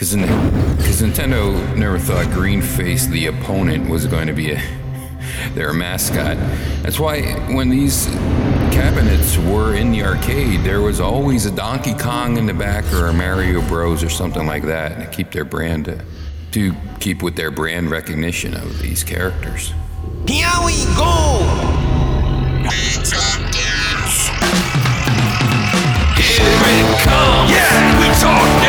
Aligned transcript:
Because 0.00 0.14
Nintendo 1.02 1.76
never 1.76 1.98
thought 1.98 2.32
Green 2.32 2.62
Face, 2.62 3.06
the 3.06 3.26
opponent, 3.26 3.90
was 3.90 4.06
going 4.06 4.28
to 4.28 4.32
be 4.32 4.52
a, 4.52 4.62
their 5.52 5.74
mascot. 5.74 6.38
That's 6.82 6.98
why 6.98 7.20
when 7.54 7.68
these 7.68 8.06
cabinets 8.72 9.36
were 9.36 9.74
in 9.74 9.92
the 9.92 10.02
arcade, 10.02 10.64
there 10.64 10.80
was 10.80 11.00
always 11.00 11.44
a 11.44 11.54
Donkey 11.54 11.92
Kong 11.92 12.38
in 12.38 12.46
the 12.46 12.54
back 12.54 12.90
or 12.94 13.08
a 13.08 13.12
Mario 13.12 13.60
Bros. 13.68 14.02
or 14.02 14.08
something 14.08 14.46
like 14.46 14.62
that 14.62 14.98
to 15.00 15.06
keep 15.14 15.32
their 15.32 15.44
brand, 15.44 15.90
uh, 15.90 15.96
to 16.52 16.72
keep 16.98 17.22
with 17.22 17.36
their 17.36 17.50
brand 17.50 17.90
recognition 17.90 18.54
of 18.54 18.78
these 18.78 19.04
characters. 19.04 19.74
Here 20.26 20.48
we 20.64 20.82
go! 20.96 21.44
Here 26.16 26.56
it 26.64 27.00
comes. 27.02 27.50
Yeah, 27.50 28.00
we 28.00 28.06
talk 28.18 28.59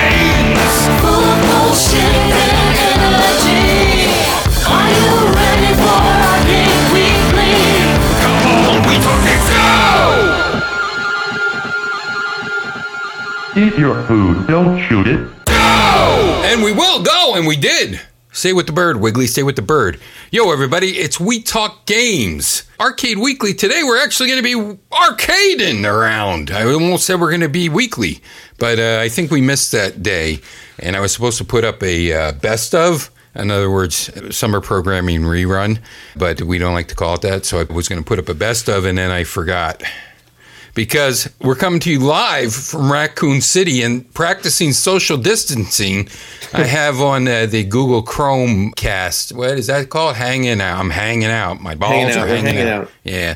Eat 13.53 13.77
your 13.77 14.01
food, 14.07 14.47
don't 14.47 14.81
shoot 14.87 15.07
it. 15.07 15.19
Go! 15.45 16.41
And 16.45 16.63
we 16.63 16.71
will 16.71 17.03
go, 17.03 17.35
and 17.35 17.45
we 17.45 17.57
did. 17.57 17.99
Stay 18.31 18.53
with 18.53 18.65
the 18.65 18.71
bird, 18.71 19.01
Wiggly. 19.01 19.27
Stay 19.27 19.43
with 19.43 19.57
the 19.57 19.61
bird. 19.61 19.99
Yo, 20.31 20.51
everybody, 20.53 20.91
it's 20.91 21.19
We 21.19 21.41
Talk 21.41 21.85
Games. 21.85 22.63
Arcade 22.79 23.17
Weekly. 23.17 23.53
Today, 23.53 23.83
we're 23.83 24.01
actually 24.01 24.29
going 24.29 24.41
to 24.41 24.43
be 24.43 24.79
arcading 24.89 25.85
around. 25.85 26.49
I 26.49 26.63
almost 26.63 27.05
said 27.05 27.19
we're 27.19 27.29
going 27.29 27.41
to 27.41 27.49
be 27.49 27.67
weekly, 27.67 28.21
but 28.57 28.79
uh, 28.79 28.99
I 29.01 29.09
think 29.09 29.31
we 29.31 29.41
missed 29.41 29.73
that 29.73 30.01
day. 30.01 30.39
And 30.81 30.95
I 30.95 30.99
was 30.99 31.13
supposed 31.13 31.37
to 31.37 31.45
put 31.45 31.63
up 31.63 31.81
a 31.83 32.13
uh, 32.13 32.31
best 32.33 32.73
of. 32.75 33.11
In 33.33 33.49
other 33.49 33.71
words, 33.71 34.09
summer 34.35 34.59
programming 34.59 35.21
rerun, 35.21 35.79
but 36.17 36.41
we 36.41 36.57
don't 36.57 36.73
like 36.73 36.89
to 36.89 36.95
call 36.95 37.15
it 37.15 37.21
that. 37.21 37.45
So 37.45 37.61
I 37.61 37.63
was 37.63 37.87
going 37.87 38.03
to 38.03 38.05
put 38.05 38.19
up 38.19 38.27
a 38.27 38.33
best 38.33 38.67
of, 38.67 38.83
and 38.83 38.97
then 38.97 39.09
I 39.09 39.23
forgot 39.23 39.81
because 40.73 41.29
we're 41.39 41.55
coming 41.55 41.79
to 41.81 41.91
you 41.91 41.99
live 41.99 42.53
from 42.53 42.91
Raccoon 42.91 43.41
City 43.41 43.81
and 43.81 44.11
practicing 44.13 44.71
social 44.71 45.17
distancing. 45.17 46.07
I 46.53 46.63
have 46.65 47.01
on 47.01 47.27
uh, 47.27 47.45
the 47.45 47.63
Google 47.63 48.01
Chrome 48.01 48.71
cast. 48.71 49.33
What 49.33 49.51
is 49.51 49.67
that 49.67 49.89
called? 49.89 50.15
Hanging 50.15 50.61
out. 50.61 50.79
I'm 50.79 50.89
hanging 50.89 51.29
out. 51.29 51.61
My 51.61 51.75
balls 51.75 51.93
Hanging 51.93 52.17
are 52.17 52.19
out, 52.19 52.27
we're 52.27 52.35
hanging, 52.35 52.55
hanging 52.55 52.67
out. 52.67 52.81
out. 52.83 52.91
Yeah. 53.03 53.35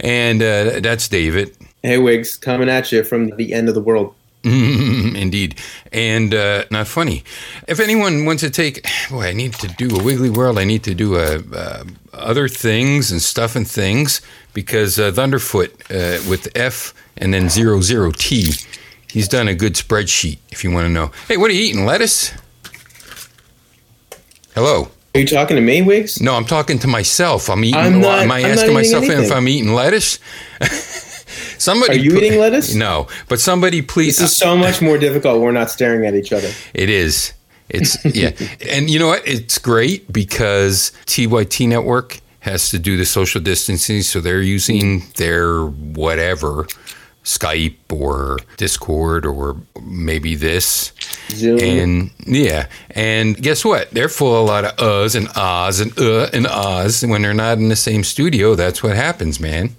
And 0.00 0.42
uh, 0.42 0.80
that's 0.80 1.08
David. 1.08 1.56
Hey, 1.82 1.98
Wiggs, 1.98 2.36
coming 2.36 2.68
at 2.68 2.90
you 2.90 3.04
from 3.04 3.30
the 3.36 3.52
end 3.52 3.68
of 3.68 3.74
the 3.74 3.80
world. 3.80 4.14
Indeed. 5.16 5.56
And 5.92 6.32
uh, 6.32 6.64
not 6.70 6.86
funny. 6.86 7.24
If 7.66 7.80
anyone 7.80 8.24
wants 8.26 8.42
to 8.42 8.50
take, 8.50 8.86
boy, 9.10 9.24
I 9.26 9.32
need 9.32 9.54
to 9.54 9.66
do 9.66 9.96
a 9.98 10.02
Wiggly 10.02 10.30
World. 10.30 10.56
I 10.58 10.64
need 10.64 10.84
to 10.84 10.94
do 10.94 11.16
a, 11.16 11.38
uh, 11.52 11.84
other 12.12 12.46
things 12.48 13.10
and 13.10 13.20
stuff 13.20 13.56
and 13.56 13.66
things 13.68 14.20
because 14.54 15.00
uh, 15.00 15.10
Thunderfoot 15.10 15.70
uh, 15.90 16.28
with 16.30 16.48
F 16.54 16.94
and 17.16 17.34
then 17.34 17.48
zero 17.48 17.80
zero 17.80 18.12
T, 18.12 18.52
he's 19.10 19.26
done 19.28 19.48
a 19.48 19.54
good 19.54 19.74
spreadsheet. 19.74 20.38
If 20.50 20.62
you 20.62 20.70
want 20.70 20.86
to 20.86 20.90
know, 20.90 21.10
hey, 21.26 21.36
what 21.38 21.50
are 21.50 21.54
you 21.54 21.62
eating? 21.62 21.84
Lettuce? 21.84 22.32
Hello. 24.54 24.88
Are 25.14 25.20
you 25.20 25.26
talking 25.26 25.56
to 25.56 25.62
me, 25.62 25.82
Wiggs? 25.82 26.20
No, 26.20 26.34
I'm 26.34 26.44
talking 26.44 26.78
to 26.80 26.86
myself. 26.86 27.48
I'm 27.50 27.64
eating. 27.64 27.80
I'm 27.80 28.00
not- 28.00 28.20
am 28.20 28.30
I 28.30 28.40
I'm 28.40 28.46
asking 28.46 28.74
myself 28.74 29.04
if. 29.06 29.32
I'm 29.32 29.48
eating 29.48 29.72
lettuce? 29.72 30.18
Somebody. 31.66 31.94
Are 31.94 32.02
you 32.02 32.12
put- 32.12 32.22
eating 32.22 32.38
lettuce? 32.38 32.74
No, 32.86 33.08
but 33.28 33.40
somebody 33.40 33.82
please. 33.82 34.18
This 34.18 34.30
is 34.32 34.36
so 34.36 34.56
much 34.56 34.80
more 34.80 34.98
difficult. 34.98 35.40
We're 35.40 35.50
not 35.52 35.70
staring 35.70 36.06
at 36.06 36.14
each 36.14 36.32
other. 36.32 36.50
It 36.74 36.88
is. 36.88 37.32
It's 37.68 37.92
yeah, 38.04 38.30
and 38.70 38.88
you 38.88 38.98
know 39.00 39.08
what? 39.08 39.26
It's 39.26 39.58
great 39.58 40.12
because 40.12 40.92
TYT 41.06 41.68
Network 41.68 42.20
has 42.40 42.70
to 42.70 42.78
do 42.78 42.96
the 42.96 43.04
social 43.04 43.40
distancing, 43.40 44.02
so 44.02 44.20
they're 44.20 44.40
using 44.42 45.02
their 45.16 45.64
whatever 45.66 46.68
Skype 47.24 47.74
or 47.92 48.38
Discord 48.56 49.26
or 49.26 49.56
maybe 49.82 50.36
this. 50.36 50.92
Zoom. 51.30 51.58
And 51.58 52.10
yeah, 52.24 52.68
and 52.90 53.36
guess 53.36 53.64
what? 53.64 53.90
They're 53.90 54.08
full 54.08 54.36
of 54.36 54.42
a 54.42 54.46
lot 54.46 54.64
of 54.64 54.76
uhs 54.76 55.16
and 55.16 55.26
ahs 55.34 55.80
and 55.80 55.98
uh 55.98 56.30
and 56.32 56.46
ahs. 56.46 57.02
And 57.02 57.10
when 57.10 57.22
they're 57.22 57.34
not 57.34 57.58
in 57.58 57.68
the 57.68 57.74
same 57.76 58.04
studio, 58.04 58.54
that's 58.54 58.80
what 58.84 58.94
happens, 58.94 59.40
man. 59.40 59.74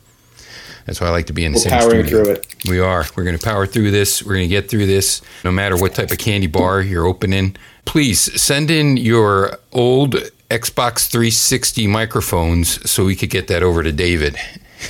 That's 0.87 1.01
why 1.01 1.07
I 1.07 1.09
like 1.11 1.27
to 1.27 1.33
be 1.33 1.43
in 1.43 1.51
the 1.51 1.57
We're 1.57 1.63
same 1.63 1.71
powering 1.71 2.07
studio. 2.07 2.23
through 2.23 2.33
it. 2.33 2.55
We 2.69 2.79
are. 2.79 3.05
We're 3.15 3.25
going 3.25 3.37
to 3.37 3.43
power 3.43 3.67
through 3.67 3.91
this. 3.91 4.23
We're 4.23 4.35
going 4.35 4.47
to 4.49 4.55
get 4.55 4.69
through 4.69 4.85
this. 4.87 5.21
No 5.43 5.51
matter 5.51 5.75
what 5.77 5.93
type 5.93 6.11
of 6.11 6.17
candy 6.17 6.47
bar 6.47 6.81
you're 6.81 7.05
opening, 7.05 7.57
please 7.85 8.41
send 8.41 8.71
in 8.71 8.95
your 8.95 9.59
old 9.73 10.15
Xbox 10.49 11.07
360 11.09 11.87
microphones 11.87 12.89
so 12.89 13.03
we 13.05 13.17
could 13.17 13.29
get 13.29 13.47
that 13.49 13.63
over 13.63 13.83
to 13.83 13.91
David. 13.91 14.37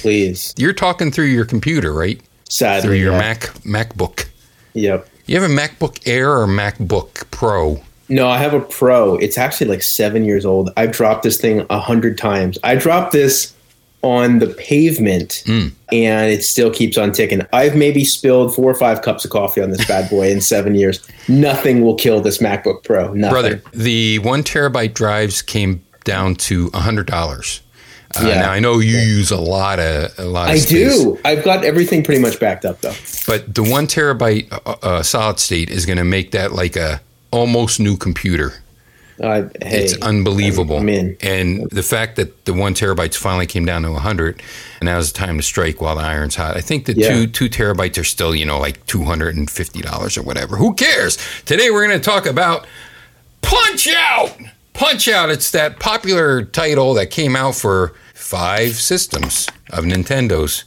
Please. 0.02 0.54
You're 0.56 0.74
talking 0.74 1.12
through 1.12 1.26
your 1.26 1.46
computer, 1.46 1.92
right? 1.92 2.22
Sadly. 2.48 2.88
Through 2.88 2.98
your 2.98 3.14
yeah. 3.14 3.20
Mac 3.20 3.40
MacBook. 3.64 4.28
Yep. 4.74 5.10
You 5.26 5.42
have 5.42 5.50
a 5.50 5.54
MacBook 5.54 6.08
Air 6.08 6.32
or 6.38 6.46
MacBook 6.46 7.30
Pro? 7.32 7.82
No, 8.08 8.30
I 8.30 8.38
have 8.38 8.54
a 8.54 8.62
Pro. 8.62 9.16
It's 9.16 9.38
actually 9.38 9.68
like 9.68 9.82
seven 9.82 10.24
years 10.24 10.46
old. 10.46 10.70
I've 10.78 10.92
dropped 10.92 11.24
this 11.24 11.42
thing 11.42 11.66
a 11.72 11.80
hundred 11.80 12.18
times. 12.18 12.60
I 12.64 12.76
dropped 12.76 13.12
this 13.12 13.54
on 14.08 14.40
the 14.40 14.48
pavement 14.48 15.44
Hmm. 15.46 15.68
and 15.92 16.32
it 16.32 16.44
still 16.44 16.72
keeps 16.72 16.98
on 16.98 17.12
ticking. 17.12 17.42
I've 17.52 17.76
maybe 17.76 18.04
spilled 18.06 18.56
four 18.56 18.70
or 18.72 18.76
five 18.76 19.02
cups 19.02 19.26
of 19.26 19.32
coffee 19.32 19.62
on 19.62 19.70
this 19.72 19.86
bad 19.86 20.10
boy 20.10 20.30
in 20.32 20.40
seven 20.42 20.76
years. 20.76 21.00
Nothing 21.28 21.82
will 21.82 21.96
kill 21.96 22.22
this 22.22 22.38
MacBook 22.38 22.84
Pro. 22.84 23.14
Nothing. 23.14 23.30
Brother, 23.32 23.62
the 23.74 24.20
one 24.20 24.44
terabyte 24.44 24.94
drives 24.94 25.42
came 25.42 25.82
down 26.06 26.36
to 26.36 26.70
hundred 26.74 27.08
dollars. 27.08 27.62
Uh, 28.16 28.24
Yeah. 28.28 28.42
Now 28.42 28.52
I 28.52 28.60
know 28.60 28.80
you 28.80 28.98
use 28.98 29.32
a 29.32 29.38
lot 29.38 29.80
of 29.80 30.18
a 30.18 30.24
lot 30.26 30.50
of 30.50 30.56
I 30.56 30.60
space. 30.60 30.98
do. 31.04 31.20
I've 31.26 31.44
got 31.44 31.66
everything 31.66 32.04
pretty 32.04 32.22
much 32.22 32.40
backed 32.40 32.64
up 32.64 32.80
though. 32.82 32.94
But 33.28 33.54
the 33.54 33.64
one 33.64 33.88
terabyte 33.88 34.48
uh, 34.66 34.76
uh, 34.82 35.04
solid 35.04 35.40
state 35.40 35.70
is 35.70 35.86
going 35.86 35.98
to 35.98 36.06
make 36.06 36.32
that 36.32 36.54
like 36.54 36.78
a 36.78 37.02
almost 37.32 37.80
new 37.82 37.98
computer. 37.98 38.54
Uh, 39.22 39.50
hey, 39.64 39.84
it's 39.84 39.98
unbelievable. 40.04 40.78
I'm 40.78 40.90
in. 40.90 41.18
And 41.22 41.68
the 41.72 41.82
fact 41.82 42.18
that 42.18 42.46
the 42.46 42.54
one 42.54 42.74
terabytes 42.76 43.16
finally 43.16 43.48
came 43.48 43.66
down 43.66 43.82
to 43.84 43.92
100, 43.92 44.42
and 44.80 44.86
now's 44.86 45.12
the 45.12 45.18
time 45.18 45.38
to 45.38 45.44
strike 45.44 45.82
while 45.82 45.96
the 45.96 46.04
iron's 46.04 46.36
hot. 46.36 46.56
I 46.56 46.62
think 46.62 46.86
the 46.86 46.94
Yeah. 46.94 47.10
two 47.10 47.28
two 47.28 47.50
terabytes 47.50 47.98
are 48.00 48.04
still, 48.04 48.36
you 48.36 48.46
know, 48.46 48.60
like 48.60 48.86
$250 48.88 50.18
or 50.18 50.22
whatever. 50.22 50.58
Who 50.58 50.74
cares? 50.76 51.18
Today 51.46 51.72
we're 51.72 51.86
going 51.88 52.00
to 52.00 52.04
talk 52.04 52.26
about 52.26 52.68
Punch 53.42 53.88
Out! 53.88 54.38
Punch 54.74 55.08
Out, 55.08 55.30
it's 55.32 55.50
that 55.52 55.80
popular 55.80 56.44
title 56.44 56.94
that 56.94 57.10
came 57.10 57.36
out 57.36 57.56
for 57.56 57.94
five 58.14 58.76
systems 58.76 59.48
of 59.72 59.86
Nintendo's. 59.86 60.66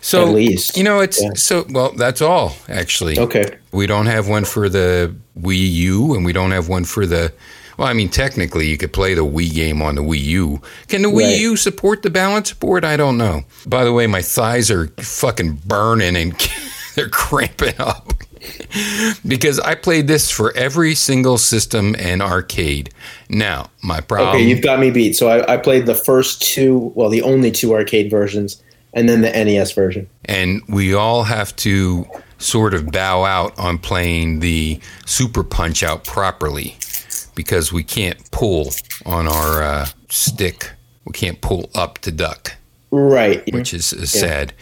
So, 0.00 0.22
At 0.28 0.34
least. 0.34 0.76
you 0.76 0.84
know, 0.84 1.00
it's 1.00 1.20
Yeah. 1.22 1.30
so, 1.34 1.66
well, 1.70 1.92
that's 1.96 2.20
all, 2.22 2.56
actually. 2.68 3.18
Okay. 3.18 3.56
We 3.72 3.86
don't 3.86 4.06
have 4.06 4.28
one 4.28 4.44
for 4.44 4.68
the 4.68 5.14
Wii 5.40 5.70
U, 5.72 6.14
and 6.14 6.24
we 6.24 6.32
don't 6.32 6.50
have 6.52 6.68
one 6.68 6.84
for 6.84 7.06
the. 7.06 7.32
Well, 7.76 7.88
I 7.88 7.92
mean, 7.92 8.08
technically, 8.08 8.68
you 8.68 8.76
could 8.76 8.92
play 8.92 9.14
the 9.14 9.24
Wii 9.24 9.52
game 9.52 9.82
on 9.82 9.96
the 9.96 10.02
Wii 10.02 10.22
U. 10.24 10.62
Can 10.88 11.02
the 11.02 11.08
Wii 11.08 11.38
U 11.40 11.56
support 11.56 12.02
the 12.02 12.10
balance 12.10 12.52
board? 12.52 12.84
I 12.84 12.96
don't 12.96 13.18
know. 13.18 13.44
By 13.66 13.84
the 13.84 13.92
way, 13.92 14.06
my 14.06 14.22
thighs 14.22 14.70
are 14.70 14.88
fucking 14.98 15.60
burning 15.66 16.16
and 16.16 16.34
they're 16.94 17.08
cramping 17.08 17.74
up 17.78 18.12
because 19.26 19.58
I 19.60 19.74
played 19.74 20.06
this 20.06 20.30
for 20.30 20.52
every 20.56 20.94
single 20.94 21.38
system 21.38 21.96
and 21.98 22.22
arcade. 22.22 22.90
Now, 23.28 23.70
my 23.82 24.00
problem. 24.00 24.36
Okay, 24.36 24.44
you've 24.44 24.62
got 24.62 24.78
me 24.78 24.90
beat. 24.90 25.16
So 25.16 25.28
I, 25.28 25.54
I 25.54 25.56
played 25.56 25.86
the 25.86 25.94
first 25.94 26.42
two, 26.42 26.92
well, 26.94 27.08
the 27.08 27.22
only 27.22 27.50
two 27.50 27.74
arcade 27.74 28.10
versions, 28.10 28.62
and 28.92 29.08
then 29.08 29.22
the 29.22 29.30
NES 29.30 29.72
version. 29.72 30.08
and 30.26 30.62
we 30.68 30.94
all 30.94 31.24
have 31.24 31.54
to 31.56 32.06
sort 32.38 32.74
of 32.74 32.90
bow 32.92 33.24
out 33.24 33.58
on 33.58 33.78
playing 33.78 34.40
the 34.40 34.78
super 35.06 35.42
punch 35.42 35.82
out 35.82 36.04
properly 36.04 36.76
because 37.34 37.72
we 37.72 37.82
can't 37.82 38.30
pull 38.30 38.70
on 39.04 39.26
our 39.26 39.62
uh, 39.62 39.86
stick. 40.08 40.72
We 41.04 41.12
can't 41.12 41.40
pull 41.40 41.70
up 41.74 41.98
to 41.98 42.12
duck. 42.12 42.56
Right. 42.96 43.42
which 43.52 43.74
is, 43.74 43.92
is 43.92 44.12
sad. 44.12 44.52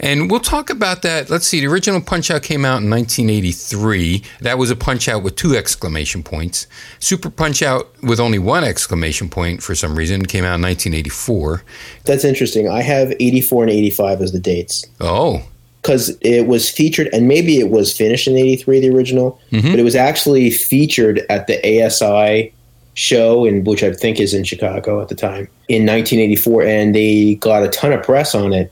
And 0.00 0.30
we'll 0.30 0.40
talk 0.40 0.70
about 0.70 1.02
that. 1.02 1.28
Let's 1.28 1.46
see. 1.46 1.60
The 1.60 1.66
original 1.66 2.00
punch 2.00 2.30
out 2.30 2.42
came 2.42 2.64
out 2.64 2.80
in 2.80 2.88
1983 2.88 4.22
that 4.40 4.56
was 4.56 4.70
a 4.70 4.76
punch 4.76 5.08
out 5.08 5.22
with 5.22 5.36
two 5.36 5.54
exclamation 5.54 6.22
points. 6.22 6.66
Super 7.00 7.28
punch 7.28 7.60
out 7.62 7.92
with 8.02 8.18
only 8.18 8.38
one 8.38 8.64
exclamation 8.64 9.28
point 9.28 9.62
for 9.62 9.74
some 9.74 9.94
reason 9.94 10.24
came 10.24 10.42
out 10.42 10.54
in 10.54 10.62
1984 10.62 11.64
That's 12.04 12.24
interesting. 12.24 12.66
I 12.66 12.80
have 12.80 13.12
84 13.20 13.64
and 13.64 13.72
85 13.72 14.22
as 14.22 14.32
the 14.32 14.40
dates. 14.40 14.86
Oh 14.98 15.42
because 15.82 16.16
it 16.20 16.46
was 16.46 16.70
featured, 16.70 17.08
and 17.12 17.26
maybe 17.28 17.58
it 17.58 17.68
was 17.70 17.94
finished 17.96 18.28
in 18.28 18.36
83, 18.36 18.80
the 18.80 18.90
original, 18.90 19.40
Mm-hmm. 19.50 19.70
but 19.70 19.78
it 19.80 19.82
was 19.82 19.96
actually 19.96 20.50
featured 20.50 21.26
at 21.28 21.48
the 21.48 21.58
ASI 21.84 22.52
show, 22.94 23.44
in 23.44 23.64
which 23.64 23.82
I 23.82 23.92
think 23.92 24.20
is 24.20 24.32
in 24.34 24.44
Chicago 24.44 25.00
at 25.00 25.08
the 25.08 25.14
time, 25.14 25.48
in 25.68 25.84
1984. 25.86 26.62
And 26.62 26.94
they 26.94 27.34
got 27.36 27.62
a 27.64 27.68
ton 27.68 27.92
of 27.92 28.02
press 28.02 28.34
on 28.34 28.52
it 28.52 28.70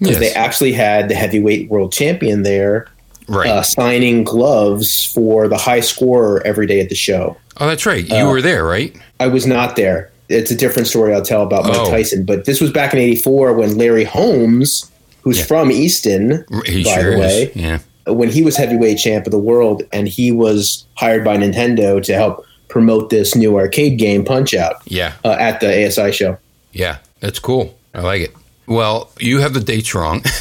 because 0.00 0.18
Yes. 0.18 0.32
they 0.34 0.38
actually 0.40 0.72
had 0.72 1.08
the 1.08 1.14
heavyweight 1.14 1.68
world 1.70 1.92
champion 1.92 2.42
there 2.42 2.86
Right. 3.28 3.48
uh, 3.50 3.62
signing 3.62 4.24
gloves 4.24 5.04
for 5.04 5.48
the 5.48 5.58
high 5.58 5.80
scorer 5.80 6.42
every 6.46 6.66
day 6.66 6.80
at 6.80 6.88
the 6.88 6.94
show. 6.94 7.36
Oh, 7.60 7.66
that's 7.66 7.84
right. 7.86 8.08
You 8.08 8.16
Uh, 8.16 8.30
were 8.30 8.40
there, 8.42 8.64
right? 8.64 8.96
I 9.20 9.26
was 9.28 9.46
not 9.46 9.76
there. 9.76 10.10
It's 10.30 10.50
a 10.50 10.54
different 10.54 10.88
story 10.88 11.12
I'll 11.14 11.22
tell 11.22 11.42
about 11.42 11.64
Mike 11.66 11.76
Oh. 11.78 11.90
Tyson. 11.90 12.24
But 12.24 12.46
this 12.46 12.60
was 12.60 12.70
back 12.70 12.92
in 12.94 12.98
'84 13.00 13.52
when 13.52 13.76
Larry 13.76 14.04
Holmes, 14.04 14.90
who's 15.28 15.38
Yeah. 15.38 15.44
from 15.44 15.70
Easton, 15.70 16.44
He 16.64 16.84
by 16.84 16.94
sure 17.00 17.12
the 17.14 17.18
way, 17.20 17.42
is. 17.42 17.56
Yeah. 17.56 17.78
when 18.06 18.30
he 18.30 18.42
was 18.42 18.56
heavyweight 18.56 18.98
champ 18.98 19.26
of 19.26 19.32
the 19.32 19.38
world, 19.38 19.82
and 19.92 20.08
he 20.08 20.32
was 20.32 20.84
hired 20.94 21.22
by 21.24 21.36
Nintendo 21.36 22.02
to 22.02 22.14
help 22.14 22.44
promote 22.68 23.10
this 23.10 23.34
new 23.34 23.56
arcade 23.56 23.98
game, 23.98 24.24
Punch 24.24 24.54
Out, 24.54 24.76
Yeah. 24.86 25.12
uh, 25.24 25.36
at 25.38 25.60
the 25.60 25.68
ASI 25.86 26.12
show. 26.12 26.38
Yeah. 26.72 26.96
That's 27.20 27.38
cool. 27.38 27.74
I 27.94 28.00
like 28.00 28.22
it. 28.22 28.34
Well, 28.66 29.10
you 29.20 29.40
have 29.40 29.52
the 29.54 29.60
dates 29.60 29.94
wrong. 29.94 30.22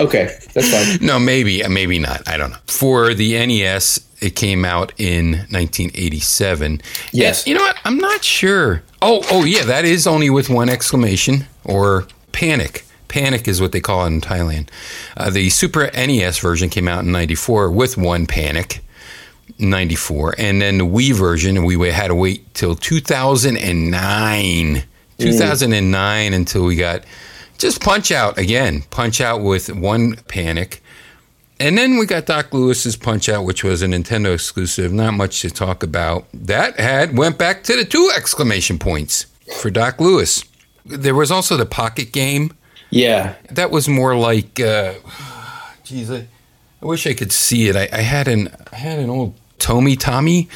Okay, 0.00 0.36
that's 0.52 0.68
fine. 0.72 0.98
no, 1.06 1.20
maybe, 1.20 1.62
maybe 1.68 2.00
not. 2.00 2.26
I 2.28 2.36
don't 2.36 2.50
know. 2.50 2.56
For 2.66 3.14
the 3.14 3.34
NES, 3.46 4.00
it 4.20 4.34
came 4.34 4.64
out 4.64 4.92
in 4.98 5.46
1987. 5.50 6.80
Yes. 7.12 7.42
And 7.42 7.46
you 7.48 7.54
know 7.54 7.60
what? 7.62 7.76
I'm 7.84 7.98
not 7.98 8.24
sure. 8.24 8.82
Oh, 9.00 9.22
oh 9.30 9.44
yeah, 9.44 9.62
that 9.64 9.84
is 9.84 10.08
only 10.08 10.30
with 10.30 10.50
one 10.50 10.68
exclamation 10.68 11.46
or 11.62 12.08
panic. 12.32 12.84
Panic 13.08 13.48
is 13.48 13.60
what 13.60 13.72
they 13.72 13.80
call 13.80 14.04
it 14.04 14.08
in 14.08 14.20
Thailand. 14.20 14.68
Uh, 15.16 15.30
the 15.30 15.48
Super 15.50 15.90
NES 15.92 16.38
version 16.38 16.68
came 16.68 16.88
out 16.88 17.04
in 17.04 17.12
94 17.12 17.70
with 17.70 17.96
one 17.96 18.26
panic. 18.26 18.80
94 19.58 20.34
and 20.38 20.62
then 20.62 20.78
the 20.78 20.86
Wii 20.86 21.12
version 21.12 21.64
we 21.64 21.76
had 21.90 22.08
to 22.08 22.14
wait 22.14 22.54
till 22.54 22.74
2009 22.74 24.82
2009 25.18 26.32
until 26.32 26.64
we 26.64 26.76
got 26.76 27.04
just 27.58 27.82
punch 27.82 28.10
out 28.10 28.38
again 28.38 28.80
punch 28.90 29.20
out 29.20 29.42
with 29.42 29.70
one 29.70 30.16
panic 30.28 30.82
and 31.60 31.78
then 31.78 31.98
we 31.98 32.06
got 32.06 32.26
Doc 32.26 32.52
Louis's 32.52 32.96
Punch 32.96 33.28
Out, 33.28 33.44
which 33.44 33.62
was 33.62 33.80
a 33.80 33.86
Nintendo 33.86 34.34
exclusive. 34.34 34.92
Not 34.92 35.14
much 35.14 35.40
to 35.42 35.50
talk 35.50 35.82
about. 35.82 36.26
That 36.34 36.80
had 36.80 37.16
went 37.16 37.38
back 37.38 37.62
to 37.64 37.76
the 37.76 37.84
two 37.84 38.10
exclamation 38.16 38.78
points 38.78 39.26
for 39.60 39.70
Doc 39.70 40.00
Louis. 40.00 40.44
There 40.84 41.14
was 41.14 41.30
also 41.30 41.56
the 41.56 41.66
Pocket 41.66 42.12
Game. 42.12 42.52
Yeah, 42.94 43.34
That 43.50 43.70
was 43.70 43.88
more 43.88 44.16
like, 44.16 44.60
uh, 44.60 44.94
geez, 45.82 46.10
I, 46.10 46.28
I 46.80 46.86
wish 46.86 47.06
I 47.06 47.14
could 47.14 47.32
see 47.32 47.68
it. 47.68 47.76
I, 47.76 47.88
I 47.92 48.02
had 48.02 48.28
an 48.28 48.54
I 48.72 48.76
had 48.76 48.98
an 48.98 49.10
old 49.10 49.34
Tomy 49.58 49.96
Tomy 49.96 50.48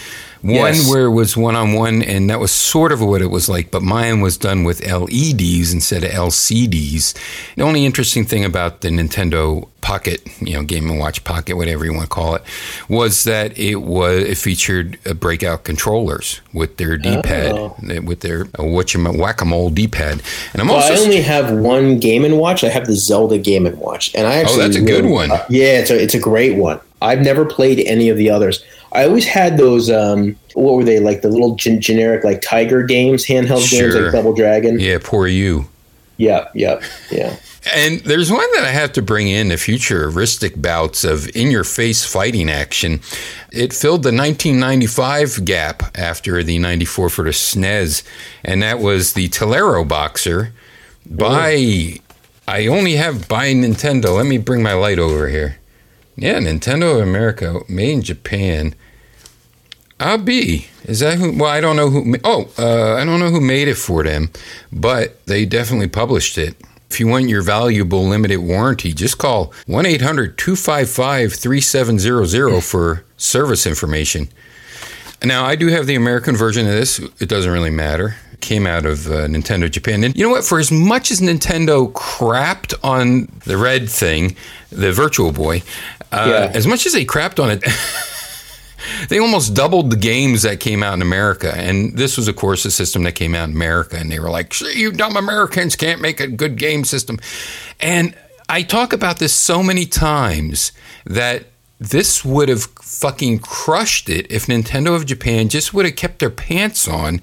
one 0.43 0.55
Yes. 0.55 0.89
where 0.91 1.05
it 1.07 1.11
was 1.13 1.37
one 1.37 1.57
on 1.57 1.73
one, 1.73 2.03
and 2.03 2.31
that 2.31 2.39
was 2.41 2.53
sort 2.53 2.93
of 2.93 3.01
what 3.01 3.21
it 3.23 3.31
was 3.31 3.49
like. 3.49 3.71
But 3.71 3.83
mine 3.83 4.21
was 4.21 4.37
done 4.37 4.65
with 4.65 4.81
LEDs 4.87 5.73
instead 5.73 6.05
of 6.05 6.11
LCDs. 6.11 7.15
The 7.57 7.63
only 7.63 7.85
interesting 7.85 8.25
thing 8.25 8.45
about 8.45 8.81
the 8.81 8.89
Nintendo 8.89 9.67
Pocket, 9.81 10.21
you 10.41 10.55
know, 10.55 10.63
Game 10.65 10.91
and 10.91 10.99
Watch 10.99 11.23
Pocket, 11.25 11.57
whatever 11.57 11.85
you 11.85 11.93
want 11.93 12.05
to 12.05 12.09
call 12.15 12.35
it, 12.35 12.43
was 12.89 13.25
that 13.25 13.57
it 13.59 13.77
was 13.77 14.23
it 14.25 14.37
featured 14.37 14.99
uh, 15.07 15.15
breakout 15.15 15.65
controllers 15.65 16.41
with 16.53 16.77
their 16.79 16.97
D-pad, 16.99 17.53
Oh. 17.53 17.77
with 18.05 18.21
their 18.21 18.47
uh, 18.59 18.65
what 18.65 18.93
you 18.93 19.03
whack 19.05 19.41
a 19.41 19.45
mole 19.45 19.71
D-pad. 19.71 20.21
And 20.53 20.61
I'm 20.61 20.69
well, 20.69 20.77
also 20.79 20.95
I 20.95 20.99
only 20.99 21.23
have 21.23 21.53
one 21.53 21.99
Game 22.01 22.25
and 22.25 22.39
Watch. 22.39 22.65
I 22.65 22.69
have 22.69 22.87
the 22.87 22.97
Zelda 22.97 23.39
Game 23.39 23.67
and 23.67 23.79
Watch, 23.79 24.15
and 24.15 24.27
I 24.27 24.35
actually 24.35 24.57
Oh, 24.57 24.69
that's 24.69 24.77
a 24.77 24.83
good 24.83 25.07
one. 25.07 25.31
uh, 25.31 25.45
yeah, 25.49 25.79
it's 25.79 25.91
a 25.91 26.03
it's 26.03 26.15
a 26.15 26.19
great 26.21 26.57
one. 26.57 26.81
I've 27.01 27.21
never 27.21 27.45
played 27.45 27.79
any 27.87 28.09
of 28.09 28.17
the 28.17 28.29
others. 28.31 28.63
I 28.93 29.05
always 29.05 29.27
had 29.27 29.59
those. 29.59 29.91
Um, 29.91 30.37
what 30.55 30.75
were 30.75 30.85
they 30.85 30.99
like? 31.01 31.23
The 31.23 31.29
little 31.29 31.55
gen- 31.57 31.81
generic 31.81 32.25
like 32.25 32.41
Tiger 32.41 32.83
games, 32.83 33.25
handheld 33.27 33.71
games 33.71 33.95
like 33.95 34.13
Double 34.13 34.35
Dragon. 34.35 34.81
yeah, 34.81 34.99
poor 35.03 35.27
you. 35.27 35.69
Yeah, 36.17 36.49
yeah, 36.55 36.81
yeah. 37.13 37.37
And 37.75 38.01
there's 38.01 38.31
one 38.31 38.51
that 38.55 38.65
I 38.65 38.71
have 38.71 38.93
to 38.95 39.03
bring 39.03 39.29
in 39.29 39.49
the 39.49 39.57
futuristic 39.57 40.61
bouts 40.61 41.05
of 41.05 41.29
in 41.37 41.51
your 41.51 41.65
face 41.65 42.05
fighting 42.05 42.49
action. 42.51 43.01
It 43.53 43.73
filled 43.73 44.03
the 44.03 44.13
1995 44.13 45.45
gap 45.45 45.97
after 45.97 46.43
the 46.43 46.59
94 46.59 47.09
for 47.11 47.25
the 47.25 47.31
SNES, 47.31 48.03
and 48.43 48.63
that 48.63 48.79
was 48.79 49.13
the 49.13 49.29
Teleroboxer 49.29 50.51
by, 51.09 52.01
I 52.47 52.67
only 52.67 52.95
have 52.97 53.29
by 53.29 53.53
Nintendo. 53.53 54.17
Let 54.17 54.27
me 54.27 54.39
bring 54.39 54.63
my 54.63 54.75
light 54.75 54.99
over 54.99 55.29
here. 55.29 55.59
Yeah, 56.21 56.41
Nintendo 56.41 56.97
of 56.97 57.07
America, 57.07 57.61
made 57.69 57.93
in 57.93 58.03
Japan. 58.03 58.75
Abi, 60.01 60.67
is 60.83 60.99
that 60.99 61.17
who? 61.17 61.31
Well, 61.39 61.49
I 61.49 61.61
don't 61.61 61.77
know 61.77 61.91
who. 61.91 62.17
Oh, 62.25 62.51
uh, 62.59 62.97
I 62.97 63.05
don't 63.05 63.21
know 63.21 63.31
who 63.31 63.41
made 63.41 63.69
it 63.69 63.77
for 63.77 64.03
them, 64.03 64.31
but 64.73 65.25
they 65.27 65.45
definitely 65.45 65.87
published 65.87 66.37
it. 66.37 66.57
If 66.91 66.99
you 66.99 67.07
want 67.07 67.29
your 67.29 67.43
valuable 67.43 68.05
limited 68.05 68.39
warranty, 68.39 68.93
just 68.93 69.19
call 69.19 69.53
1 69.67 69.87
800 69.87 70.37
255 70.37 71.35
3700 71.35 72.61
for 72.63 73.05
service 73.17 73.65
information. 73.65 74.29
Now, 75.23 75.45
I 75.45 75.55
do 75.55 75.69
have 75.69 75.87
the 75.87 75.95
American 75.95 76.37
version 76.37 76.67
of 76.67 76.73
this. 76.73 76.99
It 77.21 77.29
doesn't 77.29 77.53
really 77.53 77.71
matter. 77.71 78.17
Came 78.41 78.67
out 78.67 78.87
of 78.87 79.07
uh, 79.09 79.27
Nintendo 79.27 79.71
Japan. 79.71 80.05
And 80.05 80.17
you 80.17 80.25
know 80.25 80.31
what? 80.31 80.45
For 80.45 80.59
as 80.59 80.71
much 80.73 81.11
as 81.11 81.21
Nintendo 81.21 81.93
crapped 81.93 82.73
on 82.85 83.29
the 83.45 83.57
red 83.59 83.89
thing, 83.91 84.37
the 84.71 84.93
Virtual 84.93 85.33
Boy, 85.33 85.63
uh, 86.13 86.27
Yeah. 86.29 86.53
as 86.55 86.67
much 86.67 86.87
as 86.87 86.93
they 86.93 87.05
crapped 87.05 87.43
on 87.43 87.51
it, 87.51 87.65
they 89.09 89.19
almost 89.19 89.55
doubled 89.55 89.91
the 89.91 89.97
games 89.97 90.43
that 90.43 90.61
came 90.61 90.83
out 90.83 90.95
in 90.95 91.03
America. 91.03 91.53
And 91.55 91.97
this 91.97 92.17
was, 92.17 92.29
of 92.29 92.37
course, 92.37 92.65
a 92.65 92.71
system 92.71 93.03
that 93.03 93.13
came 93.13 93.35
out 93.35 93.49
in 93.49 93.55
America. 93.55 93.97
And 93.99 94.11
they 94.11 94.21
were 94.21 94.31
like, 94.31 94.59
you 94.61 94.93
dumb 94.93 95.17
Americans 95.17 95.77
can't 95.77 96.01
make 96.01 96.21
a 96.21 96.27
good 96.29 96.57
game 96.57 96.85
system. 96.85 97.19
And 97.81 98.15
I 98.49 98.63
talk 98.63 98.93
about 98.93 99.19
this 99.19 99.35
so 99.35 99.63
many 99.63 99.85
times 99.85 100.73
that 101.05 101.45
this 101.81 102.25
would 102.25 102.49
have 102.49 102.65
fucking 102.65 103.39
crushed 103.39 104.09
it 104.09 104.31
if 104.31 104.47
Nintendo 104.47 104.97
of 104.97 105.07
Japan 105.07 105.49
just 105.49 105.73
would 105.73 105.85
have 105.85 105.97
kept 105.97 106.19
their 106.19 106.31
pants 106.31 106.89
on. 106.89 107.21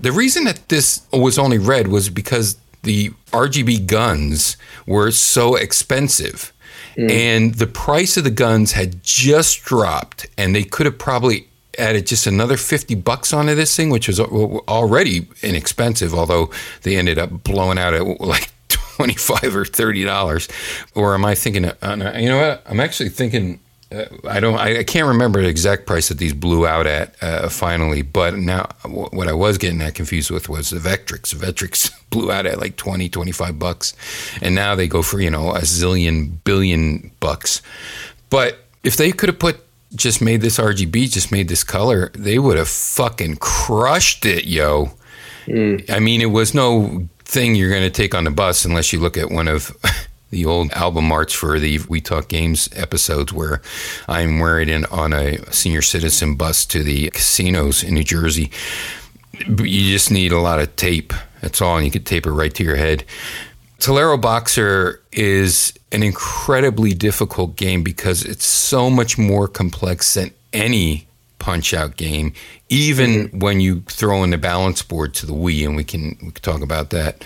The 0.00 0.12
reason 0.12 0.44
that 0.44 0.68
this 0.68 1.06
was 1.12 1.38
only 1.38 1.58
red 1.58 1.88
was 1.88 2.08
because 2.08 2.56
the 2.82 3.10
RGB 3.32 3.86
guns 3.86 4.56
were 4.86 5.10
so 5.10 5.56
expensive. 5.56 6.52
And 7.10 7.54
the 7.54 7.66
price 7.68 8.16
of 8.16 8.24
the 8.24 8.30
guns 8.30 8.72
had 8.72 9.04
just 9.04 9.62
dropped, 9.62 10.26
and 10.36 10.52
they 10.52 10.64
could 10.64 10.84
have 10.84 10.98
probably 10.98 11.46
added 11.78 12.08
just 12.08 12.26
another 12.26 12.56
50 12.56 12.96
bucks 12.96 13.32
onto 13.32 13.54
this 13.54 13.76
thing, 13.76 13.90
which 13.90 14.08
was 14.08 14.18
already 14.18 15.28
inexpensive, 15.42 16.12
although 16.12 16.50
they 16.82 16.96
ended 16.96 17.16
up 17.18 17.44
blowing 17.44 17.78
out 17.78 17.94
at 17.94 18.20
like 18.20 18.50
25 18.68 19.54
or 19.54 19.64
30 19.64 20.04
dollars. 20.04 20.48
Or 20.96 21.14
am 21.14 21.24
I 21.24 21.36
thinking, 21.36 21.66
uh, 21.66 22.14
you 22.18 22.28
know 22.28 22.40
what? 22.40 22.62
I'm 22.66 22.80
actually 22.80 23.10
thinking. 23.10 23.60
Uh, 23.90 24.04
I 24.28 24.38
don't. 24.40 24.58
I, 24.58 24.80
I 24.80 24.84
can't 24.84 25.08
remember 25.08 25.40
the 25.40 25.48
exact 25.48 25.86
price 25.86 26.08
that 26.08 26.18
these 26.18 26.34
blew 26.34 26.66
out 26.66 26.86
at 26.86 27.14
uh, 27.22 27.48
finally. 27.48 28.02
But 28.02 28.36
now, 28.36 28.68
w- 28.82 29.08
what 29.12 29.28
I 29.28 29.32
was 29.32 29.56
getting 29.56 29.78
that 29.78 29.94
confused 29.94 30.30
with 30.30 30.48
was 30.48 30.70
the 30.70 30.78
Vectrex. 30.78 31.34
Vectrex 31.34 31.90
blew 32.10 32.30
out 32.30 32.44
at 32.44 32.58
like 32.58 32.76
20, 32.76 33.08
25 33.08 33.58
bucks, 33.58 33.94
and 34.42 34.54
now 34.54 34.74
they 34.74 34.88
go 34.88 35.02
for 35.02 35.20
you 35.20 35.30
know 35.30 35.52
a 35.52 35.60
zillion 35.60 36.32
billion 36.44 37.10
bucks. 37.20 37.62
But 38.28 38.58
if 38.84 38.96
they 38.96 39.10
could 39.10 39.30
have 39.30 39.38
put 39.38 39.60
just 39.94 40.20
made 40.20 40.42
this 40.42 40.58
RGB, 40.58 41.10
just 41.10 41.32
made 41.32 41.48
this 41.48 41.64
color, 41.64 42.10
they 42.14 42.38
would 42.38 42.58
have 42.58 42.68
fucking 42.68 43.36
crushed 43.36 44.26
it, 44.26 44.44
yo. 44.44 44.90
I 45.90 45.98
mean, 45.98 46.20
it 46.20 46.26
was 46.26 46.52
no 46.52 47.08
thing 47.24 47.54
you're 47.54 47.70
going 47.70 47.82
to 47.82 47.90
take 47.90 48.14
on 48.14 48.24
the 48.24 48.30
bus 48.30 48.66
unless 48.66 48.92
you 48.92 49.00
look 49.00 49.16
at 49.16 49.30
one 49.30 49.48
of 49.48 49.74
the 50.30 50.44
old 50.44 50.70
album 50.72 51.10
arts 51.10 51.32
for 51.32 51.58
the 51.58 51.80
We 51.88 52.00
Talk 52.00 52.28
Games 52.28 52.68
episodes 52.74 53.32
where 53.32 53.62
I'm 54.08 54.40
wearing 54.40 54.68
it 54.68 54.90
on 54.92 55.12
a 55.12 55.38
senior 55.52 55.82
citizen 55.82 56.34
bus 56.36 56.66
to 56.66 56.82
the 56.82 57.10
casinos 57.10 57.82
in 57.82 57.94
New 57.94 58.04
Jersey. 58.04 58.50
You 59.32 59.92
just 59.92 60.10
need 60.10 60.32
a 60.32 60.40
lot 60.40 60.60
of 60.60 60.74
tape. 60.76 61.12
That's 61.40 61.62
all, 61.62 61.76
and 61.76 61.84
you 61.84 61.92
could 61.92 62.06
tape 62.06 62.26
it 62.26 62.32
right 62.32 62.54
to 62.54 62.64
your 62.64 62.76
head. 62.76 63.04
Teleroboxer 63.78 64.98
is 65.12 65.72
an 65.92 66.02
incredibly 66.02 66.92
difficult 66.94 67.56
game 67.56 67.82
because 67.82 68.24
it's 68.24 68.44
so 68.44 68.90
much 68.90 69.16
more 69.16 69.46
complex 69.46 70.14
than 70.14 70.32
any 70.52 71.06
punch 71.38 71.72
out 71.72 71.96
game, 71.96 72.32
even 72.68 73.28
when 73.28 73.60
you 73.60 73.80
throw 73.82 74.24
in 74.24 74.30
the 74.30 74.38
balance 74.38 74.82
board 74.82 75.14
to 75.14 75.26
the 75.26 75.32
Wii, 75.32 75.64
and 75.64 75.76
we 75.76 75.84
can 75.84 76.18
we 76.22 76.32
can 76.32 76.42
talk 76.42 76.60
about 76.60 76.90
that. 76.90 77.24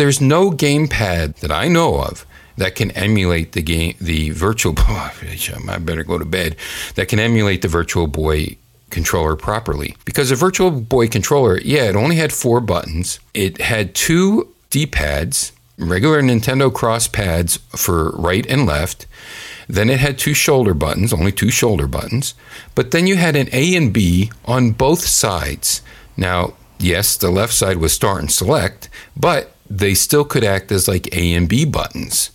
There's 0.00 0.18
no 0.18 0.50
gamepad 0.50 1.40
that 1.40 1.52
I 1.52 1.68
know 1.68 2.00
of 2.00 2.24
that 2.56 2.74
can 2.74 2.90
emulate 2.92 3.52
the 3.52 3.60
game, 3.60 3.96
the 4.00 4.30
Virtual 4.30 4.72
Boy. 4.72 4.82
I 5.68 5.78
better 5.78 6.04
go 6.04 6.16
to 6.16 6.24
bed. 6.24 6.56
That 6.94 7.08
can 7.08 7.18
emulate 7.18 7.60
the 7.60 7.68
Virtual 7.68 8.06
Boy 8.06 8.56
controller 8.88 9.36
properly 9.36 9.98
because 10.06 10.30
the 10.30 10.36
Virtual 10.36 10.70
Boy 10.70 11.06
controller, 11.06 11.60
yeah, 11.60 11.82
it 11.82 11.96
only 11.96 12.16
had 12.16 12.32
four 12.32 12.62
buttons. 12.62 13.20
It 13.34 13.60
had 13.60 13.94
two 13.94 14.48
D-pads, 14.70 15.52
regular 15.76 16.22
Nintendo 16.22 16.72
cross 16.72 17.06
pads 17.06 17.58
for 17.76 18.12
right 18.12 18.46
and 18.46 18.64
left. 18.64 19.06
Then 19.68 19.90
it 19.90 20.00
had 20.00 20.18
two 20.18 20.32
shoulder 20.32 20.72
buttons, 20.72 21.12
only 21.12 21.30
two 21.30 21.50
shoulder 21.50 21.86
buttons. 21.86 22.32
But 22.74 22.92
then 22.92 23.06
you 23.06 23.16
had 23.16 23.36
an 23.36 23.50
A 23.52 23.76
and 23.76 23.92
B 23.92 24.32
on 24.46 24.70
both 24.70 25.00
sides. 25.00 25.82
Now, 26.16 26.54
yes, 26.78 27.18
the 27.18 27.28
left 27.28 27.52
side 27.52 27.76
was 27.76 27.92
start 27.92 28.20
and 28.20 28.32
select, 28.32 28.88
but 29.14 29.56
they 29.70 29.94
still 29.94 30.24
could 30.24 30.44
act 30.44 30.72
as 30.72 30.88
like 30.88 31.14
A 31.16 31.34
and 31.34 31.48
B 31.48 31.64
buttons. 31.64 32.30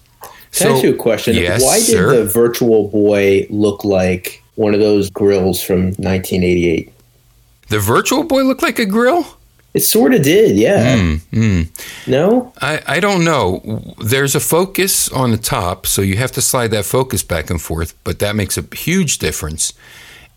Can 0.53 0.71
I 0.71 0.75
ask 0.75 0.83
you 0.83 0.93
a 0.93 0.97
question? 0.97 1.35
Yes, 1.35 1.61
Why 1.61 1.75
did 1.79 1.85
sir. 1.85 2.15
the 2.15 2.25
Virtual 2.25 2.87
Boy 2.87 3.45
look 3.49 3.83
like 3.83 4.41
one 4.55 4.73
of 4.73 4.79
those 4.79 5.09
grills 5.09 5.61
from 5.61 5.87
1988? 5.97 6.91
the 7.69 7.79
Virtual 7.79 8.23
Boy 8.23 8.43
looked 8.43 8.61
like 8.61 8.79
a 8.79 8.85
grill? 8.85 9.25
It 9.73 9.81
sort 9.81 10.13
of 10.13 10.21
did, 10.21 10.55
yeah. 10.55 10.95
Mm, 10.95 11.17
mm. 11.33 12.07
No? 12.07 12.53
I, 12.61 12.81
I 12.87 12.99
don't 13.01 13.25
know. 13.25 13.93
There's 13.99 14.33
a 14.33 14.39
focus 14.39 15.09
on 15.09 15.31
the 15.31 15.37
top, 15.37 15.85
so 15.85 16.01
you 16.01 16.15
have 16.15 16.31
to 16.33 16.41
slide 16.41 16.69
that 16.69 16.85
focus 16.85 17.23
back 17.23 17.49
and 17.49 17.61
forth, 17.61 17.93
but 18.05 18.19
that 18.19 18.37
makes 18.37 18.57
a 18.57 18.63
huge 18.73 19.17
difference. 19.17 19.73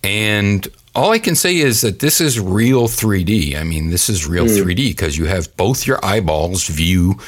And 0.03 0.67
all 0.95 1.13
I 1.13 1.19
can 1.19 1.35
say 1.35 1.57
is 1.57 1.81
that 1.83 2.01
this 2.01 2.21
is 2.21 2.41
real 2.41 2.89
3D. 2.89 3.57
I 3.57 3.65
mean, 3.65 3.91
this 3.91 4.09
is 4.09 4.27
real 4.27 4.47
3D 4.47 4.91
because 4.91 5.17
you 5.19 5.27
have 5.27 5.57
both 5.57 5.87
your 5.87 6.05
eyeballs 6.05 6.67
view 6.67 7.19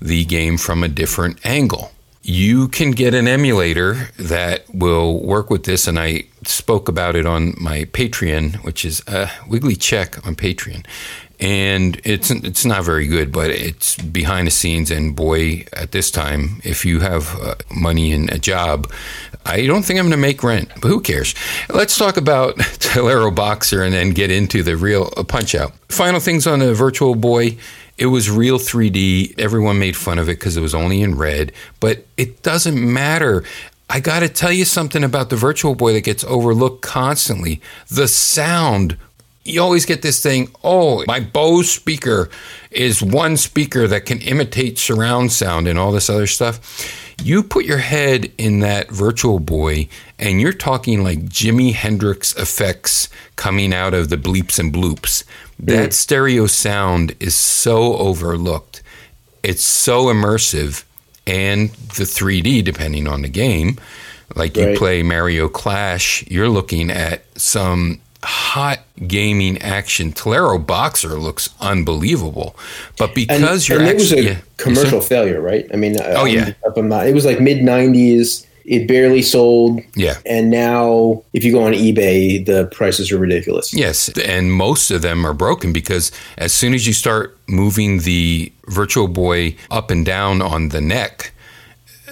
the 0.00 0.24
game 0.24 0.56
from 0.56 0.82
a 0.82 0.88
different 0.88 1.44
angle. 1.44 1.92
You 2.22 2.68
can 2.68 2.90
get 2.90 3.14
an 3.14 3.26
emulator 3.26 4.10
that 4.18 4.64
will 4.72 5.22
work 5.22 5.50
with 5.50 5.64
this, 5.64 5.86
and 5.86 5.98
I 5.98 6.24
spoke 6.44 6.88
about 6.88 7.16
it 7.16 7.24
on 7.24 7.54
my 7.58 7.84
Patreon, 7.84 8.56
which 8.64 8.84
is 8.84 9.02
uh, 9.06 9.30
Wiggly 9.48 9.76
Check 9.76 10.26
on 10.26 10.34
Patreon 10.34 10.84
and 11.40 12.00
it's 12.04 12.30
it's 12.30 12.64
not 12.64 12.84
very 12.84 13.06
good, 13.06 13.30
but 13.30 13.50
it's 13.50 13.96
behind 13.96 14.46
the 14.46 14.50
scenes. 14.50 14.90
And 14.90 15.14
boy, 15.14 15.66
at 15.72 15.92
this 15.92 16.10
time, 16.10 16.60
if 16.64 16.84
you 16.84 17.00
have 17.00 17.34
uh, 17.40 17.54
money 17.74 18.12
and 18.12 18.30
a 18.30 18.38
job, 18.38 18.90
I 19.46 19.66
don't 19.66 19.84
think 19.84 19.98
I'm 19.98 20.06
going 20.06 20.10
to 20.10 20.16
make 20.16 20.42
rent. 20.42 20.68
But 20.80 20.88
who 20.88 21.00
cares? 21.00 21.34
Let's 21.68 21.96
talk 21.96 22.16
about 22.16 22.56
Teleroboxer 22.58 23.84
and 23.84 23.94
then 23.94 24.10
get 24.10 24.30
into 24.30 24.62
the 24.62 24.76
real 24.76 25.10
uh, 25.16 25.22
Punch 25.22 25.54
Out. 25.54 25.72
Final 25.88 26.20
things 26.20 26.46
on 26.46 26.58
the 26.58 26.74
Virtual 26.74 27.14
Boy. 27.14 27.56
It 27.96 28.06
was 28.06 28.30
real 28.30 28.58
3D. 28.58 29.38
Everyone 29.38 29.78
made 29.78 29.96
fun 29.96 30.18
of 30.18 30.28
it 30.28 30.38
because 30.38 30.56
it 30.56 30.60
was 30.60 30.74
only 30.74 31.02
in 31.02 31.16
red, 31.16 31.52
but 31.80 32.04
it 32.16 32.42
doesn't 32.42 32.76
matter. 32.80 33.44
I 33.90 34.00
got 34.00 34.20
to 34.20 34.28
tell 34.28 34.52
you 34.52 34.64
something 34.64 35.02
about 35.02 35.30
the 35.30 35.36
Virtual 35.36 35.74
Boy 35.74 35.94
that 35.94 36.04
gets 36.04 36.22
overlooked 36.24 36.82
constantly. 36.82 37.60
The 37.88 38.06
sound 38.06 38.98
you 39.48 39.62
always 39.62 39.86
get 39.86 40.02
this 40.02 40.22
thing 40.22 40.50
oh 40.62 41.04
my 41.06 41.20
bose 41.20 41.70
speaker 41.70 42.28
is 42.70 43.02
one 43.02 43.36
speaker 43.36 43.86
that 43.88 44.04
can 44.06 44.20
imitate 44.20 44.78
surround 44.78 45.32
sound 45.32 45.66
and 45.66 45.78
all 45.78 45.90
this 45.92 46.10
other 46.10 46.26
stuff. 46.26 47.04
You 47.24 47.42
put 47.42 47.64
your 47.64 47.78
head 47.78 48.30
in 48.38 48.60
that 48.60 48.90
virtual 48.90 49.40
boy 49.40 49.88
and 50.18 50.40
you're 50.40 50.52
talking 50.52 51.02
like 51.02 51.20
jimi 51.24 51.72
hendrix 51.72 52.36
effects 52.36 53.08
coming 53.36 53.74
out 53.74 53.94
of 53.94 54.08
the 54.08 54.16
bleeps 54.16 54.58
and 54.58 54.72
bloops. 54.72 55.24
Mm. 55.60 55.66
That 55.66 55.94
stereo 55.94 56.46
sound 56.46 57.14
is 57.18 57.34
so 57.34 57.96
overlooked. 57.96 58.82
It's 59.42 59.64
so 59.64 60.04
immersive 60.06 60.84
and 61.26 61.70
the 61.70 62.04
3d 62.04 62.62
depending 62.64 63.08
on 63.08 63.22
the 63.22 63.28
game 63.28 63.78
like 64.36 64.56
you 64.56 64.66
Right. 64.66 64.76
play 64.78 65.02
mario 65.02 65.48
clash 65.48 66.24
you're 66.28 66.48
looking 66.48 66.90
at 66.90 67.24
some 67.38 68.00
hot 68.24 68.80
gaming 69.06 69.58
action. 69.62 70.12
Teleroboxer 70.12 71.20
looks 71.20 71.48
unbelievable, 71.60 72.56
but 72.98 73.10
And, 73.10 73.14
because 73.14 73.68
you're 73.68 73.80
and 73.80 73.88
it 73.88 73.94
was 73.94 74.12
a 74.12 74.22
yeah, 74.22 74.36
commercial 74.56 75.00
failure, 75.00 75.40
right? 75.40 75.66
I 75.72 75.76
mean, 75.76 76.00
uh, 76.00 76.14
Oh, 76.16 76.24
yeah. 76.24 76.52
Um, 76.66 76.72
in 76.76 76.88
my, 76.88 77.04
it 77.06 77.14
was 77.14 77.24
like 77.24 77.40
mid 77.40 77.58
90s. 77.58 78.44
It 78.64 78.86
barely 78.86 79.22
sold. 79.22 79.80
yeah. 79.96 80.18
And 80.26 80.50
now, 80.50 81.22
if 81.32 81.42
you 81.42 81.52
go 81.52 81.62
on 81.62 81.72
eBay, 81.72 82.44
the 82.44 82.66
prices 82.66 83.10
are 83.10 83.16
ridiculous. 83.16 83.72
Yes, 83.72 84.10
and 84.18 84.52
most 84.52 84.90
of 84.90 85.00
them 85.00 85.24
are 85.26 85.32
broken 85.32 85.72
because 85.72 86.12
as 86.36 86.52
soon 86.52 86.74
as 86.74 86.86
you 86.86 86.92
start 86.92 87.34
moving 87.46 88.00
the 88.00 88.52
Virtual 88.66 89.08
Boy 89.08 89.56
up 89.70 89.90
and 89.90 90.04
down 90.04 90.42
on 90.42 90.68
the 90.68 90.82
neck, 90.82 91.32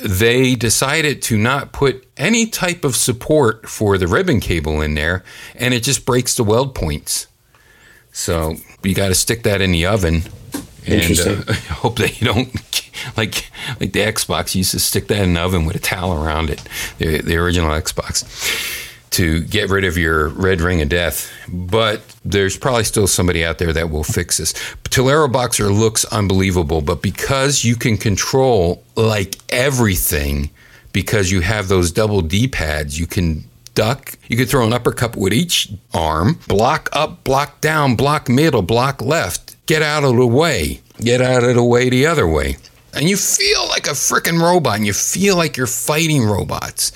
they 0.02 0.54
decided 0.54 1.22
to 1.22 1.36
not 1.36 1.72
put 1.72 2.06
any 2.16 2.46
type 2.46 2.84
of 2.84 2.96
support 2.96 3.68
for 3.68 3.98
the 3.98 4.06
ribbon 4.06 4.40
cable 4.40 4.80
in 4.80 4.94
there, 4.94 5.24
and 5.54 5.74
it 5.74 5.82
just 5.82 6.06
breaks 6.06 6.34
the 6.34 6.44
weld 6.44 6.74
points. 6.74 7.26
So 8.12 8.56
you 8.82 8.94
got 8.94 9.08
to 9.08 9.14
stick 9.14 9.42
that 9.42 9.60
in 9.60 9.72
the 9.72 9.86
oven, 9.86 10.22
and 10.86 11.18
uh, 11.18 11.52
hope 11.70 11.96
that 11.96 12.20
you 12.20 12.26
don't 12.26 12.54
like 13.16 13.50
like 13.80 13.92
the 13.92 14.00
Xbox 14.00 14.54
used 14.54 14.70
to 14.72 14.80
stick 14.80 15.08
that 15.08 15.22
in 15.22 15.34
the 15.34 15.40
oven 15.40 15.66
with 15.66 15.76
a 15.76 15.80
towel 15.80 16.24
around 16.24 16.50
it, 16.50 16.62
the, 16.98 17.20
the 17.20 17.36
original 17.36 17.70
Xbox 17.70 18.24
to 19.10 19.42
get 19.44 19.70
rid 19.70 19.84
of 19.84 19.96
your 19.96 20.28
red 20.28 20.60
ring 20.60 20.82
of 20.82 20.88
death. 20.88 21.32
But 21.48 22.02
there's 22.24 22.56
probably 22.56 22.84
still 22.84 23.06
somebody 23.06 23.44
out 23.44 23.58
there 23.58 23.72
that 23.72 23.90
will 23.90 24.04
fix 24.04 24.38
this. 24.38 24.52
Teleroboxer 24.84 25.76
looks 25.76 26.04
unbelievable, 26.06 26.80
but 26.80 27.02
because 27.02 27.64
you 27.64 27.76
can 27.76 27.96
control 27.96 28.82
like 28.96 29.36
everything, 29.48 30.50
because 30.92 31.30
you 31.30 31.40
have 31.40 31.68
those 31.68 31.92
double 31.92 32.22
D 32.22 32.48
pads, 32.48 32.98
you 32.98 33.06
can 33.06 33.44
duck. 33.76 34.18
You 34.28 34.36
can 34.36 34.46
throw 34.46 34.66
an 34.66 34.72
uppercut 34.72 35.14
with 35.14 35.32
each 35.32 35.70
arm, 35.94 36.40
block 36.48 36.88
up, 36.92 37.22
block 37.22 37.60
down, 37.60 37.94
block 37.94 38.28
middle, 38.28 38.62
block 38.62 39.00
left, 39.00 39.54
get 39.66 39.82
out 39.82 40.02
of 40.02 40.16
the 40.16 40.26
way, 40.26 40.80
get 41.00 41.20
out 41.20 41.44
of 41.44 41.54
the 41.54 41.62
way 41.62 41.88
the 41.88 42.06
other 42.06 42.26
way. 42.26 42.56
And 42.92 43.08
you 43.08 43.16
feel 43.16 43.68
like 43.68 43.86
a 43.86 43.90
freaking 43.90 44.40
robot 44.40 44.76
and 44.76 44.86
you 44.86 44.94
feel 44.94 45.36
like 45.36 45.56
you're 45.56 45.66
fighting 45.66 46.24
robots. 46.24 46.92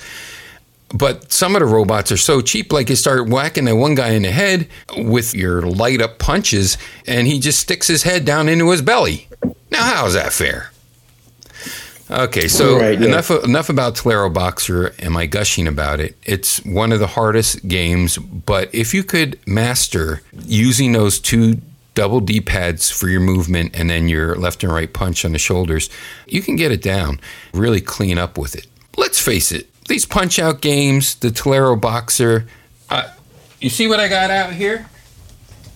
But 0.93 1.31
some 1.31 1.55
of 1.55 1.61
the 1.61 1.65
robots 1.67 2.11
are 2.11 2.17
so 2.17 2.41
cheap, 2.41 2.73
like 2.73 2.89
you 2.89 2.95
start 2.95 3.29
whacking 3.29 3.65
that 3.65 3.75
one 3.75 3.95
guy 3.95 4.09
in 4.09 4.23
the 4.23 4.31
head 4.31 4.67
with 4.97 5.33
your 5.33 5.61
light 5.61 6.01
up 6.01 6.19
punches, 6.19 6.77
and 7.07 7.27
he 7.27 7.39
just 7.39 7.59
sticks 7.59 7.87
his 7.87 8.03
head 8.03 8.25
down 8.25 8.49
into 8.49 8.69
his 8.71 8.81
belly. 8.81 9.27
Now, 9.71 9.83
how 9.83 10.05
is 10.05 10.13
that 10.15 10.33
fair? 10.33 10.71
Okay, 12.09 12.49
so 12.49 12.77
Right, 12.77 12.99
yeah. 12.99 13.07
enough 13.07 13.31
enough 13.31 13.69
about 13.69 13.95
Teleroboxer. 13.95 15.01
Am 15.01 15.15
I 15.15 15.27
gushing 15.27 15.65
about 15.65 16.01
it? 16.01 16.17
It's 16.25 16.57
one 16.65 16.91
of 16.91 16.99
the 16.99 17.07
hardest 17.07 17.65
games, 17.69 18.17
but 18.17 18.73
if 18.75 18.93
you 18.93 19.03
could 19.05 19.39
master 19.47 20.21
using 20.45 20.91
those 20.91 21.19
two 21.21 21.61
double 21.93 22.19
D 22.19 22.41
pads 22.41 22.91
for 22.91 23.07
your 23.07 23.21
movement 23.21 23.71
and 23.73 23.89
then 23.89 24.09
your 24.09 24.35
left 24.35 24.61
and 24.61 24.73
right 24.73 24.91
punch 24.91 25.23
on 25.23 25.31
the 25.31 25.39
shoulders, 25.39 25.89
you 26.27 26.41
can 26.41 26.57
get 26.57 26.69
it 26.73 26.81
down. 26.81 27.21
Really 27.53 27.79
clean 27.79 28.17
up 28.17 28.37
with 28.37 28.55
it. 28.55 28.67
Let's 28.97 29.21
face 29.21 29.53
it, 29.53 29.69
these 29.91 30.05
punch 30.05 30.39
out 30.39 30.61
games, 30.61 31.15
the 31.15 31.27
Teleroboxer. 31.27 32.47
Uh, 32.89 33.11
you 33.59 33.69
see 33.69 33.87
what 33.87 33.99
I 33.99 34.07
got 34.07 34.31
out 34.31 34.53
here? 34.53 34.87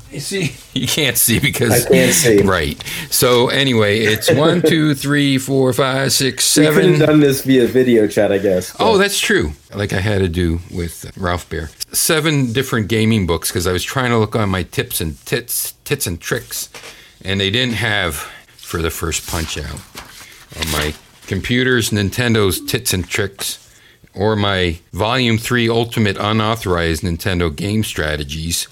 You 0.10 0.22
see, 0.22 0.55
you 0.79 0.88
can't 0.88 1.17
see 1.17 1.39
because 1.39 1.86
I 1.86 1.89
can't 1.89 2.13
see. 2.13 2.41
Right. 2.41 2.81
So 3.12 3.50
anyway, 3.50 4.00
it's 4.00 4.31
one, 4.31 4.62
two, 4.65 4.95
three, 4.95 5.38
four, 5.38 5.74
five, 5.74 6.13
six, 6.13 6.57
We 6.57 6.67
could 6.67 6.86
have 6.86 7.07
done 7.07 7.19
this 7.19 7.43
via 7.43 7.67
video 7.67 8.07
chat, 8.07 8.31
I 8.31 8.38
guess. 8.38 8.74
Oh, 8.79 8.98
that's 8.98 9.19
true. 9.19 9.51
Like 9.74 9.91
I 9.91 10.00
had 10.00 10.19
to 10.19 10.29
do 10.29 10.60
with 10.74 11.12
Ralph 11.17 11.50
Baer. 11.50 11.69
Seven 11.91 12.53
different 12.53 12.88
gaming 12.88 13.27
books 13.27 13.50
because 13.50 13.67
I 13.67 13.74
was 13.74 13.84
trying 13.84 14.12
to 14.12 14.17
look 14.17 14.36
on 14.36 14.50
my 14.50 14.63
tips 14.63 15.01
and 15.01 15.24
tits, 15.25 15.74
tits 15.84 16.07
and 16.07 16.19
tricks, 16.22 16.69
and 17.24 17.39
they 17.41 17.51
didn't 17.51 17.75
have 17.75 18.15
for 18.55 18.81
the 18.81 18.89
first 18.89 19.27
punch 19.27 19.57
out 19.57 19.81
on 20.60 20.72
my 20.72 20.93
computers, 21.27 21.89
Nintendo's 21.89 22.63
tits 22.65 22.93
and 22.93 23.07
tricks, 23.07 23.64
or 24.15 24.36
my 24.36 24.79
Volume 24.93 25.38
Three 25.38 25.69
Ultimate 25.69 26.17
Unauthorized 26.17 27.03
Nintendo 27.03 27.53
Game 27.53 27.84
Strategies. 27.84 28.67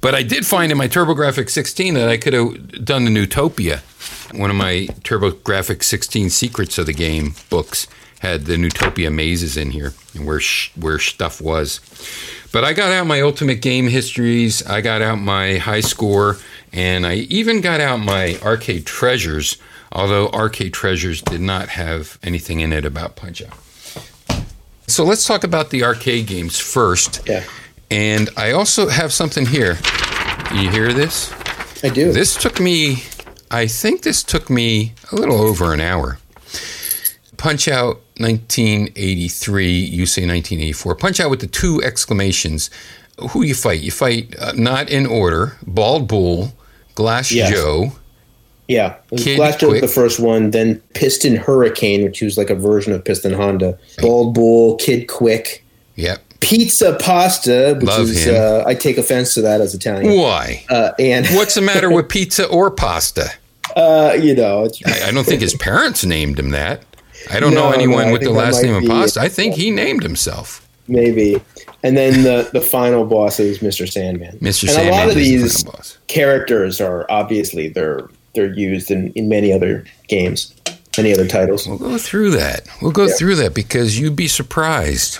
But 0.00 0.14
I 0.14 0.22
did 0.22 0.44
find 0.44 0.72
in 0.72 0.78
my 0.78 0.88
TurboGrafx 0.88 1.50
16 1.50 1.94
that 1.94 2.08
I 2.08 2.16
could 2.16 2.32
have 2.32 2.84
done 2.84 3.04
the 3.04 3.10
Neutopia. 3.10 3.80
One 4.36 4.50
of 4.50 4.56
my 4.56 4.88
TurboGrafx 5.04 5.84
16 5.84 6.30
Secrets 6.30 6.78
of 6.78 6.86
the 6.86 6.92
Game 6.92 7.34
books 7.50 7.86
had 8.18 8.44
the 8.44 8.54
Neutopia 8.56 9.12
mazes 9.12 9.56
in 9.56 9.70
here 9.70 9.94
and 10.14 10.26
where 10.26 10.40
sh- 10.40 10.70
where 10.76 10.98
stuff 10.98 11.40
was. 11.40 11.80
But 12.52 12.64
I 12.64 12.72
got 12.72 12.92
out 12.92 13.06
my 13.06 13.20
Ultimate 13.20 13.62
Game 13.62 13.88
Histories, 13.88 14.64
I 14.66 14.80
got 14.80 15.02
out 15.02 15.18
my 15.18 15.56
high 15.56 15.80
score, 15.80 16.38
and 16.72 17.06
I 17.06 17.14
even 17.14 17.60
got 17.60 17.80
out 17.80 17.98
my 17.98 18.38
Arcade 18.42 18.86
Treasures, 18.86 19.56
although 19.90 20.28
Arcade 20.28 20.72
Treasures 20.72 21.20
did 21.22 21.40
not 21.40 21.70
have 21.70 22.18
anything 22.22 22.60
in 22.60 22.72
it 22.72 22.84
about 22.84 23.16
Punch 23.16 23.42
Out. 23.42 23.56
So 24.92 25.04
let's 25.04 25.26
talk 25.26 25.42
about 25.42 25.70
the 25.70 25.84
arcade 25.84 26.26
games 26.26 26.58
first. 26.58 27.26
Yeah. 27.26 27.44
And 27.90 28.28
I 28.36 28.52
also 28.52 28.88
have 28.88 29.10
something 29.10 29.46
here. 29.46 29.78
You 30.52 30.68
hear 30.68 30.92
this? 30.92 31.32
I 31.82 31.88
do. 31.88 32.12
This 32.12 32.36
took 32.36 32.60
me, 32.60 33.04
I 33.50 33.68
think 33.68 34.02
this 34.02 34.22
took 34.22 34.50
me 34.50 34.92
a 35.10 35.16
little 35.16 35.40
over 35.40 35.72
an 35.72 35.80
hour. 35.80 36.18
Punch 37.38 37.68
Out 37.68 38.02
1983, 38.18 39.70
you 39.72 40.04
say 40.04 40.22
1984. 40.26 40.94
Punch 40.96 41.20
Out 41.20 41.30
with 41.30 41.40
the 41.40 41.46
two 41.46 41.80
exclamations. 41.82 42.68
Who 43.30 43.42
you 43.44 43.54
fight? 43.54 43.80
You 43.80 43.90
fight 43.90 44.36
uh, 44.38 44.52
not 44.52 44.90
in 44.90 45.06
order 45.06 45.56
Bald 45.66 46.06
Bull, 46.06 46.52
Glass 46.96 47.32
Yes. 47.32 47.50
Joe. 47.50 47.92
Yeah, 48.72 48.94
it 48.94 49.12
was 49.12 49.24
Kid 49.24 49.58
Joe 49.58 49.70
was 49.70 49.80
the 49.80 49.88
first 49.88 50.18
one, 50.20 50.50
then 50.50 50.80
Piston 50.94 51.36
Hurricane, 51.36 52.04
which 52.04 52.20
was 52.22 52.36
like 52.38 52.50
a 52.50 52.54
version 52.54 52.92
of 52.92 53.04
Piston 53.04 53.32
Honda. 53.34 53.78
Bald 54.00 54.34
Bull, 54.34 54.76
Kid 54.76 55.08
Quick, 55.08 55.64
Yep. 55.96 56.20
Pizza 56.40 56.96
Pasta, 57.00 57.74
which 57.78 57.86
Love 57.86 58.00
is 58.08 58.26
uh, 58.26 58.64
I 58.66 58.74
take 58.74 58.98
offense 58.98 59.34
to 59.34 59.42
that 59.42 59.60
as 59.60 59.74
Italian. 59.74 60.18
Why? 60.18 60.64
Uh, 60.68 60.90
and 60.98 61.26
What's 61.36 61.54
the 61.54 61.60
matter 61.60 61.90
with 61.90 62.08
pizza 62.08 62.46
or 62.48 62.70
pasta? 62.70 63.30
uh, 63.76 64.16
you 64.20 64.34
know, 64.34 64.64
it's, 64.64 64.82
I, 64.84 65.08
I 65.08 65.10
don't 65.12 65.24
think 65.24 65.40
his 65.40 65.54
parents 65.54 66.04
named 66.04 66.38
him 66.38 66.50
that. 66.50 66.84
I 67.30 67.38
don't 67.40 67.54
No, 67.54 67.68
know 67.68 67.72
anyone 67.72 68.08
I 68.08 68.12
with 68.12 68.22
the 68.22 68.30
last 68.30 68.62
name 68.62 68.80
be- 68.80 68.88
Imposta. 68.88 69.18
I 69.18 69.28
think 69.28 69.54
he 69.54 69.70
named 69.70 70.02
himself. 70.02 70.66
Maybe. 70.88 71.40
And 71.84 71.96
then 71.96 72.22
the, 72.24 72.50
the 72.52 72.60
final 72.60 73.06
boss 73.06 73.38
is 73.38 73.60
Mr. 73.60 73.88
Sandman. 73.90 74.36
Mr. 74.40 74.62
And 74.64 74.72
Sandman 74.72 74.88
a 74.88 74.96
lot 74.96 75.10
of 75.10 75.16
is 75.16 75.62
the 75.62 75.70
these 75.70 75.98
characters 76.08 76.80
are 76.80 77.06
obviously 77.08 77.68
they're 77.68 78.08
they're 78.34 78.52
used 78.52 78.90
in, 78.90 79.12
in 79.12 79.28
many 79.28 79.52
other 79.52 79.84
games, 80.08 80.54
many 80.96 81.12
other 81.12 81.26
titles. 81.26 81.66
We'll 81.66 81.78
go 81.78 81.98
through 81.98 82.30
that. 82.32 82.66
We'll 82.80 82.92
go 82.92 83.06
Yeah. 83.06 83.14
through 83.14 83.36
that 83.36 83.54
because 83.54 83.98
you'd 83.98 84.16
be 84.16 84.28
surprised. 84.28 85.18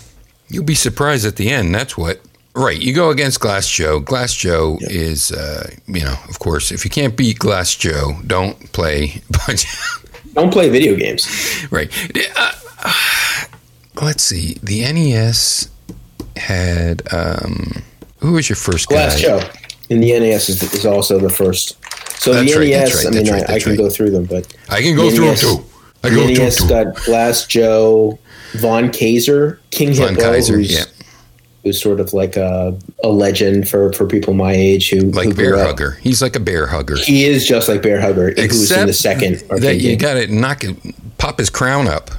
You'll 0.48 0.64
be 0.64 0.74
surprised 0.74 1.24
at 1.26 1.36
the 1.36 1.50
end. 1.50 1.74
That's 1.74 1.96
what. 1.96 2.20
Right. 2.54 2.78
You 2.78 2.92
go 2.92 3.08
against 3.08 3.40
Glass 3.40 3.66
Joe. 3.66 3.98
Glass 3.98 4.34
Joe 4.34 4.76
is, 4.82 5.32
uh, 5.32 5.70
you 5.86 6.02
know, 6.02 6.14
of 6.28 6.38
course, 6.38 6.70
if 6.70 6.84
you 6.84 6.90
can't 6.90 7.16
beat 7.16 7.38
Glass 7.38 7.74
Joe, 7.74 8.12
don't 8.26 8.70
play 8.72 9.22
Don't 10.34 10.52
play 10.52 10.68
video 10.68 10.94
games. 10.94 11.26
Right. 11.70 11.90
Uh, 12.36 12.52
uh, 12.84 12.92
let's 14.02 14.22
see. 14.22 14.58
The 14.62 14.80
NES 14.92 15.68
had. 16.36 17.02
Um, 17.12 17.82
who 18.20 18.32
was 18.32 18.48
your 18.48 18.56
first 18.56 18.88
guy? 18.88 18.96
Glass 18.96 19.20
Joe. 19.20 19.40
And 19.90 20.02
the 20.02 20.18
NES 20.18 20.48
is, 20.48 20.62
is 20.74 20.86
also 20.86 21.18
the 21.18 21.28
first. 21.30 21.76
So 22.22 22.32
That's 22.32 22.54
the 22.54 22.60
right, 22.60 22.68
NES, 22.70 23.04
right, 23.04 23.06
I 23.06 23.18
mean, 23.18 23.32
right, 23.32 23.50
I, 23.50 23.54
I 23.54 23.58
can 23.58 23.74
go 23.74 23.90
through 23.90 24.10
them, 24.10 24.26
but 24.26 24.56
I 24.68 24.80
can 24.80 24.94
go 24.94 25.10
The 25.10 25.16
through 25.16 25.24
them 25.24 25.34
NES 25.34 25.40
too. 25.40 25.64
I 26.04 26.08
the 26.08 26.14
go 26.14 26.22
through 26.22 26.34
NES 26.34 26.58
them 26.58 26.68
too. 26.68 26.74
got 26.84 27.04
Glass 27.04 27.46
Joe, 27.46 28.18
Von 28.52 28.92
Kaiser, 28.92 29.60
King 29.72 29.92
Von 29.92 30.10
Hippo, 30.10 30.20
Kaiser, 30.20 30.54
who's, 30.54 30.72
yeah. 30.72 30.84
who's 31.64 31.82
sort 31.82 31.98
of 31.98 32.12
like 32.14 32.36
a, 32.36 32.78
a 33.02 33.08
legend 33.08 33.68
for, 33.68 33.92
for 33.92 34.06
people 34.06 34.34
my 34.34 34.52
age 34.52 34.88
who 34.90 35.00
Like 35.10 35.30
who 35.30 35.34
Bear 35.34 35.56
up. 35.56 35.66
Hugger. 35.66 35.98
He's 36.00 36.22
like 36.22 36.36
a 36.36 36.40
bear 36.40 36.68
hugger. 36.68 36.94
He 36.96 37.24
is 37.24 37.44
just 37.44 37.68
like 37.68 37.82
Bear 37.82 38.00
Hugger, 38.00 38.28
who's 38.28 38.38
in 38.38 38.44
Except 38.44 38.86
the 38.86 38.92
second. 38.92 39.40
that 39.60 39.80
you 39.80 39.96
got 39.96 40.14
to 40.14 40.28
knock 40.28 40.62
it, 40.62 40.76
pop 41.18 41.38
his 41.40 41.50
crown 41.50 41.88
up. 41.88 42.12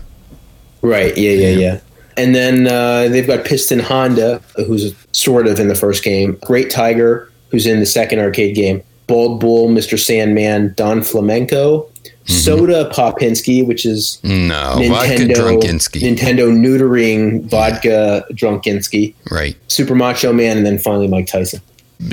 Right. 0.81 1.17
Yeah. 1.17 1.31
Yeah. 1.31 1.49
Yeah. 1.57 1.79
And 2.17 2.35
then 2.35 2.67
uh, 2.67 3.07
they've 3.07 3.25
got 3.25 3.45
Piston 3.45 3.79
Honda, 3.79 4.41
who's 4.67 4.93
sort 5.13 5.47
of 5.47 5.61
in 5.61 5.69
the 5.69 5.75
first 5.75 6.03
game. 6.03 6.37
Great 6.43 6.69
Tiger, 6.69 7.31
who's 7.51 7.65
in 7.65 7.79
the 7.79 7.85
second 7.85 8.19
arcade 8.19 8.53
game. 8.53 8.83
Bald 9.07 9.39
Bull, 9.39 9.69
Mr. 9.69 9.99
Sandman, 9.99 10.73
Don 10.75 11.01
Flamenco, 11.01 11.89
Soda 12.25 12.89
Popinski, 12.93 13.65
which 13.65 13.85
is 13.85 14.19
No, 14.23 14.29
Mm-hmm. 14.77 14.91
vodka 14.93 15.11
Nintendo 15.13 15.35
Drunkenski. 15.61 16.01
Nintendo 16.01 16.51
neutering 16.51 17.43
vodka 17.45 18.25
Drunkenski, 18.31 19.13
right. 19.31 19.55
Super 19.67 19.95
Macho 19.95 20.31
Man, 20.31 20.57
and 20.57 20.65
then 20.65 20.79
finally 20.79 21.07
Mike 21.07 21.27
Tyson. 21.27 21.59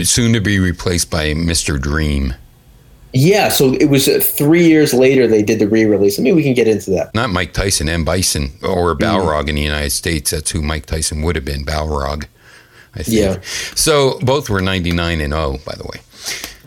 Soon 0.02 0.32
to 0.32 0.40
be 0.40 0.58
replaced 0.58 1.10
by 1.10 1.34
Mr. 1.34 1.80
Dream. 1.80 2.34
Yeah, 3.12 3.48
so 3.48 3.74
it 3.74 3.86
was 3.86 4.06
uh, 4.08 4.20
three 4.22 4.64
years 4.68 4.94
later 4.94 5.26
they 5.26 5.42
did 5.42 5.58
the 5.58 5.66
re-release. 5.66 6.16
I 6.20 6.22
mean, 6.22 6.36
we 6.36 6.44
can 6.44 6.54
get 6.54 6.68
into 6.68 6.90
that. 6.92 7.12
Not 7.12 7.30
Mike 7.30 7.52
Tyson, 7.52 7.88
M. 7.88 8.04
Bison, 8.04 8.52
or 8.62 8.94
Mm. 8.94 9.00
Balrog 9.00 9.48
in 9.48 9.56
the 9.56 9.62
United 9.62 9.90
States. 9.90 10.30
That's 10.30 10.50
who 10.52 10.62
Mike 10.62 10.86
Tyson 10.86 11.22
would 11.22 11.34
have 11.34 11.44
been, 11.44 11.64
Balrog. 11.64 12.26
I 12.94 13.02
think. 13.02 13.16
Yeah. 13.18 13.40
So 13.74 14.18
both 14.20 14.48
were 14.48 14.60
99 14.60 15.20
and 15.20 15.32
0, 15.32 15.58
by 15.66 15.74
the 15.76 15.84
way. 15.84 16.00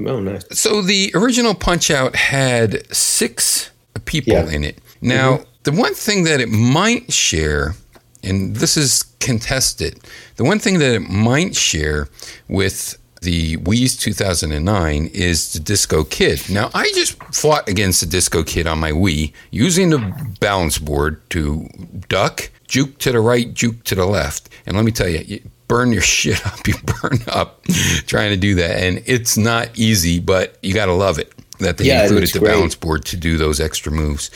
Oh, 0.06 0.20
nice. 0.20 0.44
So 0.52 0.82
the 0.82 1.12
original 1.16 1.54
Punch 1.54 1.92
Out 1.92 2.16
had 2.16 2.84
six 2.96 3.70
people 4.06 4.34
Yeah. 4.34 4.50
in 4.50 4.64
it. 4.64 4.80
Now, 5.02 5.34
Mm-hmm. 5.38 5.44
the 5.64 5.72
one 5.72 5.94
thing 5.94 6.24
that 6.26 6.40
it 6.42 6.50
might 6.50 7.12
share, 7.14 7.76
and 8.24 8.56
this 8.56 8.76
is 8.78 9.04
contested, 9.20 10.00
the 10.38 10.44
one 10.44 10.60
thing 10.60 10.80
that 10.80 10.94
it 10.96 11.02
might 11.10 11.56
share 11.56 12.08
with 12.48 12.98
the 13.22 13.56
Wii's 13.58 13.96
2009 13.96 15.10
is 15.14 15.54
the 15.54 15.60
Disco 15.60 16.04
Kid. 16.04 16.42
Now, 16.50 16.70
I 16.74 16.92
just 16.94 17.14
fought 17.34 17.70
against 17.70 18.02
the 18.02 18.06
Disco 18.06 18.44
Kid 18.44 18.68
on 18.68 18.80
my 18.80 18.92
Wii 18.92 19.32
using 19.52 19.92
the 19.92 20.00
balance 20.42 20.78
board 20.78 21.22
to 21.30 21.70
duck, 22.10 22.50
juke 22.68 22.98
to 23.00 23.12
the 23.14 23.22
right, 23.22 23.54
juke 23.54 23.84
to 23.86 23.96
the 23.96 24.06
left. 24.06 24.50
And 24.66 24.76
let 24.76 24.84
me 24.84 24.92
tell 24.92 25.08
you, 25.08 25.24
you 25.26 25.40
burn 25.74 25.92
your 25.92 26.02
shit 26.18 26.46
up. 26.46 26.68
You 26.68 26.76
burn 27.02 27.20
up 27.28 27.64
trying 28.08 28.30
to 28.32 28.38
do 28.38 28.56
that. 28.56 28.84
And 28.84 29.02
it's 29.06 29.38
not 29.38 29.70
easy, 29.78 30.20
but 30.20 30.58
you 30.62 30.74
got 30.74 30.86
to 30.86 30.94
love 30.94 31.18
it 31.20 31.32
that 31.60 31.78
they 31.78 31.86
Yeah, 31.86 32.04
included 32.04 32.30
the 32.32 32.40
great. 32.40 32.50
balance 32.52 32.76
board 32.76 33.06
to 33.06 33.18
do 33.18 33.38
those 33.38 33.60
extra 33.60 33.92
moves. 33.92 34.30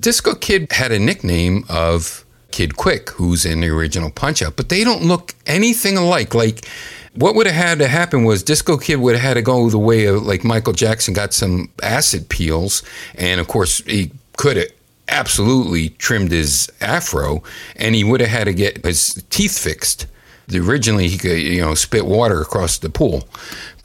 Disco 0.00 0.34
Kid 0.34 0.70
had 0.72 0.92
a 0.92 0.98
nickname 0.98 1.64
of 1.68 2.24
Kid 2.50 2.76
Quick, 2.76 3.10
who's 3.10 3.44
in 3.44 3.60
the 3.60 3.68
original 3.68 4.10
Punch 4.10 4.42
Out, 4.42 4.54
but 4.56 4.68
they 4.68 4.84
don't 4.84 5.02
look 5.02 5.34
anything 5.46 5.96
alike. 5.96 6.34
Like, 6.34 6.66
what 7.14 7.34
would 7.34 7.46
have 7.46 7.54
had 7.54 7.78
to 7.78 7.88
happen 7.88 8.24
was 8.24 8.42
Disco 8.42 8.76
Kid 8.76 8.96
would 8.96 9.14
have 9.14 9.22
had 9.24 9.34
to 9.34 9.42
go 9.42 9.70
the 9.70 9.78
way 9.78 10.04
of 10.06 10.22
like 10.24 10.44
Michael 10.44 10.72
Jackson 10.72 11.14
got 11.14 11.32
some 11.32 11.68
acid 11.82 12.28
peels, 12.28 12.82
and 13.14 13.40
of 13.40 13.48
course 13.48 13.78
he 13.86 14.10
could 14.36 14.56
have 14.56 14.68
absolutely 15.08 15.90
trimmed 15.90 16.32
his 16.32 16.70
afro, 16.80 17.42
and 17.76 17.94
he 17.94 18.04
would 18.04 18.20
have 18.20 18.30
had 18.30 18.44
to 18.44 18.52
get 18.52 18.84
his 18.84 19.22
teeth 19.30 19.58
fixed. 19.58 20.06
Originally, 20.52 21.08
he 21.08 21.18
could 21.18 21.38
you 21.38 21.60
know 21.60 21.74
spit 21.74 22.06
water 22.06 22.40
across 22.40 22.78
the 22.78 22.90
pool. 22.90 23.28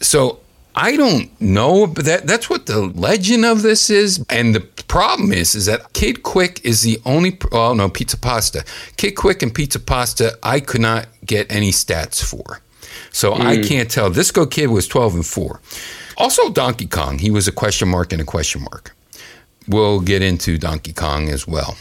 So 0.02 0.40
I 0.76 0.96
don't 0.96 1.30
know, 1.42 1.88
but 1.88 2.06
that 2.06 2.28
that's 2.28 2.50
what 2.50 2.66
the 2.66 2.80
legend 2.80 3.44
of 3.44 3.62
this 3.62 3.90
is. 3.90 4.24
And 4.30 4.56
the 4.56 4.62
problem 4.88 5.34
is, 5.34 5.56
is 5.56 5.66
that 5.66 5.92
Kid 5.94 6.24
Quick 6.24 6.64
is 6.64 6.84
the 6.84 7.00
only. 7.06 7.38
Oh 7.52 7.74
no, 7.74 7.90
Pizza 7.90 8.18
Pasta. 8.18 8.64
Kid 8.96 9.12
Quick 9.12 9.42
and 9.42 9.54
Pizza 9.54 9.80
Pasta, 9.80 10.38
I 10.42 10.60
could 10.60 10.82
not 10.82 11.08
get 11.26 11.52
any 11.52 11.72
stats 11.72 12.24
for, 12.24 12.62
so 13.12 13.34
I 13.34 13.58
hmm. 13.58 13.64
can't 13.64 13.92
tell. 13.92 14.10
Disco 14.10 14.46
Kid 14.46 14.68
was 14.68 14.88
twelve 14.88 15.16
and 15.16 15.26
four. 15.26 15.60
Also, 16.18 16.50
Donkey 16.50 16.88
Kong, 16.88 17.20
he 17.20 17.32
was 17.32 17.48
a 17.48 17.52
question 17.52 17.88
mark 17.88 18.14
and 18.14 18.22
a 18.22 18.26
question 18.26 18.62
mark. 18.62 18.96
We'll 19.68 20.00
get 20.00 20.22
into 20.22 20.58
Donkey 20.58 20.94
Kong 20.94 21.30
as 21.30 21.48
well. 21.48 21.78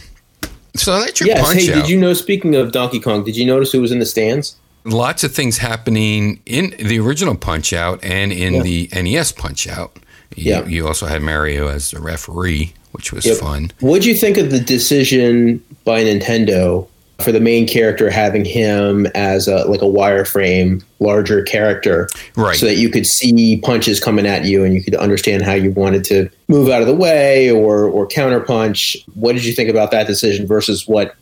So 0.75 0.99
that's 1.01 1.21
your 1.21 1.29
Yes. 1.29 1.53
Hey, 1.53 1.73
out 1.73 1.83
did 1.83 1.89
you 1.89 1.99
know? 1.99 2.15
Speaking 2.15 2.55
of 2.55 2.73
Donkey 2.73 3.01
Kong, 3.01 3.25
did 3.25 3.37
you 3.37 3.47
notice 3.47 3.73
who 3.73 3.81
was 3.81 3.93
in 3.93 3.99
the 3.99 4.07
stands? 4.07 4.57
Lots 4.89 5.25
of 5.25 5.33
things 5.33 5.59
happening 5.59 6.41
in 6.47 6.75
the 6.79 6.99
original 6.99 7.35
Punch 7.37 7.73
Out 7.73 8.03
and 8.05 8.33
in 8.33 8.55
Yeah. 8.55 8.63
the 8.63 8.89
NES 8.93 9.33
Punch 9.33 9.69
Out. 9.69 9.97
You, 10.37 10.51
Yeah. 10.53 10.67
you 10.67 10.87
also 10.87 11.07
had 11.07 11.23
Mario 11.23 11.69
as 11.69 11.91
the 11.91 12.01
referee, 12.01 12.73
which 12.93 13.13
was 13.13 13.25
Yep. 13.27 13.37
fun. 13.39 13.71
What'd 13.81 14.05
you 14.05 14.15
think 14.15 14.37
of 14.37 14.51
the 14.51 14.61
decision 14.61 15.61
by 15.85 16.03
Nintendo 16.05 16.87
for 17.21 17.33
the 17.33 17.41
main 17.41 17.67
character 17.67 18.09
having 18.11 18.45
him 18.45 19.05
as 19.17 19.49
a 19.49 19.65
like 19.69 19.83
a 19.83 19.87
wireframe 19.87 20.81
larger 21.01 21.43
character, 21.43 22.09
Right. 22.37 22.57
So 22.57 22.67
that 22.67 22.77
you 22.77 22.89
could 22.91 23.07
see 23.07 23.57
punches 23.57 23.99
coming 23.99 24.25
at 24.25 24.45
you 24.45 24.63
and 24.63 24.73
you 24.73 24.83
could 24.83 24.95
understand 24.95 25.43
how 25.43 25.55
you 25.55 25.73
wanted 25.73 26.05
to 26.05 26.29
move 26.47 26.69
out 26.69 26.81
of 26.81 26.87
the 26.87 26.95
way 26.95 27.51
or 27.51 27.87
or 27.87 28.07
counterpunch. 28.07 28.97
What 29.15 29.35
did 29.35 29.45
you 29.45 29.53
think 29.53 29.69
about 29.69 29.91
that 29.91 30.07
decision 30.07 30.47
versus 30.47 30.87
what 30.87 31.15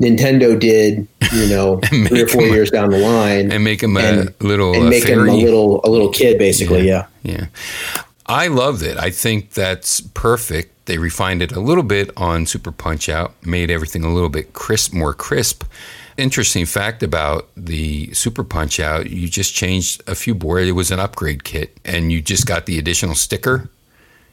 Nintendo 0.00 0.58
did? 0.58 1.06
You 1.32 1.48
know, 1.48 1.80
three 1.84 2.22
or 2.22 2.28
four 2.28 2.42
a- 2.44 2.50
years 2.50 2.70
down 2.70 2.90
the 2.90 2.98
line, 2.98 3.52
and 3.52 3.62
make 3.64 3.82
him 3.82 3.96
a 3.96 4.00
and- 4.00 4.34
little 4.40 4.74
and 4.74 4.88
make 4.88 5.04
him 5.04 5.28
a 5.28 5.32
little 5.34 5.80
a 5.84 5.88
little 5.90 6.10
kid, 6.10 6.38
basically. 6.38 6.86
Yeah. 6.86 7.06
Yeah. 7.22 7.46
I 8.26 8.48
loved 8.48 8.82
it. 8.82 8.96
I 8.98 9.10
think 9.10 9.52
that's 9.52 10.00
perfect. 10.00 10.86
They 10.86 10.98
refined 10.98 11.42
it 11.42 11.52
a 11.52 11.60
little 11.60 11.82
bit 11.82 12.10
on 12.16 12.44
Super 12.46 12.72
Punch 12.72 13.08
Out, 13.08 13.34
made 13.44 13.70
everything 13.70 14.04
a 14.04 14.12
little 14.12 14.28
bit 14.28 14.52
crisp, 14.52 14.92
more 14.92 15.14
crisp. 15.14 15.64
Interesting 16.16 16.66
fact 16.66 17.02
about 17.02 17.48
the 17.56 18.12
Super 18.12 18.42
Punch 18.44 18.80
Out, 18.80 19.08
you 19.10 19.28
just 19.28 19.54
changed 19.54 20.02
a 20.06 20.14
few 20.14 20.34
boards. 20.34 20.68
It 20.68 20.72
was 20.72 20.90
an 20.90 20.98
upgrade 20.98 21.44
kit, 21.44 21.76
and 21.84 22.10
you 22.10 22.20
just 22.20 22.46
got 22.46 22.66
the 22.66 22.78
additional 22.78 23.14
sticker 23.14 23.70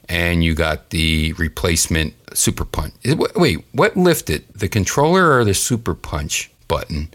and 0.10 0.44
you 0.44 0.54
got 0.56 0.90
the 0.92 1.34
replacement 1.34 2.14
Super 2.34 2.66
Punch. 2.66 2.94
Wait, 3.36 3.64
what 3.72 3.96
lifted? 3.98 4.44
The 4.54 4.68
controller 4.68 5.38
or 5.38 5.44
the 5.46 5.54
Super 5.54 5.94
Punch 5.96 6.52
button? 6.68 7.10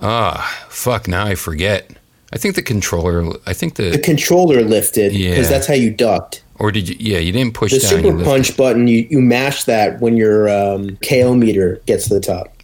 Ah, 0.00 0.64
fuck, 0.68 1.08
now 1.08 1.26
I 1.26 1.34
forget. 1.34 1.90
I 2.32 2.38
think 2.38 2.54
the 2.54 2.62
controller, 2.62 3.32
I 3.46 3.52
think 3.52 3.74
the 3.74 3.90
The 3.90 3.98
controller 3.98 4.62
lifted 4.62 5.12
because 5.12 5.36
Yeah. 5.36 5.42
that's 5.48 5.66
how 5.66 5.74
you 5.74 5.90
ducked. 5.90 6.42
Or 6.58 6.70
did 6.70 6.88
you? 6.88 6.96
Yeah, 6.98 7.18
you 7.18 7.32
didn't 7.32 7.54
push 7.54 7.72
The 7.72 7.78
down. 7.80 7.88
super 8.02 8.24
punch 8.24 8.56
button, 8.56 8.86
you, 8.86 9.06
you 9.10 9.20
mash 9.20 9.64
that 9.64 10.00
when 10.00 10.16
your 10.16 10.48
um, 10.48 10.96
KO 11.06 11.34
meter 11.34 11.80
gets 11.86 12.08
to 12.08 12.14
the 12.14 12.20
top. 12.20 12.54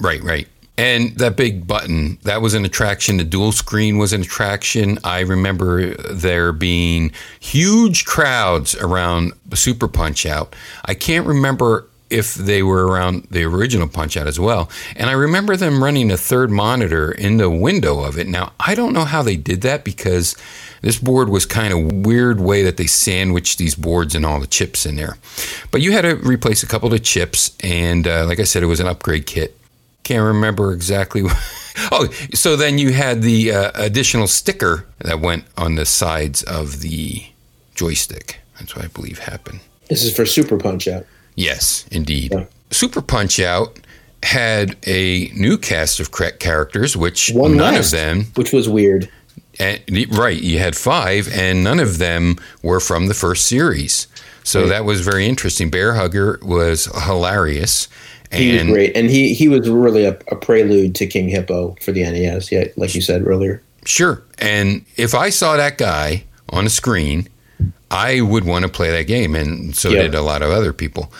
Right, 0.00 0.22
right. 0.22 0.46
And 0.76 1.16
that 1.18 1.36
big 1.36 1.66
button, 1.68 2.18
that 2.24 2.42
was 2.42 2.54
an 2.54 2.64
attraction. 2.64 3.16
The 3.16 3.24
dual 3.24 3.52
screen 3.52 3.96
was 3.98 4.12
an 4.12 4.22
attraction. 4.22 4.98
I 5.04 5.20
remember 5.20 5.94
there 5.94 6.52
being 6.52 7.12
huge 7.38 8.04
crowds 8.04 8.74
around 8.74 9.34
Super 9.54 9.86
Punch 9.86 10.26
Out. 10.26 10.56
I 10.84 10.94
can't 10.94 11.26
remember 11.26 11.86
if 12.10 12.34
they 12.34 12.62
were 12.62 12.86
around 12.86 13.26
the 13.30 13.44
original 13.44 13.88
Punch 13.88 14.16
Out 14.16 14.26
as 14.26 14.38
well. 14.38 14.68
And 14.96 15.08
I 15.08 15.12
remember 15.12 15.56
them 15.56 15.82
running 15.82 16.10
a 16.10 16.16
third 16.16 16.50
monitor 16.50 17.10
in 17.10 17.36
the 17.36 17.50
window 17.50 18.02
of 18.02 18.18
it. 18.18 18.26
Now, 18.26 18.52
I 18.60 18.74
don't 18.74 18.92
know 18.92 19.04
how 19.04 19.22
they 19.22 19.36
did 19.36 19.62
that 19.62 19.84
because 19.84 20.36
this 20.82 20.98
board 20.98 21.28
was 21.28 21.46
kind 21.46 21.72
of 21.72 22.04
weird 22.04 22.40
way 22.40 22.62
that 22.62 22.76
they 22.76 22.86
sandwiched 22.86 23.58
these 23.58 23.74
boards 23.74 24.14
and 24.14 24.26
all 24.26 24.38
the 24.38 24.46
chips 24.46 24.86
in 24.86 24.96
there. 24.96 25.16
But 25.70 25.80
you 25.80 25.92
had 25.92 26.02
to 26.02 26.16
replace 26.16 26.62
a 26.62 26.66
couple 26.66 26.92
of 26.92 27.02
chips. 27.02 27.56
And 27.60 28.06
uh, 28.06 28.26
like 28.26 28.40
I 28.40 28.44
said, 28.44 28.62
it 28.62 28.66
was 28.66 28.80
an 28.80 28.86
upgrade 28.86 29.26
kit. 29.26 29.56
Can't 30.04 30.22
remember 30.24 30.72
exactly. 30.72 31.22
oh, 31.92 32.08
so 32.34 32.56
then 32.56 32.78
you 32.78 32.92
had 32.92 33.22
the 33.22 33.52
uh, 33.52 33.72
additional 33.74 34.26
sticker 34.26 34.86
that 34.98 35.20
went 35.20 35.44
on 35.56 35.74
the 35.74 35.84
sides 35.86 36.42
of 36.44 36.80
the 36.80 37.24
joystick. 37.74 38.40
That's 38.58 38.76
what 38.76 38.84
I 38.84 38.88
believe 38.88 39.18
happened. 39.18 39.60
This 39.88 40.04
is 40.04 40.14
for 40.14 40.24
Super 40.26 40.56
Punch 40.56 40.86
Out. 40.88 41.04
Yes, 41.34 41.86
indeed. 41.90 42.32
Yeah. 42.32 42.44
Super 42.70 43.02
Punch 43.02 43.40
Out 43.40 43.78
had 44.22 44.76
a 44.86 45.28
new 45.34 45.58
cast 45.58 46.00
of 46.00 46.10
characters, 46.38 46.96
which 46.96 47.30
One 47.34 47.56
none 47.56 47.74
last, 47.74 47.86
of 47.92 47.98
them, 47.98 48.26
which 48.36 48.52
was 48.52 48.68
weird. 48.68 49.08
and, 49.58 49.80
right, 50.16 50.40
you 50.40 50.58
had 50.58 50.76
five, 50.76 51.28
and 51.32 51.62
none 51.64 51.80
of 51.80 51.98
them 51.98 52.36
were 52.62 52.80
from 52.80 53.08
the 53.08 53.14
first 53.14 53.46
series. 53.46 54.06
So 54.42 54.60
Right. 54.60 54.68
that 54.70 54.84
was 54.84 55.00
very 55.00 55.26
interesting. 55.26 55.70
Bear 55.70 55.94
Hugger 55.94 56.38
was 56.42 56.86
hilarious. 57.04 57.88
He 58.36 58.58
and 58.58 58.68
was 58.70 58.74
great, 58.76 58.96
and 58.96 59.10
he 59.10 59.34
he 59.34 59.48
was 59.48 59.68
really 59.68 60.04
a, 60.04 60.16
a 60.28 60.36
prelude 60.36 60.94
to 60.96 61.06
King 61.06 61.28
Hippo 61.28 61.76
for 61.80 61.92
the 61.92 62.02
NES. 62.02 62.50
Yeah, 62.52 62.64
like 62.76 62.94
you 62.94 63.00
said 63.00 63.26
earlier. 63.26 63.62
Sure. 63.84 64.22
And 64.38 64.84
if 64.96 65.14
I 65.14 65.28
saw 65.30 65.56
that 65.56 65.76
guy 65.78 66.24
on 66.50 66.64
a 66.66 66.70
screen, 66.70 67.28
I 67.90 68.20
would 68.22 68.44
want 68.44 68.64
to 68.64 68.70
play 68.70 68.90
that 68.90 69.06
game. 69.06 69.34
And 69.34 69.76
so 69.76 69.90
Yeah. 69.90 70.02
did 70.02 70.14
a 70.14 70.22
lot 70.22 70.40
of 70.42 70.50
other 70.50 70.72
people. 70.72 71.12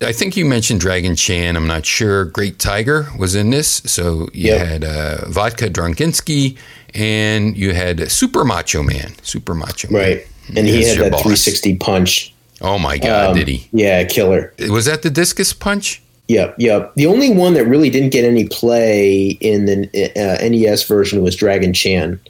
I 0.00 0.12
think 0.12 0.36
you 0.36 0.44
mentioned 0.44 0.80
Dragon 0.80 1.16
Chan. 1.16 1.56
I'm 1.56 1.66
not 1.66 1.84
sure. 1.86 2.26
Great 2.26 2.58
Tiger 2.58 3.08
was 3.18 3.34
in 3.34 3.50
this. 3.50 3.82
So 3.86 4.28
you 4.32 4.52
Yep. 4.52 4.66
had 4.66 4.84
uh, 4.84 5.28
Vodka 5.28 5.68
Drunkenski 5.70 6.56
and 6.94 7.56
you 7.56 7.72
had 7.72 8.10
Super 8.12 8.44
Macho 8.44 8.82
Man. 8.82 9.14
Super 9.22 9.54
Macho 9.54 9.90
Man. 9.90 10.00
Right, 10.02 10.26
and 10.56 10.66
he 10.68 10.84
had 10.84 10.98
that 10.98 11.12
boss. 11.12 11.22
360 11.22 11.76
punch. 11.76 12.34
Oh 12.60 12.78
my 12.78 12.98
God, 12.98 13.30
Um, 13.30 13.36
did 13.36 13.48
he? 13.48 13.66
Yeah, 13.72 14.04
killer. 14.04 14.52
Was 14.68 14.84
that 14.84 15.02
the 15.02 15.10
discus 15.10 15.52
punch? 15.52 16.02
Yep, 16.28 16.56
yep. 16.58 16.94
The 16.94 17.06
only 17.06 17.30
one 17.30 17.54
that 17.54 17.64
really 17.64 17.88
didn't 17.88 18.10
get 18.10 18.24
any 18.24 18.46
play 18.48 19.38
in 19.40 19.64
the 19.64 20.12
uh, 20.14 20.46
NES 20.46 20.84
version 20.86 21.22
was 21.22 21.34
Dragon 21.34 21.72
Chan. 21.72 22.20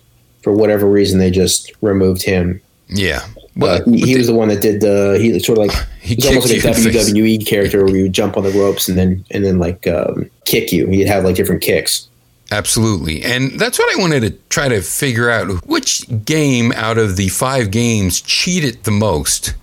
For 0.42 0.52
whatever 0.52 0.86
reason, 0.86 1.18
they 1.18 1.32
just 1.32 1.72
removed 1.82 2.22
him. 2.22 2.60
Yeah. 2.86 3.26
But 3.56 3.84
Well, 3.86 3.96
he, 3.96 4.12
he 4.12 4.16
was 4.16 4.28
the 4.28 4.34
one 4.34 4.48
that 4.48 4.62
did 4.62 4.80
the. 4.80 5.18
He 5.20 5.36
sort 5.40 5.58
of 5.58 5.66
like 5.66 5.88
He 6.00 6.14
was 6.14 6.26
almost 6.26 6.48
like 6.48 6.58
a 6.58 6.62
kicked 6.62 6.78
you 6.78 6.88
in 6.88 6.92
the 6.92 7.02
face. 7.02 7.12
WWE 7.12 7.46
character 7.46 7.84
where 7.84 7.94
you 7.94 8.04
would 8.04 8.12
jump 8.12 8.36
on 8.36 8.44
the 8.44 8.50
ropes 8.52 8.88
and 8.88 8.96
then 8.96 9.24
and 9.32 9.44
then 9.44 9.58
like 9.58 9.86
um, 9.88 10.30
kick 10.44 10.72
you. 10.72 10.86
He'd 10.86 11.08
have 11.08 11.24
like 11.24 11.34
different 11.34 11.60
kicks. 11.60 12.08
Absolutely. 12.50 13.22
And 13.22 13.58
that's 13.58 13.78
what 13.78 13.94
I 13.94 14.00
wanted 14.00 14.20
to 14.20 14.30
try 14.48 14.68
to 14.68 14.80
figure 14.80 15.28
out 15.28 15.66
which 15.66 16.06
game 16.24 16.72
out 16.72 16.96
of 16.96 17.16
the 17.16 17.28
five 17.28 17.70
games 17.70 18.22
cheated 18.22 18.84
the 18.84 18.90
most. 18.90 19.54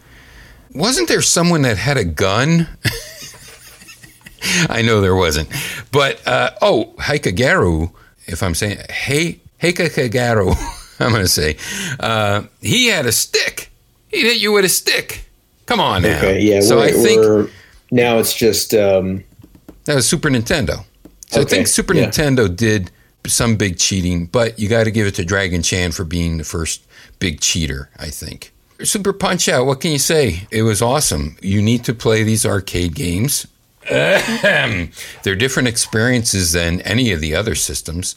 Wasn't 0.76 1.08
there 1.08 1.22
someone 1.22 1.64
that 1.64 1.78
had 1.78 1.98
a 1.98 2.04
gun? 2.04 2.68
I 4.70 4.82
know 4.82 5.02
there 5.02 5.16
wasn't. 5.16 5.50
But, 5.92 6.26
uh, 6.28 6.52
oh, 6.62 6.94
Haikagaru, 6.98 7.92
if 8.28 8.44
I'm 8.44 8.56
saying, 8.56 8.80
hey, 8.90 9.40
Haikagaru, 9.62 10.56
I'm 11.00 11.12
going 11.12 11.24
to 11.24 11.28
say, 11.28 11.58
uh, 12.00 12.44
he 12.62 12.88
had 12.88 13.06
a 13.06 13.12
stick. 13.12 13.72
He 14.10 14.22
hit 14.22 14.38
you 14.38 14.52
with 14.52 14.66
a 14.66 14.70
stick. 14.70 15.26
Come 15.66 15.80
on 15.80 16.04
now. 16.04 16.18
Okay, 16.18 16.42
yeah. 16.42 16.62
So 16.62 16.80
I 16.80 16.92
think 16.92 17.52
now 17.92 18.20
it's 18.20 18.34
just 18.34 18.74
um, 18.74 19.24
that 19.86 19.96
was 19.96 20.08
Super 20.08 20.30
Nintendo. 20.30 20.86
So 21.28 21.42
I 21.42 21.44
think 21.44 21.68
Super 21.68 21.96
yeah. 21.96 22.08
Nintendo 22.08 22.54
did 22.56 22.92
some 23.26 23.56
big 23.56 23.78
cheating, 23.78 24.28
but 24.28 24.60
you 24.60 24.70
got 24.70 24.84
to 24.84 24.92
give 24.92 25.08
it 25.08 25.16
to 25.16 25.26
Dragon 25.26 25.64
Chan 25.64 25.92
for 25.94 26.04
being 26.04 26.38
the 26.38 26.44
first 26.44 26.86
big 27.20 27.42
cheater, 27.42 27.90
I 27.98 28.10
think. 28.10 28.54
Super 28.84 29.14
Punch 29.14 29.48
Out, 29.48 29.66
what 29.66 29.82
can 29.82 29.92
you 29.92 30.00
say? 30.00 30.48
It 30.52 30.64
was 30.64 30.82
awesome. 30.82 31.38
You 31.42 31.62
need 31.62 31.84
to 31.86 31.94
play 31.94 32.24
these 32.24 32.46
arcade 32.46 32.94
games. 32.94 33.48
They're 33.90 35.36
different 35.36 35.68
experiences 35.68 36.54
than 36.54 36.82
any 36.82 37.12
of 37.12 37.22
the 37.22 37.36
other 37.36 37.56
systems. 37.56 38.16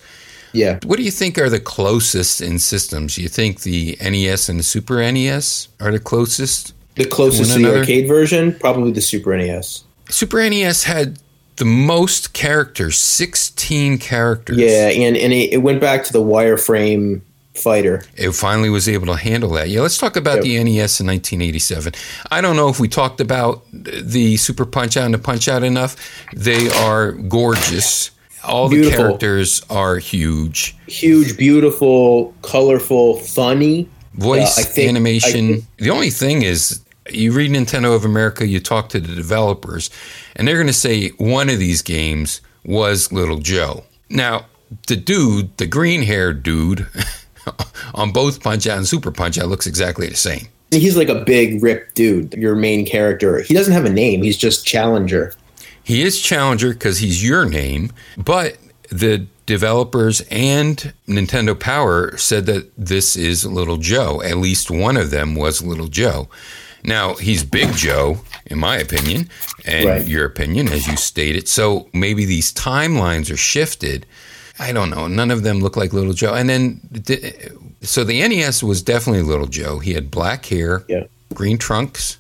yeah. 0.53 0.79
What 0.85 0.97
do 0.97 1.03
you 1.03 1.11
think 1.11 1.39
are 1.39 1.51
the 1.51 1.61
closest 1.61 2.41
in 2.41 2.59
systems? 2.59 3.19
You 3.19 3.29
think 3.29 3.63
the 3.63 3.97
NES 4.01 4.49
and 4.49 4.59
the 4.59 4.65
Super 4.65 5.01
NES 5.13 5.69
are 5.81 5.93
the 5.93 6.01
closest? 6.01 6.75
The 6.95 7.05
closest 7.05 7.53
to 7.53 7.59
the 7.59 7.65
another? 7.65 7.81
arcade 7.81 8.09
version, 8.09 8.55
probably 8.59 8.91
the 8.93 9.01
Super 9.01 9.37
NES. 9.37 9.85
Super 10.09 10.49
NES 10.49 10.85
had 10.85 11.19
the 11.57 11.65
most 11.65 12.33
characters, 12.33 12.97
16 12.99 13.99
characters. 13.99 14.57
Yeah, 14.57 14.89
and 14.89 15.17
and 15.17 15.33
it, 15.33 15.53
it 15.53 15.59
went 15.59 15.81
back 15.81 16.05
to 16.05 16.13
the 16.13 16.23
wireframe 16.23 17.21
fighter. 17.59 18.05
it 18.17 18.33
finally 18.33 18.71
was 18.71 18.89
able 18.89 19.07
to 19.07 19.17
handle 19.17 19.51
that. 19.51 19.69
Yeah, 19.69 19.81
let's 19.81 19.99
talk 19.99 20.17
about 20.17 20.43
the 20.43 20.55
NES 20.63 21.01
in 21.01 21.07
1987. 21.07 21.93
I 22.31 22.41
don't 22.41 22.57
know 22.57 22.69
if 22.69 22.79
we 22.81 22.89
talked 22.89 23.21
about 23.21 23.63
the 23.73 24.37
Super 24.37 24.65
Punch 24.65 24.97
Out 24.97 25.05
and 25.07 25.15
the 25.15 25.19
Punch 25.19 25.49
Out 25.49 25.63
enough. 25.63 25.97
They 26.35 26.69
are 26.71 27.13
gorgeous. 27.13 28.11
All 28.45 28.69
the 28.69 28.91
characters 28.91 29.63
are 29.69 29.99
huge. 29.99 30.77
Huge, 30.87 31.37
beautiful, 31.37 32.35
colorful, 32.43 33.19
funny. 33.21 33.89
Voice, 34.15 34.57
uh, 34.59 34.61
I 34.63 34.65
think- 34.65 34.89
animation. 34.89 35.49
Think- 35.49 35.65
the 35.79 35.91
only 35.91 36.11
thing 36.11 36.43
is, 36.43 36.81
you 37.11 37.33
read 37.33 37.51
Nintendo 37.51 37.95
of 37.95 38.05
America, 38.05 38.47
you 38.47 38.61
talk 38.61 38.89
to 38.91 39.01
the 39.01 39.15
developers, 39.15 39.91
and 40.37 40.47
they're 40.47 40.57
going 40.57 40.67
to 40.67 40.73
say 40.73 41.09
one 41.19 41.49
of 41.49 41.59
these 41.59 41.83
games 41.83 42.41
was 42.65 43.13
Little 43.13 43.39
Joe. 43.39 43.85
Now, 44.11 44.47
the 44.87 44.97
dude, 44.97 45.57
the 45.57 45.67
green 45.67 46.03
haired 46.03 46.43
dude, 46.43 46.87
on 47.95 48.13
both 48.13 48.43
Punch 48.43 48.67
Out 48.67 48.79
and 48.79 48.87
Super 48.87 49.11
Punch 49.11 49.39
Out 49.39 49.49
looks 49.49 49.67
exactly 49.67 50.09
the 50.09 50.17
same. 50.17 50.49
He's 50.71 50.97
like 50.97 51.09
a 51.09 51.25
big, 51.25 51.63
ripped 51.63 51.95
dude. 51.95 52.35
Your 52.35 52.55
main 52.55 52.85
character. 52.85 53.41
He 53.41 53.55
doesn't 53.55 53.73
have 53.73 53.87
a 53.87 53.91
name. 53.91 54.23
He's 54.23 54.37
just 54.37 54.67
Challenger. 54.67 55.33
He 55.83 56.03
is 56.03 56.21
Challenger 56.21 56.75
because 56.75 56.99
he's 56.99 57.25
your 57.27 57.47
name, 57.47 57.91
but 58.19 58.59
the 58.91 59.27
developers 59.47 60.21
and 60.31 60.93
Nintendo 61.07 61.59
Power 61.59 62.15
said 62.19 62.45
that 62.47 62.71
this 62.77 63.17
is 63.17 63.47
Little 63.47 63.79
Joe. 63.79 64.21
At 64.23 64.37
least 64.37 64.71
one 64.71 64.99
of 64.99 65.11
them 65.11 65.35
was 65.35 65.63
Little 65.63 65.89
Joe. 65.89 66.29
Now, 66.85 67.15
he's 67.15 67.43
Big 67.45 67.73
Joe, 67.75 68.19
in 68.47 68.59
my 68.59 68.77
opinion, 68.77 69.31
and 69.65 69.89
Right. 69.89 70.07
your 70.07 70.27
opinion, 70.27 70.69
as 70.69 70.87
you 70.87 70.97
stated. 70.97 71.49
So 71.49 71.89
maybe 71.95 72.25
these 72.27 72.53
timelines 72.53 73.31
are 73.33 73.37
shifted. 73.39 74.05
I 74.61 74.73
don't 74.73 74.91
know. 74.91 75.07
None 75.07 75.31
of 75.31 75.43
them 75.43 75.61
look 75.61 75.77
like 75.77 75.93
Little 75.93 76.13
Joe. 76.13 76.35
And 76.35 76.49
then, 76.49 76.81
so 77.83 78.05
the 78.05 78.27
NES 78.27 78.63
was 78.63 78.83
definitely 78.83 79.23
Little 79.23 79.47
Joe. 79.47 79.79
He 79.79 79.93
had 79.95 80.11
black 80.11 80.47
hair, 80.47 80.85
Yeah. 80.89 81.05
green 81.35 81.59
trunks, 81.59 82.17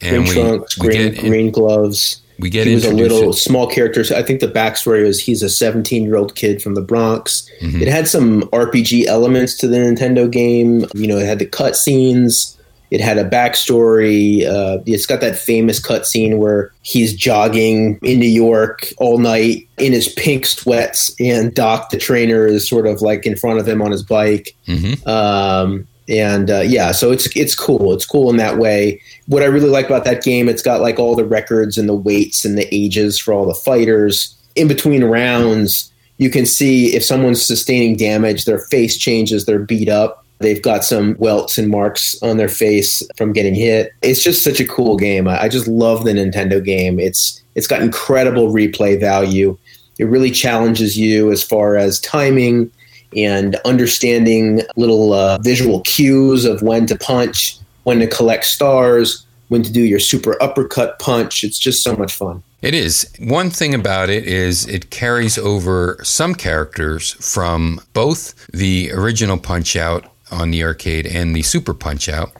Green 0.00 0.22
we, 0.24 0.30
trunks, 0.32 0.78
we 0.78 0.86
green, 0.88 1.12
get 1.12 1.22
in- 1.24 1.30
green 1.30 1.50
gloves. 1.52 2.20
we 2.38 2.50
get 2.50 2.66
he 2.66 2.74
was 2.74 2.84
a 2.84 2.90
little 2.92 3.32
small 3.32 3.68
character. 3.68 4.02
So 4.02 4.16
I 4.16 4.22
think 4.24 4.40
the 4.40 4.48
backstory 4.48 5.04
was 5.04 5.20
he's 5.20 5.42
a 5.42 5.48
17 5.48 6.02
year 6.04 6.16
old 6.16 6.34
kid 6.34 6.60
from 6.62 6.74
the 6.74 6.80
Bronx. 6.80 7.48
Mm-hmm. 7.60 7.82
It 7.82 7.88
had 7.88 8.08
some 8.08 8.42
RPG 8.52 9.06
elements 9.06 9.56
to 9.58 9.68
the 9.68 9.76
Nintendo 9.76 10.28
game. 10.30 10.86
You 10.94 11.06
know, 11.06 11.18
it 11.18 11.26
had 11.26 11.38
the 11.38 11.46
cutscenes. 11.46 12.56
It 12.92 13.00
had 13.00 13.16
a 13.16 13.24
backstory. 13.24 14.46
Uh, 14.46 14.82
it's 14.84 15.06
got 15.06 15.22
that 15.22 15.38
famous 15.38 15.80
cutscene 15.80 16.36
where 16.36 16.70
he's 16.82 17.14
jogging 17.14 17.98
in 18.02 18.20
New 18.20 18.28
York 18.28 18.92
all 18.98 19.16
night 19.16 19.66
in 19.78 19.92
his 19.92 20.08
pink 20.08 20.44
sweats, 20.44 21.10
and 21.18 21.54
Doc, 21.54 21.88
the 21.88 21.96
trainer, 21.96 22.46
is 22.46 22.68
sort 22.68 22.86
of 22.86 23.00
like 23.00 23.24
in 23.24 23.34
front 23.34 23.58
of 23.58 23.66
him 23.66 23.80
on 23.80 23.92
his 23.92 24.02
bike. 24.02 24.54
Mhm. 24.68 25.06
Um, 25.06 25.86
and 26.06 26.50
uh, 26.50 26.60
yeah, 26.60 26.92
so 26.92 27.10
it's 27.10 27.34
it's 27.34 27.54
cool. 27.54 27.94
It's 27.94 28.04
cool 28.04 28.28
in 28.28 28.36
that 28.36 28.58
way. 28.58 29.00
What 29.26 29.42
I 29.42 29.46
really 29.46 29.70
like 29.70 29.86
about 29.86 30.04
that 30.04 30.22
game, 30.22 30.46
it's 30.46 30.60
got 30.62 30.82
like 30.82 30.98
all 30.98 31.16
the 31.16 31.24
records 31.24 31.78
and 31.78 31.88
the 31.88 31.94
weights 31.94 32.44
and 32.44 32.58
the 32.58 32.68
ages 32.74 33.18
for 33.18 33.32
all 33.32 33.46
the 33.46 33.54
fighters. 33.54 34.36
In 34.54 34.68
between 34.68 35.02
rounds, 35.02 35.90
you 36.18 36.28
can 36.28 36.44
see 36.44 36.94
if 36.94 37.02
someone's 37.02 37.40
sustaining 37.42 37.96
damage, 37.96 38.44
their 38.44 38.58
face 38.58 38.98
changes, 38.98 39.46
they're 39.46 39.58
beat 39.60 39.88
up. 39.88 40.21
They've 40.42 40.62
got 40.62 40.84
some 40.84 41.16
welts 41.18 41.58
and 41.58 41.68
marks 41.68 42.20
on 42.22 42.36
their 42.36 42.48
face 42.48 43.02
from 43.16 43.32
getting 43.32 43.54
hit. 43.54 43.92
It's 44.02 44.22
just 44.22 44.42
such 44.42 44.60
a 44.60 44.66
cool 44.66 44.96
game. 44.96 45.28
I, 45.28 45.48
just 45.48 45.68
love 45.68 46.04
the 46.04 46.12
Nintendo 46.12 46.62
game. 46.64 46.98
It's 46.98 47.42
it's 47.54 47.66
got 47.66 47.82
incredible 47.82 48.52
replay 48.52 48.98
value. 48.98 49.56
It 49.98 50.04
really 50.04 50.30
challenges 50.30 50.96
you 50.96 51.30
as 51.30 51.42
far 51.42 51.76
as 51.76 52.00
timing 52.00 52.70
and 53.14 53.56
understanding 53.64 54.62
little 54.76 55.12
uh, 55.12 55.38
visual 55.38 55.80
cues 55.82 56.44
of 56.44 56.62
when 56.62 56.86
to 56.86 56.96
punch, 56.96 57.58
when 57.84 57.98
to 58.00 58.06
collect 58.06 58.44
stars, 58.44 59.26
when 59.48 59.62
to 59.62 59.70
do 59.70 59.82
your 59.82 59.98
super 59.98 60.42
uppercut 60.42 60.98
punch. 60.98 61.44
It's 61.44 61.58
just 61.58 61.82
so 61.82 61.94
much 61.94 62.12
fun. 62.12 62.42
It 62.62 62.74
is. 62.74 63.12
One 63.18 63.50
thing 63.50 63.74
about 63.74 64.08
it 64.08 64.24
is 64.24 64.66
it 64.68 64.90
carries 64.90 65.36
over 65.36 65.98
some 66.04 66.36
characters 66.36 67.12
from 67.12 67.80
both 67.92 68.46
the 68.52 68.92
original 68.92 69.36
Punch 69.36 69.74
Out 69.74 70.11
on 70.32 70.50
the 70.50 70.64
arcade 70.64 71.06
and 71.06 71.36
the 71.36 71.42
Super 71.42 71.74
Punch 71.74 72.08
Out. 72.08 72.32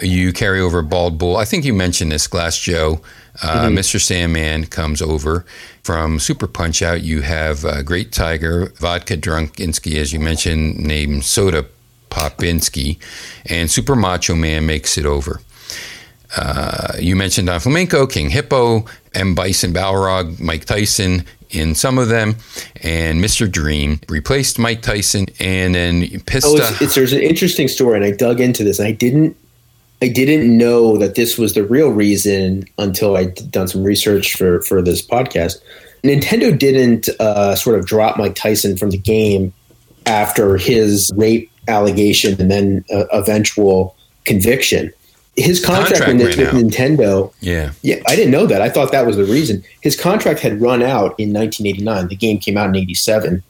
You 0.00 0.32
carry 0.32 0.60
over 0.60 0.82
Bald 0.82 1.18
Bull. 1.18 1.36
I 1.36 1.44
think 1.44 1.64
you 1.64 1.74
mentioned 1.74 2.12
this, 2.12 2.26
Glass 2.26 2.58
Joe. 2.58 3.00
Uh, 3.42 3.66
Mr. 3.66 4.00
Sandman 4.00 4.66
comes 4.66 5.02
over 5.02 5.44
from 5.82 6.20
Super 6.20 6.46
Punch 6.46 6.82
Out. 6.82 7.02
You 7.02 7.22
have 7.22 7.64
uh, 7.64 7.82
Great 7.82 8.12
Tiger, 8.12 8.72
Vodka 8.76 9.16
Drunkenski, 9.16 9.96
as 9.96 10.12
you 10.12 10.20
mentioned, 10.20 10.78
named 10.78 11.24
Soda 11.24 11.66
Popinski, 12.10 12.98
and 13.46 13.70
Super 13.70 13.96
Macho 13.96 14.34
Man 14.36 14.66
makes 14.66 14.96
it 14.96 15.04
over. 15.04 15.40
Uh, 16.36 16.94
you 16.98 17.16
mentioned 17.16 17.46
Don 17.46 17.60
Flamenco, 17.60 18.06
King 18.06 18.30
Hippo, 18.30 18.84
M. 19.14 19.34
Bison 19.34 19.72
Balrog, 19.72 20.40
Mike 20.40 20.64
Tyson 20.64 21.24
in 21.54 21.74
some 21.74 21.98
of 21.98 22.08
them, 22.08 22.36
and 22.82 23.22
Mr. 23.22 23.50
Dream 23.50 24.00
replaced 24.08 24.58
Mike 24.58 24.82
Tyson, 24.82 25.26
and 25.40 25.74
then 25.74 26.20
Pista. 26.26 26.48
Oh, 26.50 26.56
it's, 26.56 26.82
it's 26.82 26.94
there's 26.94 27.12
an 27.12 27.22
interesting 27.22 27.68
story, 27.68 27.96
and 27.96 28.04
I 28.04 28.10
dug 28.10 28.40
into 28.40 28.64
this, 28.64 28.78
and 28.78 28.88
I 28.88 28.92
didn't 28.92 29.36
I 30.02 30.08
didn't 30.08 30.56
know 30.56 30.98
that 30.98 31.14
this 31.14 31.38
was 31.38 31.54
the 31.54 31.64
real 31.64 31.88
reason 31.88 32.64
until 32.78 33.16
I'd 33.16 33.50
done 33.50 33.68
some 33.68 33.82
research 33.82 34.36
for 34.36 34.60
for 34.62 34.82
this 34.82 35.06
podcast. 35.06 35.60
Nintendo 36.02 36.56
didn't 36.56 37.08
uh, 37.18 37.56
sort 37.56 37.78
of 37.78 37.86
drop 37.86 38.18
Mike 38.18 38.34
Tyson 38.34 38.76
from 38.76 38.90
the 38.90 38.98
game 38.98 39.54
after 40.04 40.58
his 40.58 41.10
rape 41.16 41.50
allegation 41.68 42.38
and 42.38 42.50
then 42.50 42.84
uh, 42.92 43.04
eventual 43.12 43.96
conviction. 44.24 44.92
His 45.36 45.64
contract, 45.64 46.04
Contract 46.04 46.36
with, 46.38 46.52
with 46.54 46.72
Nintendo 46.72 47.32
Yeah. 47.40 47.72
yeah, 47.82 47.96
I 48.06 48.14
didn't 48.14 48.30
know 48.30 48.46
that. 48.46 48.62
I 48.62 48.68
thought 48.68 48.92
that 48.92 49.04
was 49.04 49.16
the 49.16 49.24
reason. 49.24 49.64
His 49.80 49.98
contract 49.98 50.40
had 50.40 50.60
run 50.60 50.80
out 50.82 51.18
in 51.18 51.32
1989. 51.32 52.08
The 52.08 52.16
game 52.16 52.38
came 52.38 52.56
out 52.56 52.68
in 52.68 52.76
87. 52.76 53.42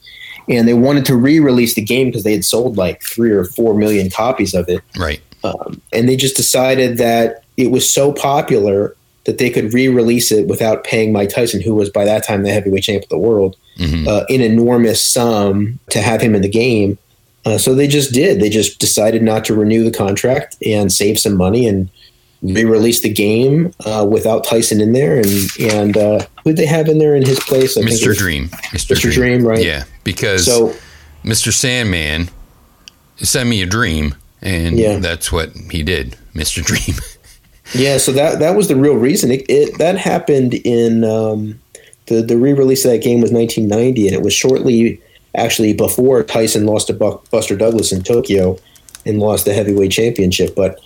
And 0.48 0.68
they 0.68 0.74
wanted 0.74 1.04
to 1.06 1.16
re 1.16 1.40
release 1.40 1.74
the 1.74 1.82
game 1.82 2.08
because 2.08 2.22
they 2.22 2.32
had 2.32 2.44
sold 2.44 2.76
like 2.76 3.02
three 3.02 3.30
or 3.30 3.44
four 3.44 3.74
million 3.74 4.10
copies 4.10 4.54
of 4.54 4.68
it. 4.68 4.82
Right. 4.98 5.20
Um, 5.42 5.80
and 5.92 6.08
they 6.08 6.16
just 6.16 6.36
decided 6.36 6.98
that 6.98 7.44
it 7.56 7.70
was 7.70 7.92
so 7.92 8.12
popular 8.12 8.94
that 9.24 9.38
they 9.38 9.48
could 9.50 9.72
re 9.72 9.88
release 9.88 10.30
it 10.32 10.46
without 10.48 10.84
paying 10.84 11.12
Mike 11.12 11.30
Tyson, 11.30 11.60
who 11.62 11.74
was 11.74 11.88
by 11.88 12.04
that 12.04 12.24
time 12.24 12.42
the 12.42 12.52
heavyweight 12.52 12.82
champ 12.84 13.02
of 13.02 13.08
the 13.08 13.18
world, 13.18 13.56
uh, 14.06 14.24
an 14.28 14.40
enormous 14.42 15.02
sum 15.02 15.78
to 15.90 16.00
have 16.00 16.20
him 16.20 16.34
in 16.34 16.42
the 16.42 16.48
game. 16.48 16.98
Uh, 17.44 17.58
so 17.58 17.74
they 17.74 17.86
just 17.86 18.12
did. 18.12 18.40
They 18.40 18.48
just 18.48 18.78
decided 18.78 19.22
not 19.22 19.44
to 19.46 19.54
renew 19.54 19.84
the 19.84 19.90
contract 19.90 20.56
and 20.64 20.90
save 20.92 21.18
some 21.18 21.36
money 21.36 21.66
and 21.66 21.90
re-release 22.42 23.00
the 23.02 23.08
game 23.12 23.72
uh, 23.86 24.06
without 24.08 24.44
Tyson 24.44 24.80
in 24.80 24.92
there. 24.92 25.16
And 25.18 25.26
and 25.60 25.96
uh, 25.96 26.26
who 26.42 26.50
did 26.50 26.56
they 26.56 26.66
have 26.66 26.88
in 26.88 26.98
there 26.98 27.14
in 27.14 27.24
his 27.24 27.38
place? 27.40 27.76
I 27.76 27.82
Mr. 27.82 28.16
Dream. 28.16 28.48
Mr. 28.48 28.94
Mr. 28.94 29.12
Dream, 29.12 29.46
right. 29.46 29.64
Yeah. 29.64 29.84
Because 30.04 30.46
So 30.46 30.74
Mr. 31.22 31.52
Sandman 31.52 32.28
sent 33.16 33.48
me 33.48 33.62
a 33.62 33.66
dream, 33.66 34.14
and 34.42 34.78
Yeah. 34.78 34.98
that's 34.98 35.30
what 35.32 35.50
he 35.70 35.82
did, 35.82 36.16
Mr. 36.34 36.62
Dream. 36.62 36.96
yeah, 37.74 37.98
so 37.98 38.12
that 38.12 38.38
that 38.40 38.56
was 38.56 38.68
the 38.68 38.76
real 38.76 38.94
reason. 38.96 39.30
It, 39.30 39.44
it 39.48 39.78
that 39.78 39.96
happened 39.96 40.54
in 40.54 41.04
um, 41.04 41.60
the 42.06 42.22
the 42.22 42.36
re-release 42.36 42.84
of 42.84 42.90
that 42.90 43.02
game 43.02 43.20
was 43.20 43.32
1990, 43.32 44.08
and 44.08 44.14
it 44.16 44.22
was 44.22 44.34
shortly 44.34 45.00
actually 45.36 45.72
before 45.72 46.22
Tyson 46.22 46.66
lost 46.66 46.88
to 46.88 47.20
Buster 47.30 47.56
Douglas 47.56 47.92
in 47.92 48.02
Tokyo 48.02 48.58
and 49.06 49.18
lost 49.18 49.44
the 49.44 49.54
heavyweight 49.54 49.92
championship. 49.92 50.54
But 50.54 50.80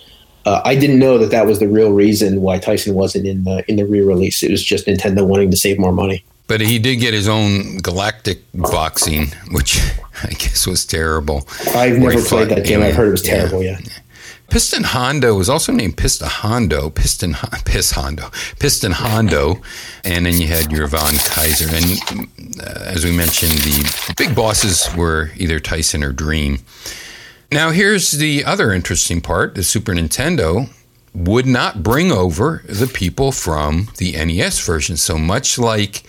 uh, 0.45 0.61
I 0.65 0.75
didn't 0.75 0.99
know 0.99 1.17
that 1.17 1.31
that 1.31 1.45
was 1.45 1.59
the 1.59 1.67
real 1.67 1.91
reason 1.91 2.41
why 2.41 2.59
Tyson 2.59 2.95
wasn't 2.95 3.27
in 3.27 3.43
the 3.43 3.63
in 3.69 3.75
the 3.75 3.85
re-release. 3.85 4.43
It 4.43 4.51
was 4.51 4.63
just 4.63 4.87
Nintendo 4.87 5.25
wanting 5.25 5.51
to 5.51 5.57
save 5.57 5.79
more 5.79 5.91
money. 5.91 6.23
But 6.47 6.61
he 6.61 6.79
did 6.79 6.95
get 6.95 7.13
his 7.13 7.27
own 7.27 7.77
galactic 7.77 8.39
boxing, 8.55 9.27
which 9.51 9.79
I 10.23 10.29
guess 10.29 10.65
was 10.65 10.85
terrible. 10.85 11.47
I've 11.75 11.99
never 11.99 12.21
played 12.23 12.49
that 12.49 12.65
game. 12.65 12.81
I've 12.81 12.95
heard 12.95 13.09
it 13.09 13.11
was 13.11 13.21
terrible. 13.21 13.63
Yeah. 13.63 13.79
Piston 14.49 14.83
Hondo 14.83 15.35
was 15.35 15.47
also 15.47 15.71
named 15.71 15.97
Pista 15.97 16.25
Hondo, 16.25 16.89
Piston 16.89 17.35
Piss 17.65 17.91
Hondo, 17.91 18.31
Piston 18.59 18.93
Hondo, 18.93 19.61
and 20.03 20.25
then 20.25 20.39
you 20.39 20.47
had 20.47 20.71
your 20.71 20.87
Von 20.87 21.13
Kaiser. 21.17 21.67
And 21.73 22.59
uh, 22.59 22.83
as 22.85 23.05
we 23.05 23.11
mentioned, 23.11 23.51
the 23.51 24.13
big 24.17 24.35
bosses 24.35 24.89
were 24.95 25.31
either 25.37 25.59
Tyson 25.59 26.03
or 26.03 26.11
Dream. 26.11 26.59
Now, 27.51 27.71
here's 27.71 28.11
the 28.11 28.43
other 28.43 28.73
interesting 28.73 29.21
part: 29.21 29.55
the 29.55 29.63
Super 29.63 29.93
Nintendo 29.93 30.69
would 31.13 31.45
not 31.45 31.83
bring 31.83 32.11
over 32.11 32.63
the 32.65 32.87
people 32.87 33.31
from 33.31 33.89
the 33.97 34.13
NES 34.13 34.65
version. 34.65 34.97
So 34.97 35.17
much 35.17 35.57
like 35.59 36.03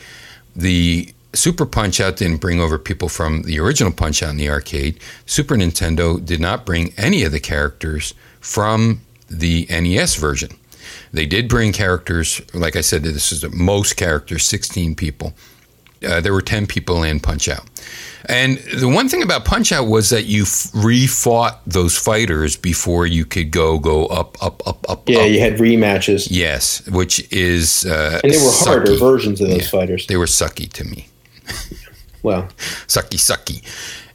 the 0.57 1.13
Super 1.33 1.67
Punch 1.67 2.01
Out 2.01 2.17
didn't 2.17 2.39
bring 2.39 2.61
over 2.61 2.79
people 2.79 3.09
from 3.09 3.43
the 3.43 3.61
original 3.61 3.93
Punch 3.93 4.23
Out 4.23 4.31
in 4.31 4.37
the 4.37 4.51
arcade. 4.51 4.99
Super 5.27 5.57
Nintendo 5.57 6.25
did 6.25 6.41
not 6.41 6.67
bring 6.67 6.93
any 6.97 7.23
of 7.23 7.33
the 7.33 7.41
characters 7.41 8.15
from 8.41 9.01
the 9.29 9.67
NES 9.71 10.17
version. 10.17 10.51
They 11.13 11.27
did 11.27 11.49
bring 11.49 11.73
characters, 11.73 12.41
like 12.55 12.77
I 12.77 12.81
said, 12.81 13.03
this 13.03 13.33
is 13.33 13.41
the 13.43 13.51
most 13.51 13.97
characters, 13.97 14.45
16 14.45 14.95
people. 14.95 15.35
Uh, 16.07 16.21
there 16.21 16.33
were 16.33 16.41
10 16.41 16.67
people 16.67 17.03
in 17.03 17.21
Punch 17.21 17.47
Out. 17.49 17.69
And 18.27 18.57
the 18.79 18.89
one 18.89 19.09
thing 19.09 19.23
about 19.23 19.45
Punch 19.45 19.71
Out 19.71 19.87
was 19.87 20.09
that 20.11 20.25
you 20.25 20.43
f- 20.45 20.71
refought 20.73 21.61
those 21.67 21.99
fighters 21.99 22.57
before 22.57 23.07
you 23.07 23.25
could 23.27 23.51
go, 23.51 23.79
go 23.79 24.07
up, 24.07 24.43
up, 24.43 24.67
up, 24.67 24.89
up, 24.89 25.07
Yeah, 25.09 25.19
up. 25.21 25.29
you 25.31 25.41
had 25.41 25.55
rematches, 25.59 26.29
Yes, 26.31 26.87
which 26.89 27.31
is. 27.33 27.85
Uh, 27.85 28.21
and 28.25 28.33
they 28.33 28.39
were 28.39 28.51
harder 28.51 28.97
versions 28.97 29.41
of 29.43 29.49
those 29.49 29.65
Yeah. 29.65 29.69
fighters. 29.69 30.07
They 30.07 30.17
were 30.17 30.27
sucky 30.27 30.73
to 30.73 30.85
me. 30.85 31.09
Well, 32.23 32.49
Sucky, 32.87 33.19
sucky. 33.19 33.63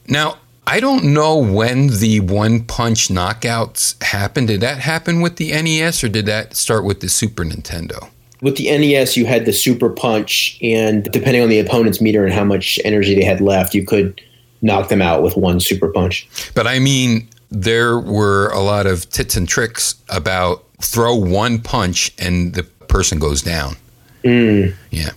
Now, 0.08 0.38
I 0.68 0.80
don't 0.80 1.14
know 1.14 1.38
when 1.38 1.88
the 1.88 2.22
one 2.22 2.64
punch 2.64 3.10
knockouts 3.10 4.02
happened. 4.04 4.48
Did 4.48 4.62
that 4.62 4.80
happen 4.80 5.22
with 5.22 5.36
the 5.38 5.52
NES 5.52 6.04
or 6.04 6.10
did 6.10 6.26
that 6.26 6.56
start 6.56 6.86
with 6.86 7.02
the 7.02 7.10
Super 7.10 7.44
Nintendo? 7.44 8.10
with 8.42 8.58
the 8.58 8.66
NES, 8.66 9.18
you 9.18 9.26
had 9.26 9.46
the 9.46 9.54
super 9.54 9.90
punch, 9.90 10.60
and 10.62 11.04
depending 11.06 11.42
on 11.42 11.50
the 11.50 11.60
opponent's 11.60 12.00
meter 12.00 12.24
and 12.24 12.32
how 12.32 12.44
much 12.44 12.80
energy 12.86 13.16
they 13.16 13.24
had 13.24 13.42
left, 13.42 13.74
you 13.74 13.84
could 13.84 14.22
knock 14.62 14.90
them 14.90 15.02
out 15.02 15.24
with 15.24 15.36
one 15.36 15.60
super 15.60 15.88
punch. 15.88 16.28
But 16.54 16.68
I 16.68 16.78
mean, 16.78 17.28
there 17.50 18.00
were 18.00 18.50
a 18.50 18.60
lot 18.60 18.86
of 18.86 19.10
tits 19.10 19.36
and 19.36 19.48
tricks 19.48 19.96
about 20.10 20.64
throw 20.82 21.16
one 21.16 21.60
punch 21.60 22.12
and 22.20 22.54
the 22.54 22.64
person 22.64 23.18
goes 23.18 23.42
down. 23.42 23.78
Mm. 24.24 24.76
Yeah. 24.92 25.12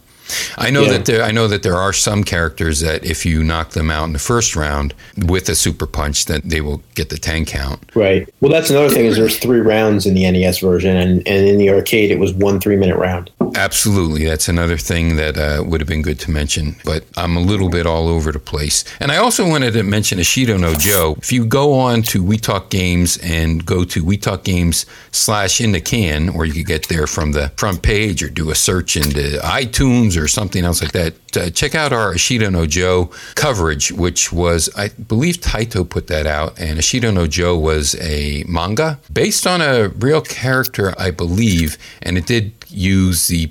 I 0.56 0.70
know 0.70 0.82
Yeah. 0.82 0.92
that 0.92 1.04
there 1.06 1.22
I 1.22 1.30
know 1.30 1.48
that 1.48 1.62
there 1.62 1.76
are 1.76 1.92
some 1.92 2.24
characters 2.24 2.80
that 2.80 3.04
if 3.04 3.24
you 3.26 3.42
knock 3.42 3.70
them 3.70 3.90
out 3.90 4.04
in 4.04 4.12
the 4.12 4.18
first 4.18 4.56
round 4.56 4.94
with 5.26 5.48
a 5.48 5.54
super 5.54 5.86
punch 5.86 6.26
that 6.26 6.42
they 6.48 6.60
will 6.60 6.82
get 6.94 7.08
the 7.08 7.18
10 7.18 7.44
count. 7.44 7.80
Right. 7.94 8.28
Well, 8.40 8.50
that's 8.52 8.70
another 8.70 8.90
thing 8.90 9.06
is 9.06 9.16
there's 9.16 9.38
three 9.38 9.60
rounds 9.60 10.06
in 10.06 10.14
the 10.14 10.30
NES 10.30 10.58
version, 10.60 10.96
and, 10.96 11.26
and 11.26 11.46
in 11.48 11.58
the 11.58 11.70
arcade 11.70 12.10
it 12.10 12.18
was 12.18 12.32
one 12.32 12.60
three 12.60 12.76
minute 12.76 12.96
round. 12.96 13.30
Absolutely. 13.54 14.24
That's 14.24 14.48
another 14.48 14.76
thing 14.76 15.16
that 15.16 15.36
uh, 15.38 15.64
would 15.64 15.80
have 15.80 15.88
been 15.88 16.02
good 16.02 16.20
to 16.20 16.30
mention, 16.30 16.76
but 16.84 17.04
I'm 17.16 17.36
a 17.36 17.40
little 17.40 17.70
bit 17.70 17.86
all 17.86 18.08
over 18.08 18.30
the 18.30 18.38
place. 18.38 18.84
And 19.00 19.10
I 19.10 19.16
also 19.16 19.48
wanted 19.48 19.72
to 19.72 19.82
mention 19.82 20.18
Ashita 20.18 20.58
no 20.60 20.74
Joe. 20.74 21.14
If 21.18 21.32
you 21.32 21.44
go 21.46 21.72
on 21.74 22.02
to 22.04 22.22
We 22.22 22.36
Talk 22.36 22.68
Games 22.70 23.18
and 23.22 23.64
go 23.64 23.84
to 23.84 24.04
We 24.04 24.16
Talk 24.18 24.44
Games 24.44 24.84
slash 25.12 25.60
in 25.60 25.72
the 25.72 25.80
can, 25.80 26.28
or 26.28 26.44
you 26.44 26.52
could 26.52 26.66
get 26.66 26.88
there 26.88 27.06
from 27.06 27.32
the 27.32 27.50
front 27.56 27.82
page 27.82 28.22
or 28.22 28.28
do 28.28 28.50
a 28.50 28.54
search 28.54 28.96
into 28.96 29.38
iTunes 29.42 30.16
or 30.18 30.28
something 30.28 30.64
else 30.64 30.82
like 30.82 30.92
that, 30.92 31.36
uh, 31.36 31.50
check 31.50 31.74
out 31.74 31.92
our 31.92 32.14
Ashita 32.14 32.50
no 32.50 32.66
Joe 32.66 33.10
coverage, 33.34 33.92
which 33.92 34.32
was, 34.32 34.68
I 34.76 34.88
believe 34.88 35.36
Taito 35.36 35.88
put 35.88 36.08
that 36.08 36.26
out, 36.26 36.58
and 36.58 36.78
Ashita 36.78 37.12
no 37.12 37.26
Joe 37.26 37.56
was 37.56 37.94
a 38.00 38.44
manga 38.48 38.98
based 39.12 39.46
on 39.46 39.60
a 39.60 39.88
real 39.88 40.20
character, 40.20 40.94
I 40.98 41.10
believe, 41.10 41.78
and 42.02 42.18
it 42.18 42.26
did 42.26 42.52
use 42.68 43.28
the, 43.28 43.50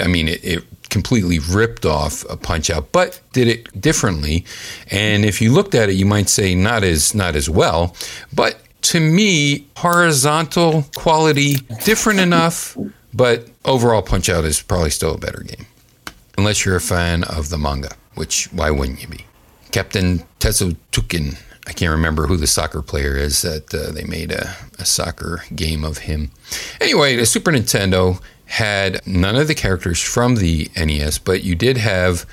I 0.00 0.06
mean, 0.06 0.28
it, 0.28 0.44
it 0.44 0.64
completely 0.92 1.38
ripped 1.38 1.86
off 1.86 2.24
a 2.28 2.36
Punch 2.36 2.68
Out, 2.68 2.92
but 2.92 3.18
did 3.32 3.48
it 3.48 3.80
differently. 3.80 4.44
And 4.90 5.24
if 5.24 5.40
you 5.40 5.50
looked 5.50 5.74
at 5.74 5.88
it, 5.88 5.94
you 5.94 6.04
might 6.04 6.28
say 6.28 6.54
not 6.54 6.84
as 6.84 7.14
not 7.14 7.34
as 7.34 7.48
well, 7.48 7.96
but 8.32 8.58
to 8.82 9.00
me, 9.00 9.66
horizontal 9.76 10.84
quality 10.94 11.54
different 11.84 12.20
enough, 12.20 12.76
but 13.14 13.48
overall 13.64 14.02
Punch 14.02 14.28
Out 14.28 14.44
is 14.44 14.60
probably 14.60 14.90
still 14.90 15.14
a 15.14 15.18
better 15.18 15.42
game 15.42 15.66
unless 16.42 16.64
you're 16.64 16.74
a 16.74 16.80
fan 16.80 17.22
of 17.22 17.50
the 17.50 17.56
manga, 17.56 17.94
which 18.16 18.46
why 18.46 18.68
wouldn't 18.68 19.00
you 19.00 19.06
be? 19.06 19.24
Captain 19.70 20.24
Tetsu 20.40 20.74
Tetsutukin. 20.90 21.38
I 21.68 21.72
can't 21.72 21.92
remember 21.92 22.26
who 22.26 22.36
the 22.36 22.48
soccer 22.48 22.82
player 22.82 23.16
is 23.16 23.42
that 23.42 23.72
uh, 23.72 23.92
they 23.92 24.02
made 24.02 24.32
a, 24.32 24.56
a 24.76 24.84
soccer 24.84 25.44
game 25.54 25.84
of 25.84 25.98
him. 25.98 26.32
Anyway, 26.80 27.14
the 27.14 27.26
Super 27.26 27.52
Nintendo 27.52 28.20
had 28.46 29.06
none 29.06 29.36
of 29.36 29.46
the 29.46 29.54
characters 29.54 30.02
from 30.02 30.34
the 30.34 30.68
NES, 30.76 31.18
but 31.18 31.44
you 31.44 31.54
did 31.54 31.76
have 31.76 32.26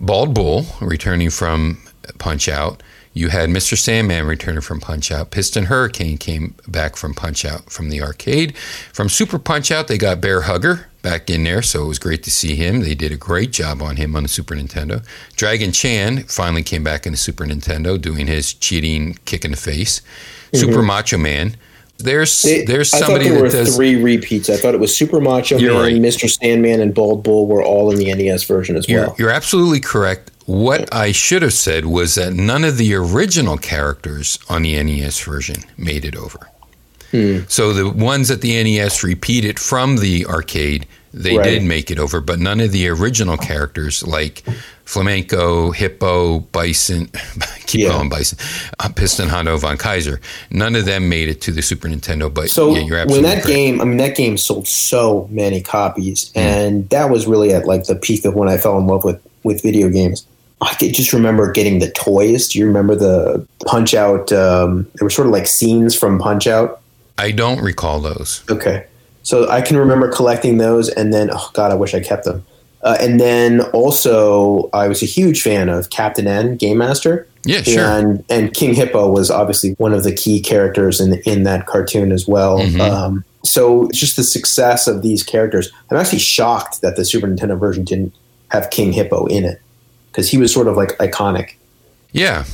Bald 0.00 0.34
Bull 0.34 0.66
returning 0.80 1.30
from 1.30 1.78
Punch 2.18 2.48
Out. 2.48 2.82
You 3.12 3.28
had 3.28 3.48
Mr. 3.48 3.78
Sandman 3.78 4.26
returning 4.26 4.60
from 4.60 4.80
Punch 4.80 5.12
Out. 5.12 5.30
Piston 5.30 5.66
Hurricane 5.66 6.18
came 6.18 6.56
back 6.66 6.96
from 6.96 7.14
Punch 7.14 7.44
Out 7.44 7.70
from 7.70 7.90
the 7.90 8.02
arcade. 8.02 8.56
From 8.92 9.08
Super 9.08 9.38
Punch 9.38 9.70
Out, 9.70 9.86
they 9.86 9.98
got 9.98 10.20
Bear 10.20 10.42
Hugger 10.42 10.88
back 11.06 11.30
in 11.30 11.44
there, 11.44 11.62
so 11.62 11.84
it 11.84 11.86
was 11.86 12.00
great 12.00 12.24
to 12.24 12.32
see 12.32 12.56
him. 12.56 12.80
They 12.80 12.96
did 12.96 13.12
a 13.12 13.16
great 13.16 13.52
job 13.52 13.80
on 13.80 13.94
him 13.94 14.16
on 14.16 14.24
the 14.24 14.28
Super 14.28 14.56
Nintendo. 14.56 15.06
Dragon 15.36 15.70
Chan 15.70 16.24
finally 16.24 16.64
came 16.64 16.82
back 16.82 17.06
in 17.06 17.12
the 17.12 17.16
Super 17.16 17.44
Nintendo 17.44 18.00
doing 18.00 18.26
his 18.26 18.52
cheating 18.52 19.16
kick 19.24 19.44
in 19.44 19.52
the 19.52 19.56
face. 19.56 20.00
Mm-hmm. 20.00 20.56
Super 20.56 20.82
Macho 20.82 21.16
Man. 21.16 21.54
There's 21.98 22.42
They- 22.42 22.64
there's 22.64 22.92
I 22.92 22.98
thought 22.98 23.06
somebody 23.06 23.28
there 23.28 23.40
were 23.40 23.48
does 23.48 23.76
three 23.76 23.94
repeats. 23.94 24.50
I 24.50 24.56
thought 24.56 24.74
it 24.74 24.80
was 24.80 24.94
Super 24.96 25.20
Macho 25.20 25.58
Man, 25.60 25.74
right. 25.76 25.94
Mr. 25.94 26.28
Sandman, 26.28 26.80
and 26.80 26.92
Bald 26.92 27.22
Bull 27.22 27.46
were 27.46 27.62
all 27.62 27.92
in 27.92 27.98
the 27.98 28.12
NES 28.12 28.42
version 28.42 28.76
as 28.76 28.88
You're, 28.88 29.06
well. 29.06 29.16
you're 29.16 29.30
absolutely 29.30 29.80
correct. 29.80 30.32
What 30.46 30.92
I 30.92 31.12
should 31.12 31.42
have 31.42 31.54
said 31.54 31.86
was 31.86 32.16
that 32.16 32.32
none 32.34 32.64
of 32.64 32.78
the 32.78 32.94
original 32.94 33.56
characters 33.58 34.38
on 34.48 34.62
the 34.62 34.82
NES 34.82 35.20
version 35.20 35.62
made 35.78 36.04
it 36.04 36.16
over. 36.16 36.50
Hmm. 37.16 37.44
So 37.48 37.72
the 37.72 37.88
ones 37.88 38.28
that 38.28 38.40
the 38.40 38.62
NES 38.62 39.02
repeated 39.02 39.58
from 39.58 39.96
the 39.98 40.26
arcade, 40.26 40.86
they 41.14 41.36
Right. 41.36 41.44
did 41.50 41.62
make 41.62 41.90
it 41.90 41.98
over, 41.98 42.20
but 42.20 42.38
none 42.38 42.60
of 42.60 42.72
the 42.72 42.88
original 42.88 43.36
characters 43.36 44.02
like 44.06 44.42
Flamenco, 44.84 45.72
Hippo, 45.72 46.40
Bison, 46.52 47.08
keep 47.66 47.82
Yeah. 47.82 47.90
calling 47.90 48.08
Bison, 48.08 48.38
uh, 48.78 48.88
Piston, 48.90 49.28
Hondo, 49.28 49.56
Von 49.56 49.76
Kaiser. 49.76 50.20
None 50.50 50.76
of 50.76 50.84
them 50.84 51.08
made 51.08 51.28
it 51.28 51.40
to 51.42 51.52
the 51.52 51.62
Super 51.62 51.88
Nintendo, 51.88 52.32
but 52.32 52.50
So 52.50 52.74
yeah, 52.74 52.82
you're 52.82 53.06
when 53.06 53.22
that 53.22 53.42
correct. 53.42 53.46
game, 53.48 53.80
I 53.80 53.84
mean, 53.84 53.96
that 53.98 54.14
game 54.16 54.36
sold 54.38 54.68
so 54.68 55.28
many 55.30 55.60
copies, 55.60 56.30
and 56.34 56.88
that 56.90 57.10
was 57.10 57.26
really 57.26 57.52
at 57.52 57.66
like 57.66 57.84
the 57.84 57.96
peak 57.96 58.24
of 58.24 58.34
when 58.34 58.48
I 58.48 58.58
fell 58.58 58.78
in 58.78 58.86
love 58.86 59.04
with 59.04 59.18
with 59.42 59.62
video 59.62 59.88
games. 59.88 60.24
I 60.60 60.72
could 60.74 60.94
just 60.94 61.12
remember 61.12 61.52
getting 61.52 61.78
the 61.80 61.90
toys. 61.90 62.48
Do 62.48 62.58
you 62.58 62.66
remember 62.66 62.94
the 62.94 63.46
Punch 63.66 63.92
Out? 63.94 64.32
Um, 64.32 64.86
there 64.94 65.04
were 65.04 65.10
sort 65.10 65.26
of 65.26 65.32
like 65.32 65.46
scenes 65.46 65.94
from 65.94 66.18
Punch 66.18 66.46
Out. 66.46 66.80
I 67.18 67.30
don't 67.30 67.60
recall 67.60 68.00
those. 68.00 68.42
Okay, 68.50 68.86
so 69.22 69.48
I 69.48 69.60
can 69.62 69.76
remember 69.76 70.10
collecting 70.10 70.58
those, 70.58 70.88
and 70.88 71.12
then 71.12 71.30
oh 71.32 71.50
god, 71.54 71.70
I 71.72 71.74
wish 71.74 71.94
I 71.94 72.00
kept 72.00 72.24
them. 72.24 72.44
Uh, 72.82 72.96
and 73.00 73.18
then 73.18 73.62
also, 73.72 74.68
I 74.72 74.86
was 74.86 75.02
a 75.02 75.06
huge 75.06 75.42
fan 75.42 75.68
of 75.68 75.90
Captain 75.90 76.26
N, 76.26 76.56
Game 76.56 76.78
Master. 76.78 77.26
Yeah, 77.44 77.62
sure. 77.62 77.84
And 77.84 78.24
and 78.28 78.52
King 78.54 78.74
Hippo 78.74 79.10
was 79.10 79.30
obviously 79.30 79.72
one 79.78 79.92
of 79.92 80.04
the 80.04 80.12
key 80.12 80.40
characters 80.40 81.00
in 81.00 81.14
in 81.24 81.44
that 81.44 81.66
cartoon 81.66 82.12
as 82.12 82.28
well. 82.28 82.60
Mhm. 82.60 82.80
Um, 82.80 83.24
so 83.44 83.86
it's 83.86 83.98
just 83.98 84.16
the 84.16 84.24
success 84.24 84.86
of 84.86 85.02
these 85.02 85.22
characters. 85.22 85.70
I'm 85.90 85.96
actually 85.96 86.18
shocked 86.18 86.80
that 86.82 86.96
the 86.96 87.04
Super 87.04 87.26
Nintendo 87.28 87.58
version 87.58 87.84
didn't 87.84 88.12
have 88.48 88.70
King 88.70 88.92
Hippo 88.92 89.26
in 89.26 89.44
it 89.44 89.60
because 90.10 90.28
he 90.28 90.38
was 90.38 90.52
sort 90.52 90.68
of 90.68 90.76
like 90.76 90.96
iconic. 90.98 91.52
Yeah. 92.12 92.44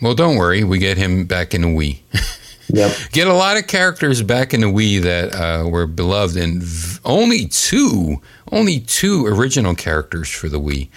Well, 0.00 0.14
don't 0.14 0.36
worry. 0.36 0.64
We 0.64 0.78
get 0.78 0.98
him 0.98 1.24
back 1.24 1.54
in 1.54 1.62
the 1.62 1.68
Wii. 1.68 1.98
Yep. 2.68 2.96
get 3.12 3.26
a 3.26 3.32
lot 3.34 3.56
of 3.56 3.66
characters 3.66 4.22
back 4.22 4.54
in 4.54 4.60
the 4.62 4.66
Wii 4.68 5.02
that 5.02 5.34
uh, 5.34 5.68
were 5.68 5.86
beloved, 5.86 6.36
and 6.36 6.62
v- 6.62 6.98
only 7.04 7.46
two, 7.46 8.20
only 8.50 8.80
two 8.80 9.26
original 9.26 9.74
characters 9.74 10.30
for 10.30 10.48
the 10.48 10.60
Wii. 10.60 10.88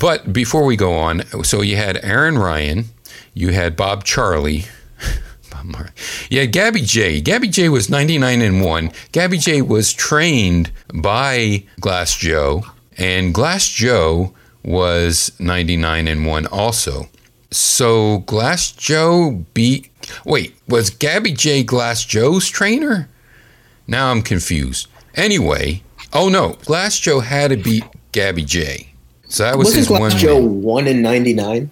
But 0.00 0.32
before 0.32 0.64
we 0.64 0.76
go 0.76 0.94
on, 0.94 1.22
so 1.44 1.60
you 1.62 1.76
had 1.76 1.96
Aran 2.04 2.38
Ryan, 2.38 2.86
you 3.34 3.50
had 3.52 3.76
Bob 3.76 4.04
Charlie. 4.04 4.64
Bob 5.50 5.90
You 6.30 6.40
had 6.40 6.52
Gabby 6.52 6.80
Jay. 6.80 7.20
Gabby 7.20 7.48
Jay 7.48 7.68
was 7.68 7.88
99 7.88 8.40
and 8.42 8.64
1. 8.64 8.90
Gabby 9.12 9.38
Jay 9.38 9.62
was 9.62 9.92
trained 9.92 10.72
by 10.92 11.64
Glass 11.80 12.16
Joe, 12.16 12.64
and 12.98 13.32
Glass 13.32 13.68
Joe 13.68 14.34
was 14.64 15.32
99 15.38 16.08
and 16.08 16.26
1 16.26 16.46
also. 16.46 17.08
So 17.50 18.18
Glass 18.20 18.72
Joe 18.72 19.44
beat. 19.54 19.90
Wait, 20.24 20.54
was 20.68 20.90
Gabby 20.90 21.32
Jay 21.32 21.62
Glass 21.62 22.04
Joe's 22.04 22.48
trainer? 22.48 23.08
Now 23.86 24.10
I'm 24.10 24.22
confused. 24.22 24.88
Anyway, 25.14 25.82
oh 26.12 26.28
no, 26.28 26.54
Glass 26.64 26.98
Joe 26.98 27.20
had 27.20 27.50
to 27.50 27.56
beat 27.56 27.84
Gabby 28.12 28.44
Jay. 28.44 28.94
So 29.28 29.44
that 29.44 29.56
was 29.58 29.66
Wasn't 29.68 29.78
his 29.78 29.88
Glass 29.88 30.00
one. 30.00 30.10
Joe 30.18 30.36
win. 30.40 30.62
one 30.62 30.86
in 30.86 31.02
ninety 31.02 31.34
nine? 31.34 31.70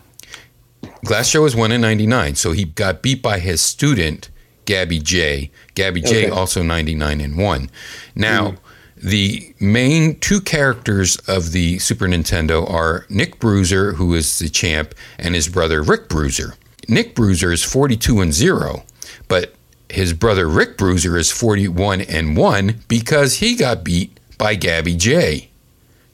Glass 1.04 1.30
Joe 1.32 1.42
was 1.42 1.56
one 1.56 1.72
in 1.72 1.80
'99, 1.80 2.34
so 2.34 2.52
he 2.52 2.64
got 2.64 3.02
beat 3.02 3.22
by 3.22 3.38
his 3.38 3.60
student 3.60 4.30
Gabby 4.66 4.98
Jay. 5.00 5.50
Gabby 5.74 6.00
Jay 6.02 6.28
also 6.28 6.62
99 6.62 7.20
and 7.20 7.36
one. 7.38 7.70
Now. 8.14 8.50
Hmm. 8.52 8.56
The 9.02 9.54
main 9.58 10.20
two 10.20 10.42
characters 10.42 11.16
of 11.26 11.52
the 11.52 11.78
Super 11.78 12.04
Nintendo 12.04 12.70
are 12.70 13.06
Nick 13.08 13.38
Bruiser, 13.40 13.94
who 13.94 14.12
is 14.12 14.38
the 14.38 14.50
champ, 14.50 14.94
and 15.18 15.34
his 15.34 15.48
brother 15.48 15.82
Rick 15.82 16.10
Bruiser. 16.10 16.52
Nick 16.90 17.14
Bruiser 17.14 17.52
is 17.52 17.62
42 17.62 18.20
and 18.20 18.34
0, 18.34 18.82
but 19.28 19.54
his 19.88 20.12
brother 20.12 20.48
Rick 20.48 20.76
Bruiser 20.76 21.16
is 21.16 21.30
41 21.30 22.00
and 22.00 22.36
1 22.36 22.80
because 22.88 23.36
he 23.36 23.54
got 23.54 23.84
beat 23.84 24.18
by 24.38 24.56
Gabby 24.56 24.96
Jay. 24.96 25.50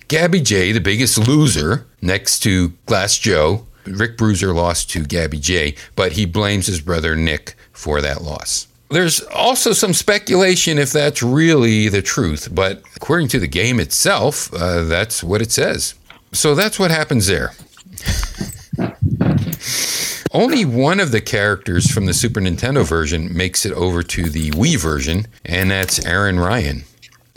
Gabby 0.08 0.40
Jay, 0.40 0.72
the 0.72 0.80
biggest 0.80 1.16
loser 1.18 1.86
next 2.02 2.40
to 2.40 2.74
Glass 2.84 3.18
Joe. 3.18 3.66
Rick 3.86 4.18
Bruiser 4.18 4.52
lost 4.52 4.90
to 4.90 5.04
Gabby 5.04 5.38
Jay, 5.38 5.74
but 5.94 6.12
he 6.12 6.26
blames 6.26 6.66
his 6.66 6.80
brother 6.80 7.16
Nick 7.16 7.54
for 7.72 8.00
that 8.02 8.22
loss. 8.22 8.68
There's 8.90 9.20
also 9.22 9.72
some 9.72 9.94
speculation 9.94 10.78
if 10.78 10.92
that's 10.92 11.22
really 11.22 11.88
the 11.88 12.02
truth, 12.02 12.48
but 12.52 12.82
according 12.94 13.28
to 13.28 13.40
the 13.40 13.48
game 13.48 13.80
itself, 13.80 14.52
uh, 14.54 14.84
that's 14.84 15.24
what 15.24 15.40
it 15.40 15.50
says. 15.50 15.94
So 16.32 16.54
that's 16.54 16.78
what 16.78 16.90
happens 16.90 17.26
there. 17.26 17.52
Only 20.36 20.66
one 20.66 21.00
of 21.00 21.12
the 21.12 21.22
characters 21.22 21.90
from 21.90 22.04
the 22.04 22.12
Super 22.12 22.40
Nintendo 22.40 22.86
version 22.86 23.34
makes 23.34 23.64
it 23.64 23.72
over 23.72 24.02
to 24.02 24.28
the 24.28 24.50
Wii 24.50 24.78
version, 24.78 25.26
and 25.46 25.70
that's 25.70 26.04
Aran 26.04 26.38
Ryan. 26.38 26.84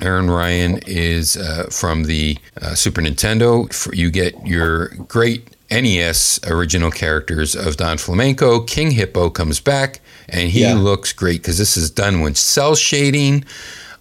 Aran 0.02 0.30
Ryan 0.30 0.82
is 0.86 1.38
uh, 1.38 1.70
from 1.72 2.04
the 2.04 2.38
uh, 2.62 2.76
Super 2.76 3.00
Nintendo. 3.02 3.70
You 3.96 4.12
get 4.12 4.46
your 4.46 4.90
great 5.08 5.56
NES 5.72 6.42
original 6.46 6.92
characters 6.92 7.56
of 7.56 7.78
Don 7.78 7.98
Flamenco. 7.98 8.60
King 8.62 8.92
Hippo 8.92 9.30
comes 9.30 9.62
back, 9.62 10.02
and 10.28 10.50
he 10.50 10.62
Yeah. 10.64 10.74
looks 10.74 11.14
great 11.14 11.42
because 11.42 11.58
this 11.58 11.78
is 11.78 11.90
done 11.90 12.20
with 12.20 12.36
cell 12.36 12.76
shading. 12.76 13.46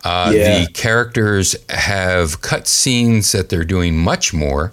Uh, 0.03 0.33
Yeah. 0.35 0.65
The 0.65 0.73
characters 0.73 1.55
have 1.69 2.41
cut 2.41 2.67
scenes 2.67 3.31
that 3.31 3.49
they're 3.49 3.63
doing 3.65 3.97
much 3.97 4.35
more. 4.35 4.73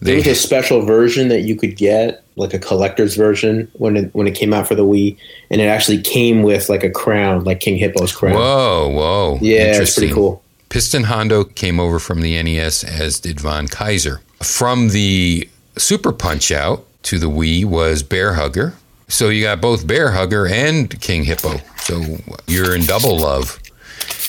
There 0.00 0.12
They, 0.14 0.16
was 0.18 0.26
a 0.26 0.34
special 0.34 0.82
version 0.82 1.28
that 1.28 1.40
you 1.40 1.56
could 1.56 1.76
get, 1.76 2.22
like 2.38 2.54
a 2.54 2.58
collector's 2.58 3.16
version, 3.16 3.70
when 3.74 3.96
it 3.96 4.14
when 4.14 4.26
it 4.26 4.34
came 4.34 4.54
out 4.54 4.66
for 4.66 4.74
the 4.74 4.84
Wii, 4.84 5.16
and 5.50 5.60
it 5.60 5.66
actually 5.66 6.00
came 6.00 6.42
with 6.42 6.68
like 6.68 6.84
a 6.84 6.90
crown, 6.90 7.44
like 7.44 7.60
King 7.60 7.78
Hippo's 7.78 8.12
crown. 8.12 8.34
whoa, 8.34 8.88
whoa. 8.88 9.38
Yeah, 9.40 9.80
it's 9.80 9.94
pretty 9.94 10.12
cool. 10.12 10.42
Piston 10.68 11.04
Honda 11.04 11.44
came 11.44 11.80
over 11.80 11.98
from 11.98 12.20
the 12.20 12.40
NES, 12.42 12.84
as 12.84 13.20
did 13.20 13.40
Von 13.40 13.68
Kaiser. 13.68 14.20
From 14.42 14.90
the 14.90 15.48
Super 15.76 16.12
Punch 16.12 16.52
Out 16.52 16.84
to 17.04 17.18
the 17.18 17.28
Wii 17.28 17.64
was 17.64 18.02
Bear 18.02 18.34
Hugger. 18.34 18.74
So 19.08 19.30
you 19.30 19.44
got 19.44 19.60
both 19.60 19.86
Bear 19.86 20.12
Hugger 20.12 20.46
and 20.46 21.00
King 21.00 21.24
Hippo. 21.24 21.60
So 21.78 22.18
you're 22.46 22.74
in 22.74 22.84
double 22.84 23.18
love. 23.18 23.58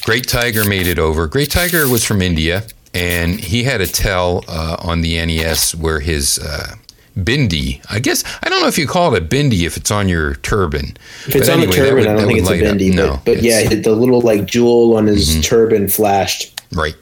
Great 0.04 0.28
Tiger 0.28 0.64
made 0.64 0.88
it 0.88 0.98
over. 0.98 1.28
Great 1.28 1.52
Tiger 1.52 1.90
was 1.90 2.06
from 2.06 2.22
India, 2.22 2.64
and 2.94 3.40
he 3.40 3.64
had 3.64 3.82
a 3.82 3.88
tell 3.88 4.46
uh, 4.48 4.78
on 4.80 5.02
the 5.02 5.24
NES 5.26 5.76
where 5.76 6.00
his 6.00 6.40
uh, 6.40 6.76
bindi, 7.18 7.82
I 7.90 8.00
guess, 8.00 8.24
I 8.44 8.50
don't 8.50 8.62
know 8.62 8.68
if 8.68 8.78
you 8.78 8.88
call 8.88 9.14
it 9.16 9.24
a 9.24 9.26
bindi 9.26 9.66
if 9.66 9.78
it's 9.78 9.92
on 9.92 10.08
your 10.10 10.36
turban. 10.36 10.98
If 11.28 11.36
it's 11.36 11.48
But 11.48 11.54
on 11.54 11.60
anyway, 11.64 11.66
the 11.66 11.78
turban, 11.78 11.96
would- 11.96 12.08
I 12.08 12.16
don't 12.16 12.28
think 12.28 12.40
it's 12.40 12.50
a 12.50 12.60
bendy, 12.62 12.90
No, 12.92 13.12
but, 13.26 13.26
but 13.36 13.42
yeah, 13.44 13.64
Mm-hmm. 13.64 13.82
the 13.82 13.92
little 13.92 14.22
like 14.22 14.46
jewel 14.46 14.96
on 14.98 15.08
his 15.08 15.42
turban 15.46 15.88
flashed. 15.88 16.62
Right. 16.72 16.96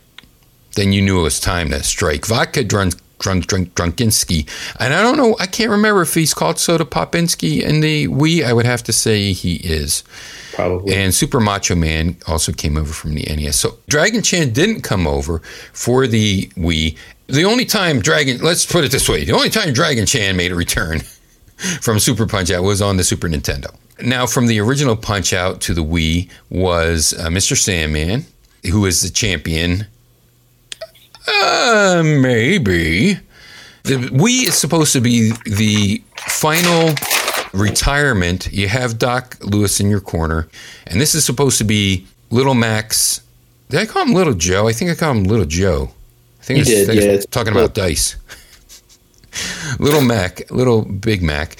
Then 0.75 0.93
you 0.93 1.01
knew 1.01 1.19
it 1.19 1.23
was 1.23 1.39
time 1.39 1.69
to 1.71 1.81
strike. 1.83 2.25
Vodka 2.25 2.63
drunk, 2.63 2.93
drunk, 3.19 3.47
drunk, 3.47 3.73
Drunkenski. 3.73 4.47
And 4.79 4.93
I 4.93 5.01
don't 5.01 5.17
know, 5.17 5.35
I 5.39 5.47
can't 5.47 5.71
remember 5.71 6.01
if 6.03 6.13
he's 6.13 6.33
called 6.35 6.59
Soda 6.59 6.85
Popinski 6.85 7.61
in 7.63 7.79
the 7.79 8.07
Wii. 8.07 8.43
I 8.45 8.53
would 8.53 8.65
have 8.67 8.83
to 8.83 8.93
say 8.93 9.33
he 9.33 9.55
is. 9.55 10.03
Probably. 10.53 10.93
And 10.95 11.13
Super 11.13 11.39
Macho 11.39 11.75
Man 11.75 12.17
also 12.27 12.51
came 12.51 12.77
over 12.77 12.93
from 12.93 13.15
the 13.15 13.23
NES. 13.23 13.59
So 13.59 13.77
Dragon 13.87 14.21
Chan 14.21 14.53
didn't 14.53 14.81
come 14.81 15.05
over 15.07 15.39
for 15.73 16.05
the 16.07 16.47
Wii. 16.57 16.95
The 17.27 17.43
only 17.43 17.65
time 17.65 18.01
Dragon, 18.01 18.39
let's 18.41 18.65
put 18.65 18.85
it 18.85 18.91
this 18.91 19.09
way, 19.09 19.25
the 19.25 19.33
only 19.33 19.49
time 19.49 19.73
Dragon 19.73 20.05
Chan 20.05 20.35
made 20.37 20.51
a 20.51 20.55
return 20.55 20.99
from 21.81 21.99
Super 21.99 22.25
Punch 22.25 22.51
Out 22.51 22.63
was 22.63 22.81
on 22.81 22.97
the 22.97 23.03
Super 23.03 23.27
Nintendo. 23.27 23.75
Now, 24.01 24.25
from 24.27 24.47
the 24.47 24.59
original 24.59 24.95
Punch 24.95 25.33
Out 25.33 25.59
to 25.61 25.73
the 25.73 25.83
Wii 25.83 26.29
was 26.49 27.13
uh, 27.13 27.27
Mr. 27.27 27.57
Sandman, 27.57 28.25
who 28.63 28.85
is 28.85 29.01
the 29.01 29.09
champion. 29.09 29.87
Uh, 31.27 32.01
maybe. 32.05 33.15
The 33.83 33.95
Wii 33.95 34.47
is 34.47 34.57
supposed 34.57 34.93
to 34.93 35.01
be 35.01 35.31
the 35.45 36.01
final 36.27 36.93
retirement. 37.53 38.47
You 38.51 38.67
have 38.69 38.97
Doc 38.97 39.37
Louis 39.41 39.79
in 39.79 39.89
your 39.89 40.01
corner, 40.01 40.47
and 40.85 41.01
this 41.01 41.15
is 41.15 41.25
supposed 41.25 41.57
to 41.57 41.63
be 41.63 42.07
Little 42.29 42.53
Max. 42.53 43.21
Did 43.69 43.81
I 43.81 43.85
call 43.85 44.03
him 44.03 44.13
Little 44.13 44.33
Joe? 44.33 44.67
I 44.67 44.73
think 44.73 44.91
I 44.91 44.95
called 44.95 45.17
him 45.17 45.23
Little 45.25 45.45
Joe. 45.45 45.91
I 46.47 46.53
think 46.53 46.59
was, 46.59 46.67
did, 46.69 47.03
yeah, 47.03 47.19
talking 47.29 47.51
about 47.51 47.73
dice. 47.73 48.15
Little 49.79 49.99
Mac, 50.01 50.49
Little 50.49 50.83
Big 50.83 51.21
Mac. 51.21 51.57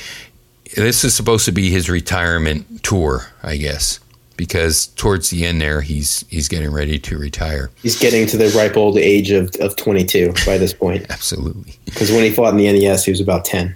This 0.78 1.04
is 1.04 1.14
supposed 1.14 1.44
to 1.44 1.52
be 1.52 1.70
his 1.70 1.90
retirement 1.90 2.84
tour, 2.84 3.26
I 3.44 3.58
guess, 3.58 4.00
because 4.38 4.88
towards 4.88 5.30
the 5.30 5.46
end 5.46 5.60
there, 5.60 5.82
he's 5.82 6.26
he's 6.30 6.48
getting 6.48 6.72
ready 6.72 7.00
to 7.00 7.18
retire. 7.18 7.70
He's 7.84 8.00
getting 8.00 8.28
to 8.28 8.38
the 8.38 8.48
ripe 8.58 8.78
old 8.78 8.98
age 8.98 9.30
of, 9.32 9.54
of 9.60 9.76
22 9.76 10.34
by 10.46 10.58
this 10.58 10.72
point. 10.72 11.06
Absolutely. 11.10 11.76
Because 11.84 12.10
when 12.10 12.24
he 12.24 12.32
fought 12.32 12.54
in 12.54 12.58
the 12.58 12.72
NES, 12.72 13.04
he 13.04 13.12
was 13.12 13.20
about 13.20 13.44
10. 13.44 13.76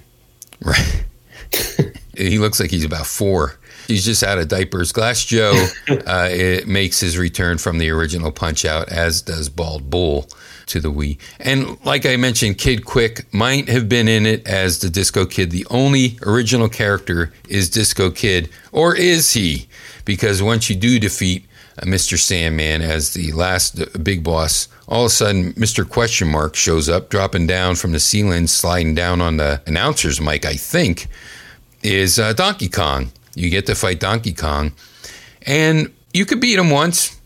Right. 0.61 1.05
he 2.15 2.37
looks 2.37 2.57
like 2.57 2.71
he's 2.71 2.85
about 2.85 3.05
four. 3.05 3.59
He's 3.87 4.05
just 4.05 4.23
out 4.23 4.37
of 4.37 4.47
diapers. 4.47 4.91
Glass 4.91 5.25
Joe 5.25 5.67
uh, 5.89 6.29
it 6.31 6.67
makes 6.67 6.99
his 6.99 7.17
return 7.17 7.57
from 7.57 7.77
the 7.77 7.89
original 7.89 8.31
Punch 8.31 8.65
Out, 8.65 8.89
as 8.89 9.21
does 9.21 9.49
Bald 9.49 9.89
Bull 9.89 10.27
to 10.67 10.79
the 10.79 10.91
Wii. 10.91 11.17
And 11.39 11.83
like 11.85 12.05
I 12.05 12.15
mentioned, 12.15 12.57
Kid 12.57 12.85
Quick 12.85 13.31
might 13.33 13.67
have 13.67 13.87
been 13.89 14.07
in 14.07 14.25
it 14.25 14.47
as 14.47 14.79
the 14.79 14.89
Disco 14.89 15.25
Kid. 15.25 15.51
The 15.51 15.67
only 15.69 16.17
original 16.25 16.69
character 16.69 17.31
is 17.47 17.69
Disco 17.69 18.09
Kid, 18.09 18.49
or 18.71 18.95
is 18.95 19.33
he? 19.33 19.67
Because 20.05 20.41
once 20.41 20.69
you 20.69 20.75
do 20.75 20.99
defeat 20.99 21.45
uh, 21.77 21.85
Mr. 21.85 22.17
Sandman 22.17 22.81
as 22.81 23.13
the 23.13 23.31
last 23.33 23.79
uh, 23.79 23.85
big 24.01 24.23
boss, 24.23 24.67
all 24.87 25.05
of 25.05 25.07
a 25.07 25.09
sudden 25.09 25.53
Mr. 25.53 25.87
Question 25.87 26.29
Mark 26.29 26.55
shows 26.55 26.89
up, 26.89 27.09
dropping 27.09 27.47
down 27.47 27.75
from 27.75 27.91
the 27.91 27.99
ceiling, 27.99 28.47
sliding 28.47 28.95
down 28.95 29.21
on 29.21 29.37
the 29.37 29.61
announcer's 29.67 30.21
mic, 30.21 30.45
I 30.45 30.53
think, 30.53 31.07
is 31.83 32.19
uh, 32.19 32.33
Donkey 32.33 32.69
Kong. 32.69 33.11
You 33.35 33.49
get 33.49 33.65
to 33.67 33.75
fight 33.75 33.99
Donkey 33.99 34.33
Kong, 34.33 34.73
and 35.45 35.91
you 36.13 36.25
could 36.25 36.39
beat 36.41 36.59
him 36.59 36.69
once. 36.69 37.19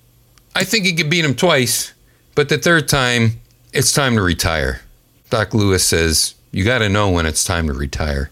I 0.55 0.63
think 0.63 0.85
you 0.85 0.95
could 0.95 1.09
beat 1.09 1.25
him 1.25 1.35
twice, 1.35 1.93
but 2.35 2.49
the 2.49 2.57
third 2.57 2.87
time, 2.87 3.41
it's 3.73 3.91
time 3.91 4.15
to 4.15 4.21
retire. 4.21 4.81
Doc 5.29 5.53
Louis 5.53 5.83
says 5.83 6.35
you 6.51 6.63
got 6.63 6.79
to 6.79 6.89
know 6.89 7.09
when 7.09 7.25
it's 7.25 7.43
time 7.43 7.67
to 7.67 7.73
retire, 7.73 8.29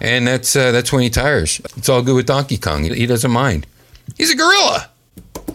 and 0.00 0.26
that's 0.26 0.56
uh, 0.56 0.72
that's 0.72 0.92
when 0.92 1.02
he 1.02 1.10
tires. 1.10 1.60
It's 1.76 1.88
all 1.88 2.02
good 2.02 2.16
with 2.16 2.26
Donkey 2.26 2.56
Kong. 2.56 2.84
He, 2.84 2.94
he 2.94 3.06
doesn't 3.06 3.30
mind. 3.30 3.66
He's 4.16 4.32
a 4.32 4.36
gorilla. 4.36 4.90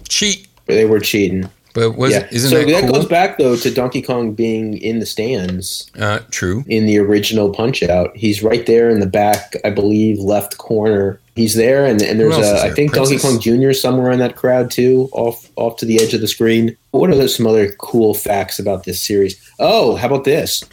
Cheat, 0.07 0.47
They 0.65 0.85
were 0.85 0.99
cheating. 0.99 1.49
But 1.73 1.97
was 1.97 2.11
yeah. 2.11 2.27
isn't 2.31 2.49
so 2.49 2.59
that, 2.59 2.67
that, 2.67 2.83
cool? 2.83 2.93
goes 2.93 3.05
back 3.05 3.37
though 3.37 3.55
to 3.55 3.71
Donkey 3.71 4.01
Kong 4.01 4.33
being 4.33 4.77
in 4.77 4.99
the 4.99 5.05
stands 5.05 5.89
uh, 5.99 6.19
true. 6.31 6.63
in 6.67 6.85
the 6.85 6.97
original 6.97 7.51
Punch 7.51 7.83
Out. 7.83 8.15
He's 8.15 8.41
right 8.43 8.65
there 8.65 8.89
in 8.89 8.99
the 8.99 9.05
back, 9.05 9.55
I 9.63 9.69
believe, 9.69 10.19
left 10.19 10.57
corner. 10.57 11.19
He's 11.35 11.55
there, 11.55 11.85
and, 11.85 12.01
and 12.01 12.19
there's 12.19 12.37
a, 12.37 12.61
I 12.61 12.71
think 12.71 12.91
Princess? 12.91 13.21
Donkey 13.21 13.39
Kong 13.39 13.61
Jr. 13.61 13.71
somewhere 13.71 14.11
in 14.11 14.19
that 14.19 14.35
crowd 14.35 14.71
too, 14.71 15.09
off 15.13 15.49
off 15.55 15.77
to 15.77 15.85
the 15.85 16.01
edge 16.01 16.13
of 16.13 16.21
the 16.21 16.27
screen. 16.27 16.75
What 16.91 17.09
are 17.09 17.15
there, 17.15 17.27
some 17.27 17.47
other 17.47 17.71
cool 17.73 18.13
facts 18.13 18.59
about 18.59 18.83
this 18.83 19.01
series? 19.01 19.39
Oh, 19.59 19.95
how 19.95 20.07
about 20.07 20.25
this? 20.25 20.63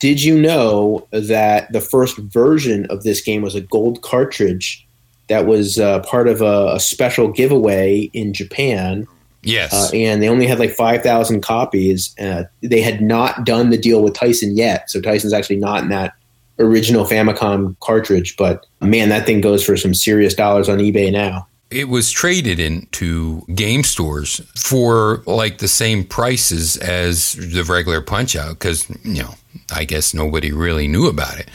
Did 0.00 0.22
you 0.22 0.38
know 0.38 1.06
that 1.12 1.72
the 1.72 1.80
first 1.80 2.18
version 2.18 2.86
of 2.86 3.04
this 3.04 3.20
game 3.20 3.42
was 3.42 3.54
a 3.54 3.60
gold 3.60 4.02
cartridge 4.02 4.86
that 5.28 5.46
was 5.46 5.78
uh, 5.78 6.00
part 6.00 6.28
of 6.28 6.42
a, 6.42 6.74
a 6.74 6.80
special 6.80 7.28
giveaway 7.28 8.10
in 8.12 8.32
Japan? 8.32 9.06
Yes. 9.44 9.72
uh, 9.72 9.94
and 9.96 10.22
they 10.22 10.28
only 10.28 10.46
had 10.46 10.58
like 10.58 10.70
5,000 10.72 11.40
copies. 11.42 12.14
Uh, 12.18 12.44
they 12.62 12.80
had 12.80 13.00
not 13.00 13.44
done 13.44 13.70
the 13.70 13.78
deal 13.78 14.02
with 14.02 14.14
Tyson 14.14 14.56
yet, 14.56 14.90
so 14.90 15.00
Tyson's 15.00 15.32
actually 15.32 15.56
not 15.56 15.82
in 15.82 15.88
that 15.90 16.14
original 16.58 17.04
Famicom 17.04 17.76
cartridge. 17.80 18.36
But 18.36 18.66
man, 18.80 19.08
that 19.10 19.26
thing 19.26 19.40
goes 19.40 19.64
for 19.64 19.76
some 19.76 19.94
serious 19.94 20.34
dollars 20.34 20.68
on 20.68 20.78
eBay 20.78 21.10
now. 21.12 21.46
it 21.70 21.88
was 21.88 22.10
traded 22.10 22.60
into 22.60 23.42
game 23.54 23.82
stores 23.82 24.40
for 24.54 25.22
like 25.26 25.58
the 25.58 25.66
same 25.68 26.04
prices 26.04 26.76
as 26.76 27.32
the 27.32 27.64
regular 27.64 28.00
punch 28.00 28.36
out 28.36 28.50
because 28.50 28.88
you 29.02 29.22
know 29.22 29.34
i 29.74 29.82
guess 29.84 30.12
nobody 30.14 30.52
really 30.52 30.86
knew 30.86 31.06
about 31.08 31.38
it 31.38 31.48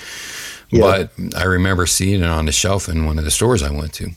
Yeah. 0.72 0.82
but 0.82 1.12
i 1.38 1.44
remember 1.44 1.86
seeing 1.86 2.22
it 2.22 2.28
on 2.28 2.46
the 2.48 2.52
shelf 2.52 2.90
in 2.90 3.06
one 3.06 3.20
of 3.20 3.24
the 3.24 3.32
stores 3.32 3.62
i 3.64 3.70
went 3.72 3.94
to 3.94 4.10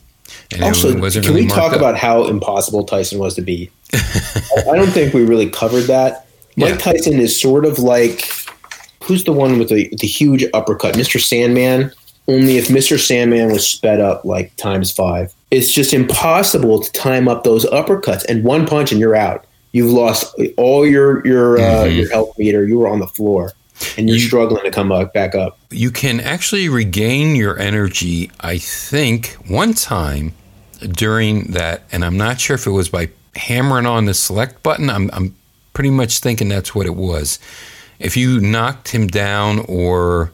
and 0.55 0.63
Also, 0.63 0.91
can 0.93 1.01
really 1.01 1.41
we 1.43 1.47
talk 1.47 1.71
up. 1.73 1.77
about 1.77 1.97
how 1.97 2.25
impossible 2.25 2.83
Tyson 2.83 3.19
was 3.19 3.35
to 3.35 3.41
beat? 3.41 3.71
I 3.93 4.75
don't 4.75 4.89
think 4.91 5.13
we 5.13 5.23
really 5.25 5.49
covered 5.49 5.83
that. 5.83 6.27
Mike 6.57 6.69
Yeah. 6.71 6.77
Tyson 6.77 7.19
is 7.19 7.39
sort 7.39 7.65
of 7.65 7.79
like 7.79 8.27
who's 9.03 9.23
the 9.25 9.33
one 9.33 9.59
with 9.59 9.69
the, 9.69 9.89
the 9.99 10.07
huge 10.07 10.45
uppercut? 10.53 10.95
Mr. 10.95 11.19
Sandman. 11.21 11.91
Only 12.27 12.57
if 12.57 12.69
Mr. 12.69 12.97
Sandman 12.97 13.51
was 13.51 13.67
sped 13.67 13.99
up 13.99 14.23
like 14.23 14.55
times 14.55 14.91
five. 14.91 15.33
It's 15.51 15.71
just 15.73 15.93
impossible 15.93 16.81
to 16.81 16.91
time 16.93 17.27
up 17.27 17.43
those 17.43 17.65
uppercuts. 17.65 18.23
And 18.29 18.43
one 18.45 18.65
punch 18.65 18.91
and 18.93 18.99
you're 19.01 19.15
out. 19.15 19.45
You've 19.73 19.91
lost 19.91 20.33
all 20.55 20.87
your 20.87 21.25
your 21.27 21.59
uh, 21.59 21.83
your 21.85 22.09
health 22.09 22.37
meter. 22.37 22.65
You 22.65 22.79
were 22.79 22.87
on 22.87 22.99
the 22.99 23.07
floor, 23.07 23.51
and 23.97 24.07
you're 24.07 24.15
Mm-hmm. 24.17 24.21
You- 24.23 24.27
struggling 24.27 24.63
to 24.63 24.71
come 24.71 24.89
back 25.13 25.35
up. 25.35 25.57
you 25.71 25.89
can 25.91 26.19
actually 26.21 26.69
regain 26.69 27.35
your 27.35 27.59
energy 27.59 28.29
i 28.41 28.57
think 28.59 29.35
one 29.47 29.73
time 29.73 30.31
during 30.91 31.51
that 31.51 31.83
and 31.91 32.03
i'm 32.03 32.17
not 32.17 32.39
sure 32.39 32.55
if 32.55 32.65
it 32.67 32.71
was 32.71 32.89
by 32.89 33.09
hammering 33.35 33.85
on 33.85 34.05
the 34.05 34.13
select 34.13 34.61
button 34.63 34.89
i'm, 34.89 35.09
I'm 35.13 35.35
pretty 35.73 35.89
much 35.89 36.19
thinking 36.19 36.49
that's 36.49 36.73
what 36.73 36.85
it 36.85 36.95
was. 36.95 37.39
If 37.99 38.15
you 38.15 38.39
knocked 38.39 38.89
him 38.89 39.07
down 39.07 39.59
or 39.67 40.31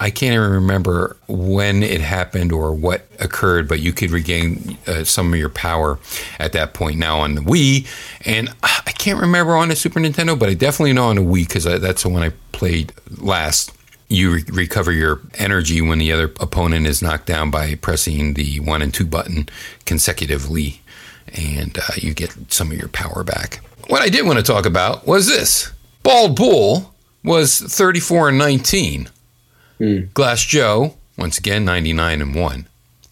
i 0.00 0.08
can't 0.08 0.32
even 0.32 0.50
remember 0.50 1.14
when 1.28 1.82
it 1.82 2.00
happened 2.00 2.52
or 2.52 2.72
what 2.72 3.06
occurred 3.20 3.68
but 3.68 3.80
you 3.80 3.92
could 3.92 4.10
regain 4.10 4.78
uh, 4.86 5.04
some 5.04 5.30
of 5.30 5.38
your 5.38 5.50
power 5.50 5.98
at 6.38 6.54
that 6.54 6.72
point. 6.72 6.96
Now 6.96 7.20
on 7.20 7.34
the 7.34 7.42
wii 7.42 7.86
and 8.24 8.48
i 8.62 8.92
can't 8.92 9.20
remember 9.20 9.54
on 9.54 9.68
the 9.68 9.76
super 9.76 10.00
nintendo 10.00 10.38
but 10.38 10.48
i 10.48 10.54
definitely 10.54 10.94
know 10.94 11.08
on 11.08 11.16
the 11.16 11.22
wii 11.22 11.46
because 11.46 11.64
that's 11.64 12.02
the 12.02 12.08
one 12.08 12.22
i 12.22 12.30
played 12.52 12.94
last 13.18 13.72
you 14.12 14.34
re- 14.34 14.44
recover 14.52 14.92
your 14.92 15.20
energy 15.34 15.80
when 15.80 15.98
the 15.98 16.12
other 16.12 16.32
opponent 16.40 16.86
is 16.86 17.02
knocked 17.02 17.26
down 17.26 17.50
by 17.50 17.74
pressing 17.76 18.34
the 18.34 18.60
one 18.60 18.82
and 18.82 18.92
two 18.92 19.06
button 19.06 19.48
consecutively, 19.86 20.80
and 21.34 21.78
uh, 21.78 21.94
you 21.96 22.14
get 22.14 22.34
some 22.52 22.70
of 22.70 22.76
your 22.76 22.88
power 22.88 23.24
back. 23.24 23.60
What 23.88 24.02
I 24.02 24.08
did 24.08 24.26
want 24.26 24.38
to 24.38 24.44
talk 24.44 24.66
about 24.66 25.06
was 25.06 25.26
this 25.26 25.72
Bald 26.02 26.36
Bull 26.36 26.94
was 27.24 27.60
34 27.60 28.30
and 28.30 28.38
19. 28.38 29.08
Glass 30.14 30.44
Joe, 30.44 30.94
once 31.18 31.38
again, 31.38 31.64
99 31.64 32.20
and 32.20 32.34
1. 32.36 32.68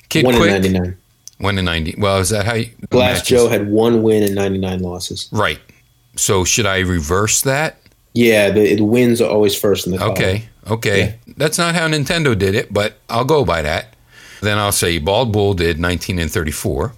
Kid 0.08 0.24
One 0.24 0.36
Quick, 0.36 0.50
ninety 0.50 0.68
nine. 0.68 0.96
1 1.38 1.58
and 1.58 1.66
90. 1.66 1.96
Well, 1.98 2.18
is 2.18 2.28
that 2.30 2.44
how 2.46 2.54
you. 2.54 2.70
Glass 2.90 3.18
matches? 3.18 3.28
Joe 3.28 3.48
had 3.48 3.68
one 3.68 4.02
win 4.02 4.22
and 4.22 4.34
ninety 4.34 4.58
nine 4.58 4.80
losses. 4.80 5.28
Right. 5.32 5.58
So 6.16 6.44
should 6.44 6.66
I 6.66 6.80
reverse 6.80 7.42
that? 7.42 7.80
Yeah, 8.12 8.50
the, 8.50 8.74
the 8.76 8.84
wins 8.84 9.20
are 9.20 9.30
always 9.30 9.58
first 9.58 9.86
in 9.86 9.92
the 9.92 9.98
column. 9.98 10.12
Okay, 10.12 10.48
okay. 10.68 11.18
That's 11.36 11.58
not 11.58 11.74
how 11.74 11.88
Nintendo 11.88 12.38
did 12.38 12.54
it, 12.54 12.72
but 12.72 12.94
I'll 13.08 13.24
go 13.24 13.44
by 13.44 13.62
that. 13.62 13.94
Then 14.40 14.58
I'll 14.58 14.72
say 14.72 14.98
Bald 14.98 15.32
Bull 15.32 15.54
did 15.54 15.78
19 15.78 16.18
and 16.18 16.30
34. 16.30 16.94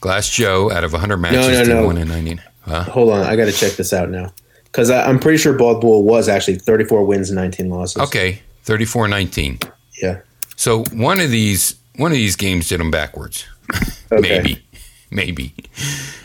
Glass 0.00 0.28
Joe 0.28 0.70
out 0.70 0.84
of 0.84 0.92
100 0.92 1.16
matches 1.16 1.46
no, 1.46 1.64
did 1.64 1.68
no. 1.68 1.86
1 1.86 1.98
and 1.98 2.10
19. 2.10 2.42
Huh? 2.62 2.82
Hold 2.84 3.12
on, 3.12 3.26
I 3.26 3.36
got 3.36 3.46
to 3.46 3.52
check 3.52 3.72
this 3.72 3.92
out 3.92 4.10
now 4.10 4.32
because 4.64 4.90
I'm 4.90 5.18
pretty 5.18 5.38
sure 5.38 5.52
Bald 5.52 5.80
Bull 5.80 6.02
was 6.02 6.28
actually 6.28 6.56
34 6.56 7.04
wins 7.04 7.30
and 7.30 7.36
19 7.36 7.68
losses. 7.70 8.02
Okay, 8.02 8.40
34 8.64 9.08
19. 9.08 9.58
Yeah. 10.00 10.20
So 10.56 10.84
one 10.92 11.20
of 11.20 11.30
these 11.30 11.76
one 11.96 12.10
of 12.10 12.16
these 12.16 12.36
games 12.36 12.68
did 12.68 12.80
them 12.80 12.90
backwards. 12.90 13.46
Okay. 14.12 14.42
Maybe. 14.42 14.62
Maybe. 15.10 15.54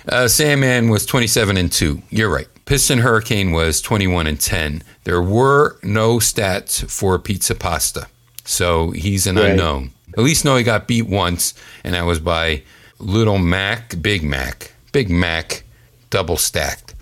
Uh, 0.10 0.28
Sandman 0.28 0.90
was 0.90 1.06
27 1.06 1.56
and 1.56 1.72
2. 1.72 2.02
You're 2.10 2.30
right. 2.30 2.50
Piston 2.68 3.00
Hurricane 3.00 3.52
was 3.52 3.82
21 3.82 4.28
and 4.28 4.40
10. 4.40 4.84
There 5.06 5.22
were 5.22 5.78
no 5.82 6.18
stats 6.18 6.88
for 6.90 7.18
Pizza 7.18 7.56
Pasta. 7.56 8.08
So 8.46 8.92
he's 8.92 9.26
an 9.26 9.38
Right. 9.38 9.52
unknown. 9.52 9.92
At 10.18 10.24
least 10.24 10.44
know 10.46 10.56
he 10.58 10.64
got 10.64 10.88
beat 10.88 11.08
once, 11.08 11.54
and 11.84 11.96
that 11.96 12.06
was 12.06 12.20
by 12.20 12.64
Little 13.00 13.38
Mac, 13.38 14.02
Big 14.02 14.22
Mac. 14.22 14.72
Big 14.92 15.10
Mac, 15.10 15.64
double 16.10 16.38
stacked. 16.38 16.94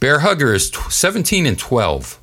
Bear 0.00 0.18
Hugger 0.20 0.52
is 0.54 0.68
tw- 0.70 0.92
17 0.92 1.46
and 1.46 1.58
12, 1.58 2.18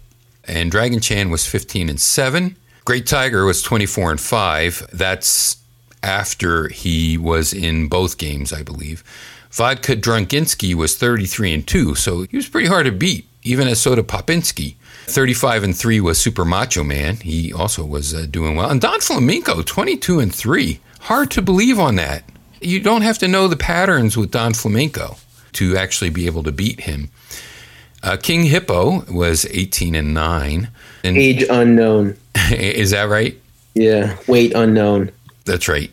and 0.45 0.69
Dragon 0.71 0.99
Chan 0.99 1.29
was 1.29 1.45
15 1.45 1.89
and 1.89 1.99
7. 1.99 2.55
Great 2.83 3.07
Tiger 3.07 3.45
was 3.45 3.61
24 3.61 4.11
and 4.11 4.19
5. 4.21 4.85
That's 4.91 5.57
after 6.03 6.67
he 6.69 7.17
was 7.17 7.53
in 7.53 7.87
both 7.87 8.17
games, 8.17 8.51
I 8.53 8.63
believe. 8.63 9.03
Vodka 9.55 9.95
Drunkenski 9.95 10.73
was 10.73 10.97
33 10.97 11.53
and 11.53 11.65
2, 11.65 11.95
so 11.95 12.23
he 12.23 12.35
was 12.35 12.49
pretty 12.49 12.67
hard 12.67 12.87
to 12.87 12.91
beat, 12.91 13.25
even 13.41 13.69
as 13.69 13.79
Soda 13.79 14.03
Popinski. 14.03 14.75
35 15.05 15.63
and 15.63 15.77
3 15.77 16.01
was 16.01 16.17
Super 16.17 16.43
Macho 16.43 16.83
Man. 16.83 17.15
He 17.15 17.53
also 17.53 17.85
was 17.85 18.13
uh, 18.13 18.25
doing 18.29 18.57
well. 18.57 18.69
And 18.69 18.81
Don 18.81 18.99
Flamenco, 18.99 19.61
22 19.61 20.19
and 20.19 20.35
3. 20.35 20.81
Hard 20.99 21.31
to 21.31 21.41
believe 21.41 21.79
on 21.79 21.95
that. 21.95 22.25
You 22.59 22.81
don't 22.81 23.03
have 23.03 23.17
to 23.19 23.29
know 23.29 23.47
the 23.47 23.55
patterns 23.55 24.17
with 24.17 24.29
Don 24.29 24.53
Flamenco 24.53 25.15
to 25.53 25.77
actually 25.77 26.09
be 26.09 26.25
able 26.25 26.43
to 26.43 26.51
beat 26.51 26.81
him. 26.81 27.09
Uh, 28.03 28.17
King 28.17 28.43
Hippo 28.43 29.05
was 29.09 29.45
18 29.45 29.95
and 29.95 30.13
9. 30.13 30.67
And 31.05 31.17
Age 31.17 31.45
unknown. 31.49 32.17
is 32.51 32.91
that 32.91 33.07
right? 33.07 33.39
Yeah. 33.73 34.17
Weight 34.27 34.51
unknown. 34.53 35.11
That's 35.45 35.69
right. 35.69 35.91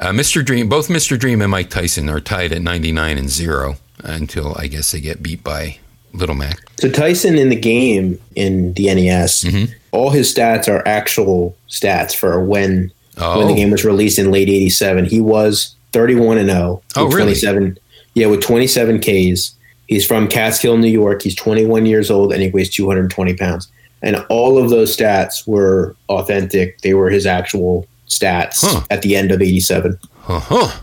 Uh, 0.00 0.10
Mr. 0.10 0.44
Dream, 0.44 0.68
both 0.68 0.88
Mr. 0.88 1.18
Dream 1.18 1.42
and 1.42 1.50
Mike 1.50 1.70
Tyson 1.70 2.08
are 2.08 2.20
tied 2.20 2.52
at 2.52 2.62
99 2.62 3.18
and 3.18 3.28
0 3.30 3.76
until 4.04 4.54
I 4.58 4.66
guess 4.66 4.92
they 4.92 5.00
get 5.00 5.22
beat 5.22 5.42
by 5.44 5.78
Little 6.12 6.34
Mac. 6.34 6.58
So 6.80 6.88
Tyson 6.90 7.36
in 7.36 7.48
the 7.48 7.56
game 7.56 8.18
in 8.34 8.72
the 8.74 8.86
NES, 8.94 9.44
Mm-hmm. 9.44 9.72
all 9.92 10.10
his 10.10 10.32
stats 10.32 10.68
are 10.68 10.86
actual 10.86 11.56
stats 11.68 12.14
for 12.14 12.42
when 12.42 12.92
Oh, 13.20 13.38
when 13.38 13.48
the 13.48 13.54
game 13.54 13.72
was 13.72 13.84
released 13.84 14.18
in 14.20 14.30
late 14.30 14.48
'87. 14.48 15.04
He 15.06 15.20
was 15.20 15.74
31 15.92 16.38
and 16.38 16.48
0. 16.50 16.82
Oh, 16.94 17.04
really? 17.06 17.34
27. 17.34 17.76
Yeah, 18.14 18.26
with 18.28 18.40
27 18.42 19.00
Ks. 19.00 19.56
He's 19.88 20.06
from 20.06 20.28
Catskill, 20.28 20.76
New 20.76 20.86
York. 20.90 21.22
He's 21.22 21.34
21 21.34 21.84
years 21.86 22.10
old 22.12 22.32
and 22.32 22.40
he 22.42 22.48
weighs 22.50 22.70
220 22.70 23.34
pounds. 23.34 23.68
And 24.02 24.24
all 24.28 24.56
of 24.62 24.70
those 24.70 24.96
stats 24.96 25.48
were 25.48 25.96
authentic. 26.08 26.80
They 26.82 26.94
were 26.94 27.10
his 27.10 27.26
actual 27.26 27.88
stats 28.08 28.60
Huh. 28.62 28.82
at 28.90 29.02
the 29.02 29.16
end 29.16 29.30
of 29.30 29.40
'87. 29.42 29.98
Uh 30.28 30.40
huh. 30.40 30.80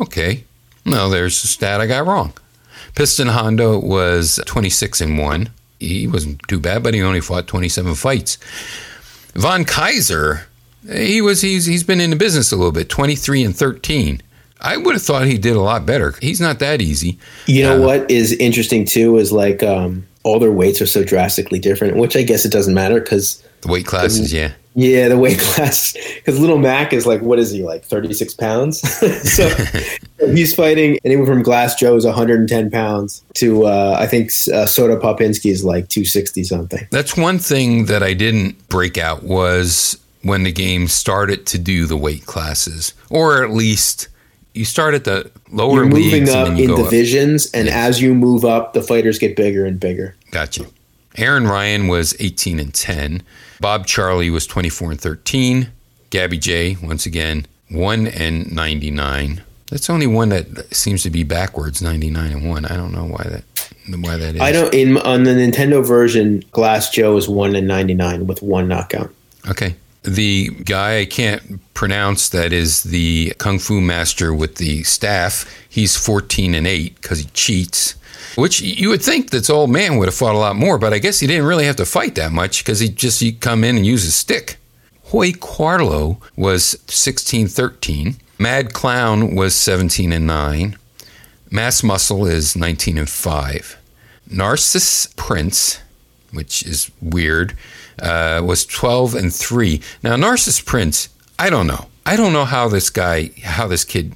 Okay. 0.00 0.44
No, 0.84 1.08
there's 1.10 1.42
a 1.44 1.46
stat 1.46 1.80
I 1.80 1.86
got 1.86 2.06
wrong. 2.06 2.32
Piston 2.94 3.28
Honda 3.28 3.78
was 3.78 4.40
26 4.46 5.00
and 5.00 5.18
1. 5.18 5.50
He 5.78 6.06
wasn't 6.08 6.40
too 6.48 6.58
bad, 6.58 6.82
but 6.82 6.94
he 6.94 7.02
only 7.02 7.20
fought 7.20 7.46
27 7.46 7.94
fights. 7.94 8.38
Von 9.34 9.64
Kaiser, 9.64 10.46
he 10.92 11.20
was 11.20 11.40
he's 11.40 11.66
he's 11.66 11.84
been 11.84 12.00
in 12.00 12.10
the 12.10 12.16
business 12.16 12.50
a 12.52 12.56
little 12.56 12.72
bit, 12.72 12.88
23 12.88 13.44
and 13.44 13.56
13. 13.56 14.22
I 14.62 14.76
would 14.76 14.94
have 14.94 15.02
thought 15.02 15.26
he 15.26 15.38
did 15.38 15.56
a 15.56 15.60
lot 15.60 15.86
better. 15.86 16.14
He's 16.20 16.40
not 16.40 16.58
that 16.58 16.82
easy. 16.82 17.18
You 17.46 17.62
know 17.62 17.82
Uh, 17.82 17.86
what 17.86 18.10
is 18.10 18.32
interesting 18.32 18.84
too 18.84 19.16
is 19.16 19.32
like 19.32 19.62
um, 19.62 20.06
all 20.22 20.38
their 20.38 20.52
weights 20.52 20.82
are 20.82 20.86
so 20.86 21.02
drastically 21.04 21.58
different, 21.58 21.96
which 21.96 22.16
I 22.16 22.22
guess 22.22 22.44
it 22.44 22.52
doesn't 22.52 22.74
matter 22.74 23.00
because 23.00 23.42
The 23.62 23.68
weight 23.68 23.86
classes, 23.86 24.32
yeah. 24.32 24.52
Yeah, 24.80 25.08
the 25.08 25.18
weight 25.18 25.38
class 25.40 25.92
because 26.16 26.40
Little 26.40 26.56
Mac 26.56 26.94
is 26.94 27.06
like 27.06 27.20
what 27.20 27.38
is 27.38 27.50
he 27.50 27.62
like 27.62 27.84
thirty 27.84 28.14
six 28.14 28.32
pounds? 28.32 28.80
so 29.34 29.48
he's 30.32 30.54
fighting 30.54 30.98
anyone 31.04 31.26
from 31.26 31.42
Glass 31.42 31.74
Joe 31.74 31.96
is 31.96 32.06
one 32.06 32.14
hundred 32.14 32.40
and 32.40 32.48
ten 32.48 32.70
pounds 32.70 33.22
to 33.34 33.66
uh, 33.66 33.96
I 33.98 34.06
think 34.06 34.30
uh, 34.52 34.64
Soda 34.64 34.96
Popinski 34.96 35.50
is 35.50 35.64
like 35.64 35.88
two 35.88 36.06
sixty 36.06 36.44
something. 36.44 36.88
That's 36.90 37.14
one 37.14 37.38
thing 37.38 37.84
that 37.86 38.02
I 38.02 38.14
didn't 38.14 38.68
break 38.70 38.96
out 38.96 39.22
was 39.22 39.98
when 40.22 40.44
the 40.44 40.52
game 40.52 40.88
started 40.88 41.44
to 41.46 41.58
do 41.58 41.84
the 41.84 41.96
weight 41.98 42.24
classes, 42.24 42.94
or 43.10 43.44
at 43.44 43.50
least 43.50 44.08
you 44.54 44.64
start 44.64 44.94
at 44.94 45.04
the 45.04 45.30
lower 45.52 45.76
You're 45.76 45.84
moving 45.86 46.10
leagues 46.10 46.30
up 46.30 46.48
and 46.48 46.56
then 46.56 46.62
you 46.64 46.70
in 46.70 46.76
go 46.76 46.84
up. 46.84 46.90
divisions, 46.90 47.50
and 47.52 47.68
as 47.68 48.00
you 48.00 48.14
move 48.14 48.46
up, 48.46 48.72
the 48.72 48.82
fighters 48.82 49.18
get 49.18 49.36
bigger 49.36 49.66
and 49.66 49.78
bigger. 49.78 50.16
Gotcha. 50.30 50.64
Aran 51.18 51.46
Ryan 51.46 51.88
was 51.88 52.14
18 52.18 52.58
and 52.58 52.72
10. 52.72 53.22
Bob 53.60 53.86
Charlie 53.86 54.30
was 54.30 54.46
24 54.46 54.92
and 54.92 55.00
13. 55.00 55.68
Gabby 56.10 56.38
Jay, 56.38 56.76
once 56.82 57.06
again, 57.06 57.46
1 57.70 58.06
and 58.08 58.52
99. 58.52 59.42
That's 59.70 59.88
only 59.88 60.06
one 60.06 60.30
that 60.30 60.74
seems 60.74 61.04
to 61.04 61.10
be 61.10 61.22
backwards, 61.22 61.80
99 61.80 62.32
and 62.32 62.48
1. 62.48 62.64
I 62.64 62.76
don't 62.76 62.92
know 62.92 63.04
why 63.04 63.24
that 63.24 63.44
why 63.98 64.16
that 64.16 64.36
is. 64.36 64.40
I 64.40 64.52
don't 64.52 64.72
in 64.74 64.96
on 64.98 65.24
the 65.24 65.30
Nintendo 65.30 65.86
version, 65.86 66.44
Glass 66.52 66.90
Joe 66.90 67.16
is 67.16 67.28
one 67.28 67.56
and 67.56 67.66
ninety 67.66 67.94
nine 67.94 68.26
with 68.26 68.42
one 68.42 68.68
knockout. 68.68 69.12
Okay. 69.48 69.74
The 70.02 70.48
guy 70.64 71.00
I 71.00 71.04
can't 71.04 71.60
pronounce 71.74 72.30
that 72.30 72.52
is 72.52 72.84
the 72.84 73.34
kung 73.38 73.58
fu 73.58 73.80
master 73.80 74.32
with 74.32 74.56
the 74.56 74.82
staff. 74.84 75.44
He's 75.68 75.94
14 75.96 76.54
and 76.54 76.66
8 76.66 76.94
because 76.94 77.18
he 77.18 77.26
cheats. 77.34 77.96
Which 78.36 78.60
you 78.60 78.90
would 78.90 79.02
think 79.02 79.30
this 79.30 79.50
old 79.50 79.70
man 79.70 79.96
would 79.96 80.08
have 80.08 80.14
fought 80.14 80.34
a 80.34 80.38
lot 80.38 80.56
more, 80.56 80.78
but 80.78 80.92
I 80.92 80.98
guess 80.98 81.20
he 81.20 81.26
didn't 81.26 81.46
really 81.46 81.64
have 81.66 81.76
to 81.76 81.84
fight 81.84 82.14
that 82.14 82.32
much 82.32 82.64
because 82.64 82.80
he 82.80 82.88
just 82.88 83.20
he'd 83.20 83.40
come 83.40 83.64
in 83.64 83.76
and 83.76 83.86
use 83.86 84.04
his 84.04 84.14
stick. 84.14 84.56
Hoy 85.04 85.32
Quarlow 85.32 86.20
was 86.36 86.78
16 86.86 87.48
13. 87.48 88.16
Mad 88.38 88.72
Clown 88.72 89.34
was 89.34 89.54
17 89.54 90.12
and 90.12 90.26
9. 90.26 90.76
Mass 91.50 91.82
Muscle 91.82 92.26
is 92.26 92.56
19 92.56 92.96
and 92.96 93.10
5. 93.10 93.76
Narcissus 94.30 95.12
Prince, 95.16 95.80
which 96.32 96.62
is 96.62 96.90
weird, 97.02 97.56
uh, 98.00 98.40
was 98.44 98.64
12 98.64 99.14
and 99.16 99.34
3. 99.34 99.82
Now, 100.02 100.16
Narcissus 100.16 100.60
Prince, 100.60 101.08
I 101.38 101.50
don't 101.50 101.66
know. 101.66 101.88
I 102.06 102.16
don't 102.16 102.32
know 102.32 102.44
how 102.44 102.68
this 102.68 102.88
guy, 102.88 103.30
how 103.42 103.66
this 103.66 103.84
kid, 103.84 104.14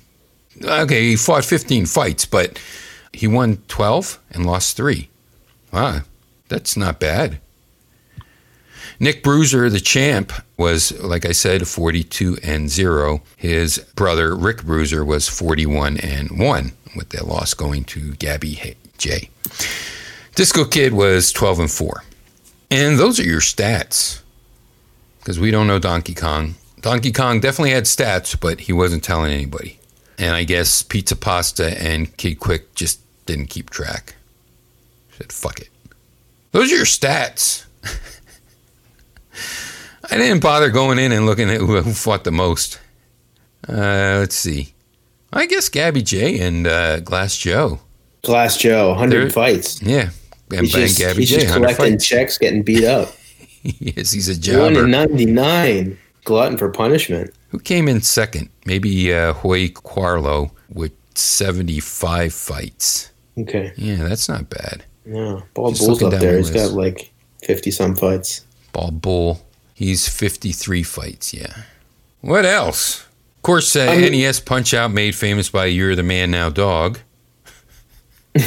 okay, 0.65 1.09
he 1.09 1.17
fought 1.17 1.45
15 1.45 1.87
fights, 1.87 2.25
but 2.25 2.59
he 3.15 3.27
won 3.27 3.59
12 3.69 4.21
and 4.31 4.47
lost 4.47 4.77
3. 4.77 5.09
Wow, 5.73 6.03
that's 6.49 6.77
not 6.77 7.01
bad. 7.01 7.39
Nick 9.01 9.23
Bruiser, 9.23 9.69
the 9.69 9.81
champ, 9.81 10.33
was, 10.57 10.93
like 11.03 11.25
I 11.27 11.33
said, 11.33 11.67
42 11.67 12.39
and 12.43 12.71
0. 12.71 13.23
His 13.37 13.79
brother, 13.97 14.37
Rick 14.37 14.65
Bruiser, 14.65 15.05
was 15.05 15.29
41 15.29 15.99
and 15.99 16.39
1, 16.39 16.73
with 16.97 17.09
that 17.11 17.27
loss 17.27 17.55
going 17.55 17.85
to 17.85 18.13
Gabby 18.15 18.77
Jay. 18.99 19.31
Disco 20.35 20.65
Kid 20.65 20.95
was 20.95 21.33
12 21.33 21.59
and 21.59 21.71
4. 21.71 22.05
And 22.71 22.99
those 22.99 23.19
are 23.19 23.25
your 23.25 23.41
stats. 23.41 24.21
Because 25.19 25.41
we 25.41 25.51
don't 25.51 25.67
know 25.67 25.79
Donkey 25.79 26.15
Kong. 26.15 26.55
Donkey 26.81 27.13
Kong 27.13 27.41
definitely 27.41 27.71
had 27.71 27.85
stats, 27.85 28.39
but 28.39 28.61
he 28.61 28.73
wasn't 28.73 29.03
telling 29.03 29.33
anybody. 29.33 29.79
And 30.19 30.35
I 30.35 30.45
guess 30.45 30.83
Pizza 30.83 31.17
Pasta 31.17 31.81
and 31.83 32.17
Kid 32.17 32.39
Quick 32.39 32.75
just 32.75 33.01
didn't 33.27 33.47
keep 33.47 33.71
track. 33.71 34.15
Said, 35.17 35.33
fuck 35.33 35.61
it. 35.61 35.69
Those 36.53 36.73
are 36.73 36.77
your 36.77 36.85
stats. 36.85 37.65
I 40.11 40.17
didn't 40.19 40.43
bother 40.43 40.71
going 40.71 40.99
in 40.99 41.13
and 41.13 41.27
looking 41.27 41.49
at 41.51 41.59
who, 41.59 41.81
who 41.81 41.93
fought 41.93 42.25
the 42.25 42.31
most. 42.33 42.79
Uh, 43.69 44.19
let's 44.21 44.35
see. 44.37 44.75
I 45.33 45.47
guess 45.47 45.69
Gabby 45.69 46.03
Jay 46.03 46.39
and 46.41 46.67
uh, 46.67 47.01
Glass 47.01 47.37
Joe. 47.37 47.81
Glass 48.23 48.57
Joe, 48.57 48.89
There- 48.89 48.95
hundred 48.97 49.33
fights. 49.33 49.83
Yeah. 49.83 50.11
And 50.51 50.61
He's 50.67 50.73
Bang 50.73 50.83
just, 50.87 50.99
Gabby 50.99 51.21
he's 51.21 51.31
J. 51.31 51.41
just 51.41 51.55
collecting 51.55 51.93
fights. 51.95 52.07
checks, 52.07 52.39
getting 52.39 52.63
beat 52.63 52.85
up. 52.87 53.09
yes, 53.63 54.13
he's 54.13 54.29
a 54.29 54.39
jobber. 54.39 54.87
ninety 54.87 55.25
nine. 55.27 55.99
Glutton 56.25 56.57
for 56.59 56.71
punishment. 56.71 57.35
Who 57.49 57.59
came 57.59 57.89
in 57.89 58.01
second? 58.03 58.51
Maybe 58.67 59.13
uh, 59.13 59.33
Hoy 59.35 59.69
Quarlow 59.69 60.51
with 60.73 60.93
75 61.15 62.33
fights. 62.33 63.11
Okay. 63.39 63.73
Yeah, 63.77 63.97
that's 64.09 64.29
not 64.29 64.49
bad. 64.49 64.85
Yeah. 65.05 65.41
Bald 65.55 65.75
Just 65.75 65.87
Bull's 65.87 66.03
up 66.03 66.21
there. 66.21 66.37
He's 66.39 66.51
got 66.51 66.73
like 66.73 67.13
fifty 67.43 67.71
some 67.71 67.97
fights. 67.97 68.45
Ball 68.73 68.91
Bull. 68.91 69.41
He's 69.75 70.09
53 70.09 70.85
fights, 70.85 71.35
yeah. 71.35 71.63
What 72.21 72.45
else? 72.45 73.01
Of 73.37 73.43
course, 73.43 73.75
uh, 73.75 73.87
I 73.91 73.97
mean- 73.99 74.13
NES 74.13 74.39
Punch 74.41 74.73
Out 74.73 74.93
made 74.93 75.15
famous 75.17 75.49
by 75.49 75.67
You're 75.67 75.97
the 75.97 76.05
Man 76.05 76.31
Now 76.31 76.49
Dog. 76.49 77.01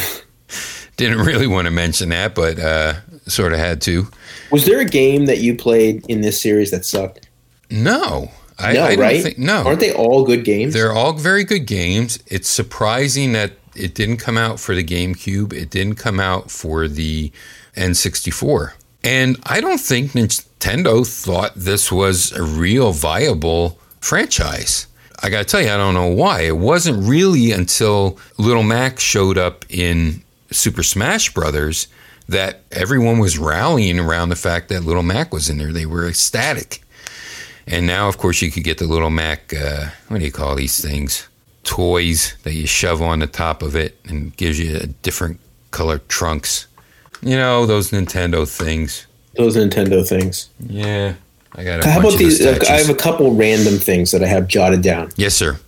Didn't 0.97 1.19
really 1.19 1.47
want 1.47 1.65
to 1.65 1.71
mention 1.71 2.09
that, 2.09 2.33
but 2.33 2.57
uh, 2.59 2.95
sort 3.27 3.53
of 3.53 3.59
had 3.59 3.81
to. 3.81 4.07
Was 4.51 4.65
there 4.65 4.79
a 4.79 4.85
game 4.85 5.25
that 5.25 5.39
you 5.39 5.55
played 5.55 6.05
in 6.09 6.21
this 6.21 6.41
series 6.41 6.71
that 6.71 6.85
sucked? 6.85 7.27
No. 7.69 8.31
I, 8.57 8.73
no, 8.73 8.83
I 8.85 8.95
don't 8.95 8.99
right? 8.99 9.21
think, 9.23 9.37
no. 9.37 9.63
Aren't 9.63 9.81
they 9.81 9.93
all 9.93 10.25
good 10.25 10.43
games? 10.43 10.73
They're 10.73 10.93
all 10.93 11.13
very 11.13 11.43
good 11.43 11.67
games. 11.67 12.17
It's 12.25 12.49
surprising 12.49 13.33
that 13.33 13.51
it 13.77 13.93
didn't 13.93 14.17
come 14.17 14.37
out 14.37 14.59
for 14.59 14.75
the 14.75 14.83
GameCube. 14.83 15.53
It 15.53 15.69
didn't 15.69 15.95
come 15.95 16.19
out 16.19 16.51
for 16.51 16.87
the 16.87 17.31
N64. 17.75 18.73
And 19.03 19.37
I 19.43 19.61
don't 19.61 19.79
think 19.79 20.11
Nintendo 20.11 21.05
thought 21.07 21.53
this 21.55 21.91
was 21.91 22.31
a 22.31 22.43
real 22.43 22.91
viable 22.91 23.79
franchise. 24.01 24.87
I 25.21 25.29
got 25.29 25.39
to 25.39 25.45
tell 25.45 25.61
you, 25.61 25.69
I 25.69 25.77
don't 25.77 25.93
know 25.93 26.07
why. 26.07 26.41
It 26.41 26.57
wasn't 26.57 27.07
really 27.07 27.51
until 27.51 28.19
Little 28.37 28.63
Mac 28.63 28.99
showed 28.99 29.37
up 29.37 29.65
in 29.69 30.21
Super 30.51 30.83
Smash 30.83 31.33
Brothers 31.33 31.87
that 32.29 32.61
everyone 32.71 33.19
was 33.19 33.39
rallying 33.39 33.99
around 33.99 34.29
the 34.29 34.35
fact 34.35 34.69
that 34.69 34.83
Little 34.83 35.03
Mac 35.03 35.33
was 35.33 35.49
in 35.49 35.57
there. 35.57 35.71
They 35.71 35.85
were 35.85 36.07
ecstatic. 36.07 36.83
And 37.65 37.87
now, 37.87 38.07
of 38.07 38.17
course, 38.17 38.41
you 38.41 38.51
could 38.51 38.63
get 38.63 38.77
the 38.77 38.87
little 38.87 39.09
Mac, 39.09 39.53
uh, 39.53 39.89
what 40.07 40.19
do 40.19 40.25
you 40.25 40.31
call 40.31 40.55
these 40.55 40.81
things? 40.81 41.26
Toys 41.67 42.35
that 42.43 42.53
you 42.53 42.65
shove 42.65 43.01
on 43.01 43.19
the 43.19 43.27
top 43.27 43.61
of 43.61 43.75
it 43.75 43.99
and 44.05 44.35
gives 44.37 44.57
you 44.57 44.77
a 44.77 44.87
different 44.87 45.39
color 45.71 45.99
trunks. 46.07 46.65
You 47.21 47.35
know, 47.35 47.65
those 47.65 47.91
Nintendo 47.91 48.47
things. 48.47 49.05
Those 49.35 49.57
Nintendo 49.57 50.07
things. 50.07 50.49
Yeah. 50.59 51.15
I 51.55 51.63
got 51.63 51.83
How 51.83 51.99
about 51.99 52.17
these? 52.17 52.39
the 52.39 52.65
I 52.69 52.77
have 52.77 52.89
a 52.89 52.95
couple 52.95 53.33
random 53.35 53.75
things 53.75 54.11
that 54.11 54.23
I 54.23 54.27
have 54.27 54.47
jotted 54.47 54.81
down. 54.81 55.09
yes, 55.17 55.35
sir. 55.35 55.59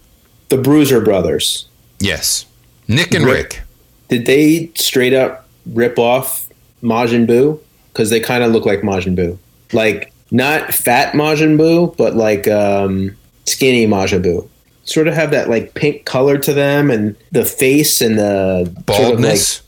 The 0.47 0.57
Bruiser 0.57 1.01
Brothers. 1.01 1.67
Yes. 1.99 2.45
Nick 2.87 3.13
and 3.13 3.25
Rick. 3.25 3.35
Rick. 3.35 3.61
Did 4.07 4.25
they 4.25 4.71
straight 4.75 5.13
up 5.13 5.47
rip 5.65 5.99
off 5.99 6.47
Majin 6.81 7.27
Buu? 7.27 7.59
Because 7.91 8.09
they 8.09 8.19
kind 8.19 8.43
of 8.43 8.51
look 8.51 8.65
like 8.65 8.81
Majin 8.81 9.15
Buu. 9.15 9.37
Like, 9.73 10.13
not 10.31 10.73
fat 10.73 11.13
Majin 11.13 11.57
Buu, 11.57 11.95
but 11.97 12.15
like 12.15 12.47
um, 12.47 13.15
skinny 13.45 13.85
Majin 13.85 14.23
Buu. 14.23 14.47
Sort 14.89 15.07
of 15.07 15.13
have 15.13 15.31
that 15.31 15.49
like 15.49 15.73
pink 15.75 16.05
color 16.05 16.37
to 16.39 16.53
them, 16.53 16.89
and 16.91 17.15
the 17.31 17.45
face 17.45 18.01
and 18.01 18.17
the 18.17 18.65
sort 18.65 18.67
of, 18.67 18.75
like, 18.77 18.85
Baldness. 19.19 19.61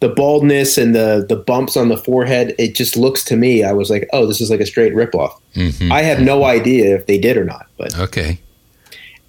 the 0.00 0.08
baldness 0.08 0.76
and 0.76 0.94
the 0.94 1.24
the 1.28 1.36
bumps 1.36 1.76
on 1.76 1.88
the 1.88 1.96
forehead. 1.96 2.54
It 2.58 2.74
just 2.74 2.96
looks 2.96 3.22
to 3.24 3.36
me. 3.36 3.62
I 3.64 3.72
was 3.72 3.88
like, 3.90 4.08
oh, 4.12 4.26
this 4.26 4.40
is 4.40 4.50
like 4.50 4.60
a 4.60 4.66
straight 4.66 4.92
ripoff. 4.94 5.32
Mhm. 5.54 5.90
I 5.92 6.02
have 6.02 6.20
no 6.20 6.44
idea 6.44 6.94
if 6.96 7.06
they 7.06 7.18
did 7.18 7.36
or 7.36 7.44
not, 7.44 7.66
but 7.78 7.96
Okay. 7.98 8.38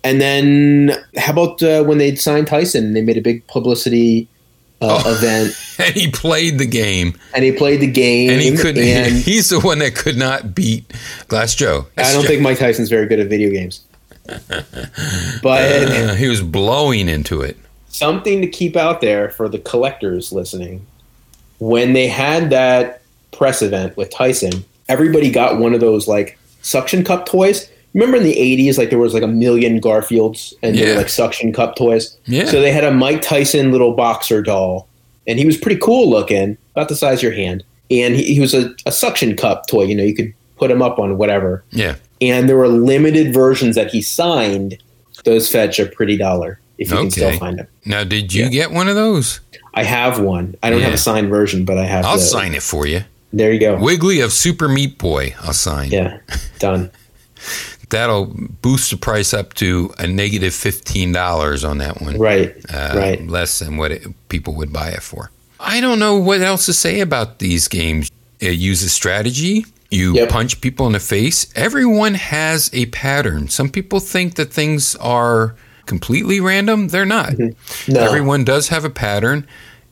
and 0.04 0.20
then 0.20 0.96
how 1.18 1.32
about 1.34 1.62
uh, 1.64 1.84
when 1.84 1.98
they 2.00 2.16
signed 2.16 2.48
Tyson? 2.48 2.94
They 2.94 3.02
made 3.02 3.18
a 3.18 3.22
big 3.22 3.46
publicity 3.48 4.28
uh, 4.82 5.02
Oh. 5.06 5.14
event, 5.16 5.54
And 5.80 5.94
he 5.96 6.10
played 6.12 6.60
the 6.60 6.66
game, 6.66 7.14
and 7.34 7.44
he 7.46 7.52
played 7.54 7.80
the 7.80 7.88
game. 7.88 8.30
and 8.32 8.42
he 8.42 8.56
could. 8.58 8.78
and 8.78 9.16
he's 9.30 9.50
the 9.50 9.60
one 9.62 9.80
that 9.80 9.96
could 9.96 10.18
not 10.18 10.54
beat 10.54 10.92
Glass 11.30 11.56
Joe. 11.56 11.86
I 11.98 12.12
don't 12.12 12.26
think 12.26 12.42
Mike 12.42 12.60
Tyson's 12.60 12.90
very 12.90 13.08
good 13.08 13.20
at 13.22 13.28
video 13.28 13.50
games, 13.52 13.80
but 15.42 15.62
Uh, 15.92 16.16
he 16.16 16.28
was 16.28 16.42
blowing 16.42 17.08
into 17.10 17.42
it. 17.42 17.58
something 17.90 18.42
to 18.42 18.48
keep 18.48 18.76
out 18.76 19.02
there 19.02 19.30
for 19.30 19.48
the 19.50 19.60
collectors 19.60 20.32
listening. 20.32 20.86
When 21.60 21.94
they 21.94 22.08
had 22.08 22.50
that 22.50 23.02
press 23.32 23.62
event 23.62 23.96
with 23.98 24.10
Tyson, 24.10 24.66
everybody 24.90 25.32
got 25.32 25.60
one 25.60 25.74
of 25.74 25.80
those 25.80 26.08
like 26.08 26.38
suction 26.62 27.04
cup 27.04 27.26
toys. 27.26 27.70
remember 27.94 28.18
in 28.18 28.24
the 28.24 28.36
80s, 28.36 28.78
like 28.78 28.90
there 28.90 29.00
was 29.00 29.14
like 29.14 29.24
a 29.24 29.28
million 29.28 29.80
Garfields 29.80 30.54
and 30.62 30.78
they 30.78 30.90
were 30.92 30.98
like 30.98 31.10
suction 31.10 31.54
cup 31.54 31.76
toys. 31.76 32.18
Yeah. 32.26 32.46
So 32.46 32.60
they 32.62 32.72
had 32.72 32.84
a 32.84 32.92
Mike 32.92 33.22
Tyson 33.22 33.72
little 33.72 33.94
boxer 33.94 34.42
doll, 34.42 34.88
and 35.28 35.40
he 35.40 35.46
was 35.46 35.58
pretty 35.58 35.80
cool 35.80 36.10
looking, 36.10 36.58
about 36.72 36.90
the 36.90 36.96
size 36.96 37.20
of 37.20 37.24
your 37.24 37.32
hand. 37.34 37.64
And 37.90 38.16
he, 38.16 38.34
he 38.34 38.40
was 38.42 38.54
a, 38.54 38.74
a 38.86 38.92
suction 38.92 39.38
cup 39.38 39.68
toy. 39.68 39.84
You 39.84 39.96
know, 39.96 40.04
you 40.04 40.16
could 40.16 40.34
put 40.58 40.70
him 40.72 40.82
up 40.82 41.00
on 41.00 41.18
whatever. 41.18 41.64
Yeah. 41.72 41.96
And 42.22 42.48
there 42.50 42.58
were 42.58 42.68
limited 42.68 43.34
versions 43.34 43.76
that 43.76 43.92
he 43.92 44.02
signed. 44.02 44.78
Those 45.24 45.50
fetch 45.52 45.80
a 45.80 45.86
pretty 45.88 46.18
dollar 46.18 46.60
if 46.78 46.92
you 46.92 46.98
can 46.98 47.12
still 47.12 47.38
find 47.40 47.58
them. 47.60 47.68
Now, 47.86 48.04
did 48.04 48.34
you 48.34 48.44
Yeah. 48.44 48.50
get 48.50 48.72
one 48.72 48.88
of 48.88 48.96
those? 48.96 49.40
I 49.74 49.84
have 49.84 50.20
one. 50.20 50.56
I 50.64 50.70
don't 50.70 50.82
have 50.82 50.94
a 50.94 50.98
signed 50.98 51.30
version, 51.30 51.66
but 51.66 51.78
I 51.78 51.86
have. 51.86 52.04
One. 52.04 52.12
I'll 52.12 52.18
the- 52.20 52.24
sign 52.24 52.54
it 52.54 52.62
for 52.64 52.86
you. 52.88 53.02
There 53.34 53.52
you 53.52 53.60
go. 53.60 53.78
Wiggly 53.78 54.22
of 54.22 54.32
Super 54.32 54.70
Meat 54.70 54.98
Boy. 54.98 55.36
I'll 55.42 55.52
sign. 55.54 55.90
Yeah, 55.92 56.20
done. 56.60 56.92
That'll 57.90 58.26
boost 58.62 58.90
the 58.92 58.98
price 58.98 59.34
up 59.34 59.54
to 59.56 59.94
a 60.00 60.08
negative 60.08 60.54
fifteen 60.54 61.12
dollars 61.12 61.64
on 61.64 61.78
that 61.80 62.02
one. 62.02 62.18
Right, 62.18 62.56
Uh, 62.74 62.94
right. 62.96 63.28
Less 63.28 63.60
than 63.60 63.78
what 63.78 63.92
it, 63.92 64.04
people 64.30 64.56
would 64.56 64.72
buy 64.74 64.90
it 64.90 65.04
for. 65.04 65.32
I 65.60 65.82
don't 65.82 66.00
know 66.00 66.16
what 66.16 66.42
else 66.42 66.66
to 66.68 66.74
say 66.74 67.00
about 67.00 67.40
these 67.40 67.68
games. 67.68 68.10
It 68.40 68.54
uses 68.56 68.92
strategy. 68.92 69.66
You 69.96 70.14
Yep. 70.16 70.30
punch 70.30 70.62
people 70.62 70.86
in 70.88 70.94
the 70.94 71.00
face. 71.00 71.48
Everyone 71.56 72.14
has 72.16 72.70
a 72.74 72.86
pattern. 72.88 73.48
Some 73.50 73.70
people 73.70 74.00
think 74.00 74.36
that 74.36 74.52
things 74.54 74.96
are 74.98 75.56
completely 75.86 76.40
random. 76.40 76.90
They're 76.90 77.06
not. 77.06 77.32
Mm-hmm. 77.34 77.92
No. 77.94 78.02
Everyone 78.02 78.44
does 78.44 78.68
have 78.70 78.84
a 78.86 78.90
pattern. 78.90 79.46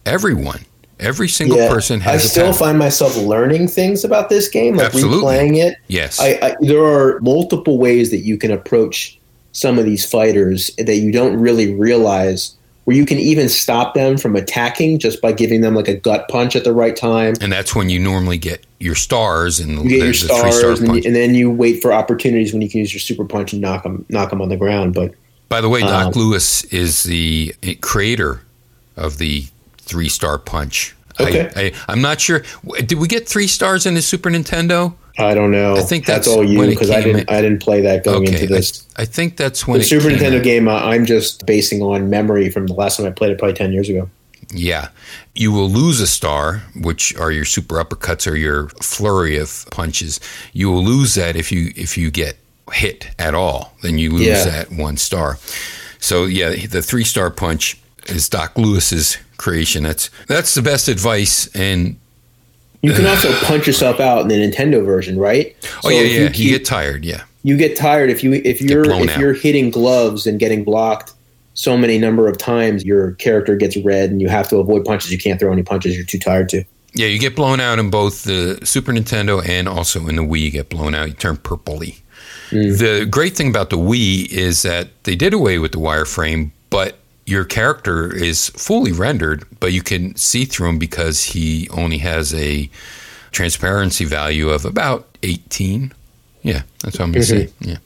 Everyone. 0.06 0.62
Every 1.00 1.28
single 1.28 1.58
Yeah, 1.58 1.70
person 1.70 2.00
I 2.02 2.04
has 2.04 2.26
a 2.26 2.30
still 2.30 2.54
find 2.54 2.78
myself 2.80 3.18
learning 3.18 3.68
things 3.68 4.04
about 4.04 4.30
this 4.30 4.48
game, 4.48 4.76
like 4.76 4.88
Absolutely. 4.88 5.20
replaying 5.36 5.58
it. 5.58 5.78
yes. 5.88 6.20
I, 6.20 6.40
I, 6.42 6.56
there 6.62 6.84
are 6.84 7.20
multiple 7.22 7.78
ways 7.78 8.10
that 8.12 8.20
you 8.20 8.38
can 8.38 8.52
approach 8.52 9.20
some 9.52 9.78
of 9.80 9.86
these 9.86 10.06
fighters 10.06 10.72
that 10.78 10.96
you 10.98 11.12
don't 11.12 11.36
really 11.36 11.74
realize, 11.76 12.56
where 12.86 12.96
you 12.98 13.06
can 13.06 13.18
even 13.18 13.48
stop 13.48 13.94
them 13.94 14.18
from 14.18 14.36
attacking 14.36 15.00
just 15.00 15.22
by 15.22 15.32
giving 15.32 15.62
them 15.62 15.74
like 15.76 15.88
a 15.88 15.96
gut 15.96 16.28
punch 16.28 16.56
at 16.56 16.64
the 16.64 16.74
right 16.74 16.96
time. 16.96 17.34
and 17.42 17.52
that's 17.52 17.74
when 17.74 17.90
you 17.90 18.00
normally 18.00 18.38
get 18.38 18.66
your 18.80 18.96
stars 18.96 19.60
and 19.60 19.84
You 19.84 19.90
get 19.90 20.04
your 20.04 20.14
stars, 20.14 20.82
and, 20.82 20.96
you- 20.96 21.02
and 21.06 21.16
then 21.16 21.34
you 21.36 21.50
wait 21.50 21.82
for 21.82 21.94
opportunities 21.94 22.52
when 22.52 22.62
you 22.62 22.70
can 22.70 22.80
use 22.80 22.94
your 22.94 23.00
super 23.00 23.24
punch 23.26 23.54
and 23.54 23.62
knock 23.62 23.84
them, 23.84 24.06
knock 24.10 24.30
them 24.30 24.42
on 24.42 24.50
the 24.50 24.58
ground. 24.58 24.94
But 24.94 25.14
By 25.50 25.62
the 25.62 25.70
way, 25.70 25.80
Doc 25.82 26.08
Um, 26.08 26.22
Louis 26.22 26.64
is 26.66 27.04
the 27.04 27.54
creator 27.82 28.42
of 28.98 29.18
the 29.18 29.46
three 29.78 30.10
star 30.10 30.38
punch. 30.38 30.94
Okay. 31.20 31.50
I, 31.56 31.62
I, 31.66 31.72
I'm 31.88 32.02
not 32.02 32.20
sure. 32.20 32.44
Did 32.86 32.94
we 32.98 33.08
get 33.08 33.30
three 33.30 33.48
stars 33.48 33.86
in 33.86 33.94
the 33.94 34.02
Super 34.02 34.30
Nintendo? 34.30 34.96
I 35.18 35.36
don't 35.36 35.52
know. 35.52 35.76
I 35.76 35.82
think 35.82 36.06
that's, 36.06 36.26
that's 36.26 36.36
all 36.36 36.44
you 36.44 36.66
because 36.68 36.90
I 36.90 37.02
didn't. 37.02 37.30
in. 37.30 37.36
I 37.36 37.42
didn't 37.42 37.62
play 37.62 37.82
that 37.82 38.04
going 38.04 38.24
okay. 38.24 38.34
into 38.34 38.48
this. 38.48 38.88
I, 38.96 39.04
I 39.04 39.06
think 39.06 39.38
that's 39.38 39.68
when 39.68 39.80
the 39.80 39.84
Super 39.84 40.10
Nintendo 40.10 40.38
out. 40.40 40.44
game, 40.44 40.68
uh, 40.68 40.74
I'm 40.74 41.06
just 41.06 41.46
basing 41.46 41.82
on 41.82 42.10
memory 42.10 42.50
from 42.50 42.66
the 42.68 42.74
last 42.74 42.98
time 42.98 43.06
I 43.06 43.12
played 43.12 43.32
it, 43.32 43.38
probably 43.38 43.54
ten 43.56 43.72
years 43.72 43.90
ago. 43.90 44.10
Yeah. 44.52 44.90
You 45.36 45.52
will 45.52 45.70
lose 45.70 46.00
a 46.00 46.08
star, 46.08 46.64
which 46.76 47.16
are 47.16 47.32
your 47.32 47.46
super 47.46 47.76
uppercuts 47.76 48.30
or 48.30 48.36
your 48.36 48.70
flurry 48.82 49.38
of 49.38 49.66
punches. 49.72 50.20
You 50.52 50.72
will 50.72 50.84
lose 50.84 51.16
that 51.16 51.36
if 51.36 51.52
you 51.52 51.72
if 51.76 51.98
you 51.98 52.12
get 52.12 52.38
hit 52.72 53.10
at 53.20 53.34
all. 53.34 53.76
Then 53.82 53.98
you 53.98 54.12
lose 54.12 54.28
Yeah. 54.28 54.46
that 54.46 54.72
one 54.72 54.98
star. 54.98 55.38
So 56.00 56.26
yeah, 56.26 56.68
the 56.68 56.82
three 56.82 57.04
star 57.04 57.30
punch 57.30 57.80
is 58.08 58.30
Doc 58.30 58.58
Louis's 58.58 59.18
creation. 59.38 59.84
That's 59.84 60.10
that's 60.28 60.54
the 60.54 60.62
best 60.62 60.88
advice. 60.88 61.48
And 61.56 61.98
You 62.84 62.94
can 62.94 63.06
also 63.08 63.34
punch 63.46 63.66
yourself 63.66 64.00
out 64.00 64.22
in 64.22 64.28
the 64.28 64.36
Nintendo 64.36 64.86
version, 64.86 65.18
right? 65.18 65.56
oh 65.64 65.80
So 65.84 65.90
yeah, 65.90 66.02
yeah, 66.02 66.20
You, 66.34 66.44
you, 66.46 66.50
get 66.58 66.66
tired. 66.66 67.04
Yeah, 67.06 67.24
you 67.44 67.58
get 67.58 67.76
tired 67.76 68.10
if 68.10 68.24
you 68.24 68.34
if 68.34 68.62
you're 68.62 68.84
if 68.92 69.10
out. 69.10 69.20
you're 69.20 69.34
hitting 69.34 69.72
gloves 69.72 70.28
and 70.28 70.38
getting 70.40 70.64
blocked 70.64 71.14
so 71.56 71.78
many 71.78 71.98
number 71.98 72.28
of 72.28 72.38
times, 72.38 72.84
your 72.84 73.14
character 73.14 73.56
gets 73.56 73.78
red, 73.78 74.10
and 74.12 74.22
you 74.22 74.28
have 74.30 74.48
to 74.50 74.58
avoid 74.58 74.84
punches. 74.86 75.12
You 75.12 75.18
can't 75.18 75.40
throw 75.40 75.52
any 75.54 75.64
punches. 75.64 75.96
You're 75.96 76.06
too 76.06 76.20
tired 76.20 76.50
to. 76.50 76.64
yeah. 76.94 77.08
You 77.08 77.20
get 77.20 77.36
blown 77.36 77.60
out 77.60 77.80
in 77.80 77.90
both 77.90 78.24
the 78.24 78.60
Super 78.66 78.92
Nintendo 78.92 79.42
and 79.48 79.68
also 79.70 80.08
in 80.08 80.16
the 80.18 80.22
Wii. 80.24 80.42
You 80.42 80.52
get 80.52 80.70
blown 80.70 80.94
out. 80.94 81.08
You 81.08 81.14
turn 81.14 81.38
purpley. 81.38 82.02
Mm. 82.50 82.78
The 82.80 83.06
great 83.06 83.36
thing 83.38 83.50
about 83.50 83.70
the 83.70 83.78
Wii 83.78 84.30
is 84.32 84.64
that 84.64 84.90
they 85.06 85.16
did 85.16 85.34
away 85.34 85.58
with 85.60 85.72
the 85.72 85.78
wireframe, 85.80 86.52
but 86.70 86.98
your 87.26 87.46
character 87.46 88.14
is 88.14 88.50
fully 88.50 88.92
rendered, 88.92 89.46
but 89.60 89.72
you 89.72 89.82
can 89.82 90.16
see 90.16 90.46
through 90.46 90.70
him 90.70 90.80
because 90.80 91.24
he 91.24 91.70
only 91.70 92.00
has 92.00 92.34
a 92.34 92.70
transparency 93.32 94.06
value 94.06 94.50
of 94.50 94.66
about 94.66 95.08
18. 95.24 95.92
Yeah, 96.44 96.64
that's 96.84 97.00
what 97.00 97.06
I'm 97.06 97.12
going 97.14 97.24
to 97.26 97.28
say. 97.28 97.50
Yeah. 97.60 97.78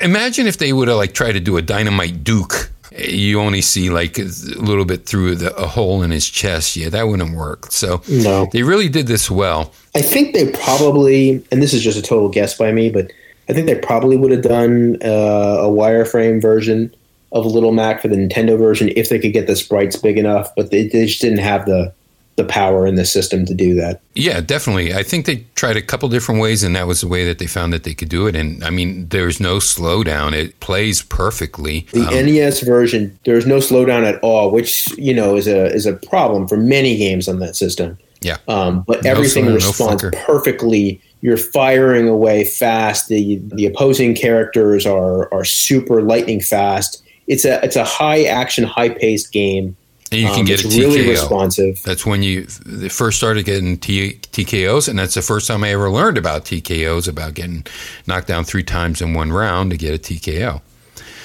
Imagine 0.00 0.46
if 0.46 0.58
they 0.58 0.72
would 0.72 0.88
have 0.88 0.96
like 0.96 1.14
tried 1.14 1.32
to 1.32 1.40
do 1.40 1.56
a 1.56 1.62
dynamite 1.62 2.22
Duke. 2.24 2.70
You 2.96 3.40
only 3.40 3.60
see 3.60 3.90
like 3.90 4.18
a 4.18 4.24
little 4.56 4.84
bit 4.84 5.04
through 5.06 5.34
the, 5.36 5.54
a 5.56 5.66
hole 5.66 6.02
in 6.02 6.12
his 6.12 6.28
chest. 6.28 6.76
Yeah, 6.76 6.90
that 6.90 7.08
wouldn't 7.08 7.34
work. 7.34 7.72
So 7.72 8.02
No. 8.08 8.48
they 8.52 8.62
really 8.62 8.88
did 8.88 9.08
this 9.08 9.28
well. 9.28 9.72
I 9.96 10.02
think 10.02 10.32
they 10.32 10.50
probably, 10.52 11.44
and 11.50 11.60
this 11.60 11.72
is 11.72 11.82
just 11.82 11.98
a 11.98 12.02
total 12.02 12.28
guess 12.28 12.56
by 12.56 12.70
me, 12.70 12.90
but 12.90 13.10
I 13.48 13.52
think 13.52 13.66
they 13.66 13.74
probably 13.74 14.16
would 14.16 14.30
have 14.30 14.42
done 14.42 14.98
uh, 15.04 15.08
a 15.08 15.68
wireframe 15.68 16.40
version 16.40 16.94
of 17.34 17.44
Little 17.44 17.72
Mac 17.72 18.00
for 18.00 18.08
the 18.08 18.16
Nintendo 18.16 18.56
version 18.56 18.90
if 18.96 19.10
they 19.10 19.18
could 19.18 19.32
get 19.34 19.46
the 19.46 19.56
sprites 19.56 19.96
big 19.96 20.16
enough. 20.16 20.50
But 20.56 20.70
they, 20.70 20.88
they 20.88 21.04
just 21.06 21.20
didn't 21.20 21.38
have 21.40 21.66
the 21.66 21.92
the 22.36 22.44
power 22.44 22.84
in 22.84 22.96
the 22.96 23.04
system 23.04 23.46
to 23.46 23.54
do 23.54 23.76
that. 23.76 24.00
Yeah, 24.16 24.40
definitely. 24.40 24.92
I 24.92 25.04
think 25.04 25.24
they 25.26 25.46
tried 25.54 25.76
a 25.76 25.82
couple 25.82 26.08
different 26.08 26.40
ways, 26.40 26.64
and 26.64 26.74
that 26.74 26.88
was 26.88 27.00
the 27.00 27.06
way 27.06 27.24
that 27.26 27.38
they 27.38 27.46
found 27.46 27.72
that 27.72 27.84
they 27.84 27.94
could 27.94 28.08
do 28.08 28.26
it. 28.26 28.34
And 28.34 28.64
I 28.64 28.70
mean, 28.70 29.06
there's 29.10 29.38
no 29.38 29.58
slowdown; 29.58 30.32
it 30.32 30.58
plays 30.58 31.00
perfectly. 31.02 31.86
The 31.92 32.06
Um, 32.08 32.26
NES 32.26 32.60
version, 32.62 33.16
there's 33.24 33.46
no 33.46 33.58
slowdown 33.58 34.02
at 34.04 34.18
all, 34.22 34.50
which 34.50 34.90
you 34.98 35.14
know 35.14 35.36
is 35.36 35.46
a 35.46 35.66
is 35.72 35.86
a 35.86 35.92
problem 35.92 36.48
for 36.48 36.56
many 36.56 36.96
games 36.96 37.28
on 37.28 37.38
that 37.40 37.54
system. 37.56 37.98
yeah, 38.20 38.38
Um, 38.48 38.82
but 38.86 39.04
No 39.04 39.10
everything 39.10 39.44
slowdown, 39.44 39.54
responds 39.54 40.02
flicker. 40.02 40.16
perfectly. 40.26 41.00
You're 41.20 41.36
firing 41.36 42.08
away 42.08 42.42
fast. 42.44 43.08
The 43.08 43.40
the 43.54 43.64
opposing 43.66 44.14
characters 44.16 44.86
are 44.86 45.32
are 45.32 45.44
super 45.44 46.02
lightning 46.02 46.40
fast. 46.40 47.00
It's 47.26 47.44
a 47.44 47.64
it's 47.64 47.76
a 47.76 47.84
high 47.84 48.24
action, 48.24 48.64
high 48.64 48.90
paced 48.90 49.32
game. 49.32 49.76
and 50.12 50.20
you 50.20 50.28
can 50.28 50.40
Um, 50.40 50.44
get 50.44 50.62
a 50.62 50.66
it's 50.66 50.76
really 50.76 51.00
TKO. 51.04 51.10
responsive. 51.10 51.82
That's 51.82 52.04
when 52.06 52.22
you 52.22 52.44
first 52.90 53.16
started 53.16 53.44
getting 53.44 53.78
T- 53.78 54.18
TKOs, 54.32 54.88
and 54.88 54.98
that's 54.98 55.14
the 55.14 55.22
first 55.22 55.46
time 55.48 55.64
I 55.64 55.70
ever 55.70 55.90
learned 55.90 56.18
about 56.18 56.44
TKOs, 56.44 57.08
about 57.08 57.34
getting 57.34 57.66
knocked 58.06 58.28
down 58.28 58.44
three 58.44 58.62
times 58.62 59.00
in 59.00 59.14
one 59.14 59.32
round 59.32 59.70
to 59.70 59.76
get 59.76 59.94
a 59.94 59.98
TKO. 59.98 60.60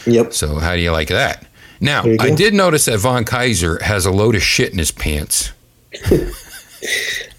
Yep. 0.05 0.33
So 0.33 0.55
how 0.55 0.75
do 0.75 0.81
you 0.81 0.91
like 0.91 1.09
that? 1.09 1.45
Now, 1.81 2.03
I 2.19 2.31
did 2.31 2.53
notice 2.53 2.85
that 2.85 2.97
Von 2.99 3.23
Kaiser 3.25 3.81
has 3.83 4.05
a 4.05 4.11
load 4.11 4.35
of 4.35 4.41
shit 4.43 4.71
in 4.71 4.79
his 4.79 4.91
pants. 4.91 5.51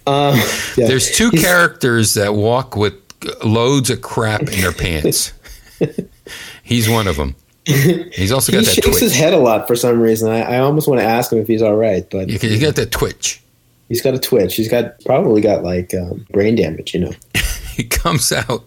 Um, 0.06 0.34
yeah. 0.76 0.86
There's 0.88 1.11
two 1.16 1.30
characters 1.30 2.14
that 2.14 2.34
walk 2.34 2.74
with 2.74 2.94
loads 3.44 3.90
of 3.90 4.02
crap 4.02 4.40
in 4.42 4.61
their 4.61 4.72
pants. 4.84 5.32
He's 6.62 6.88
one 6.88 7.06
of 7.06 7.16
them. 7.16 7.34
He's 8.12 8.32
also 8.32 8.52
he 8.52 8.58
got 8.58 8.64
that 8.64 8.72
twitch. 8.72 8.74
He 8.76 8.80
shakes 8.82 9.00
his 9.00 9.14
head 9.14 9.32
a 9.34 9.38
lot 9.38 9.66
for 9.68 9.76
some 9.76 10.00
reason. 10.00 10.30
I, 10.30 10.40
I 10.40 10.58
almost 10.58 10.88
want 10.88 11.00
to 11.00 11.04
ask 11.06 11.30
him 11.32 11.38
if 11.38 11.46
he's 11.46 11.62
all 11.62 11.76
right, 11.76 12.08
but 12.11 12.28
You 12.28 12.38
you 12.48 12.61
got 12.61 12.74
that 12.76 12.90
twitch. 12.90 13.40
he's 13.88 14.00
got 14.02 14.14
a 14.14 14.18
twitch. 14.18 14.56
He's 14.56 14.68
got 14.68 14.98
probably 15.04 15.40
got 15.40 15.62
like 15.62 15.92
um, 15.94 16.26
brain 16.30 16.56
damage. 16.56 16.94
You 16.94 17.00
know. 17.00 17.12
He 17.76 17.84
comes 17.84 18.30
out 18.30 18.64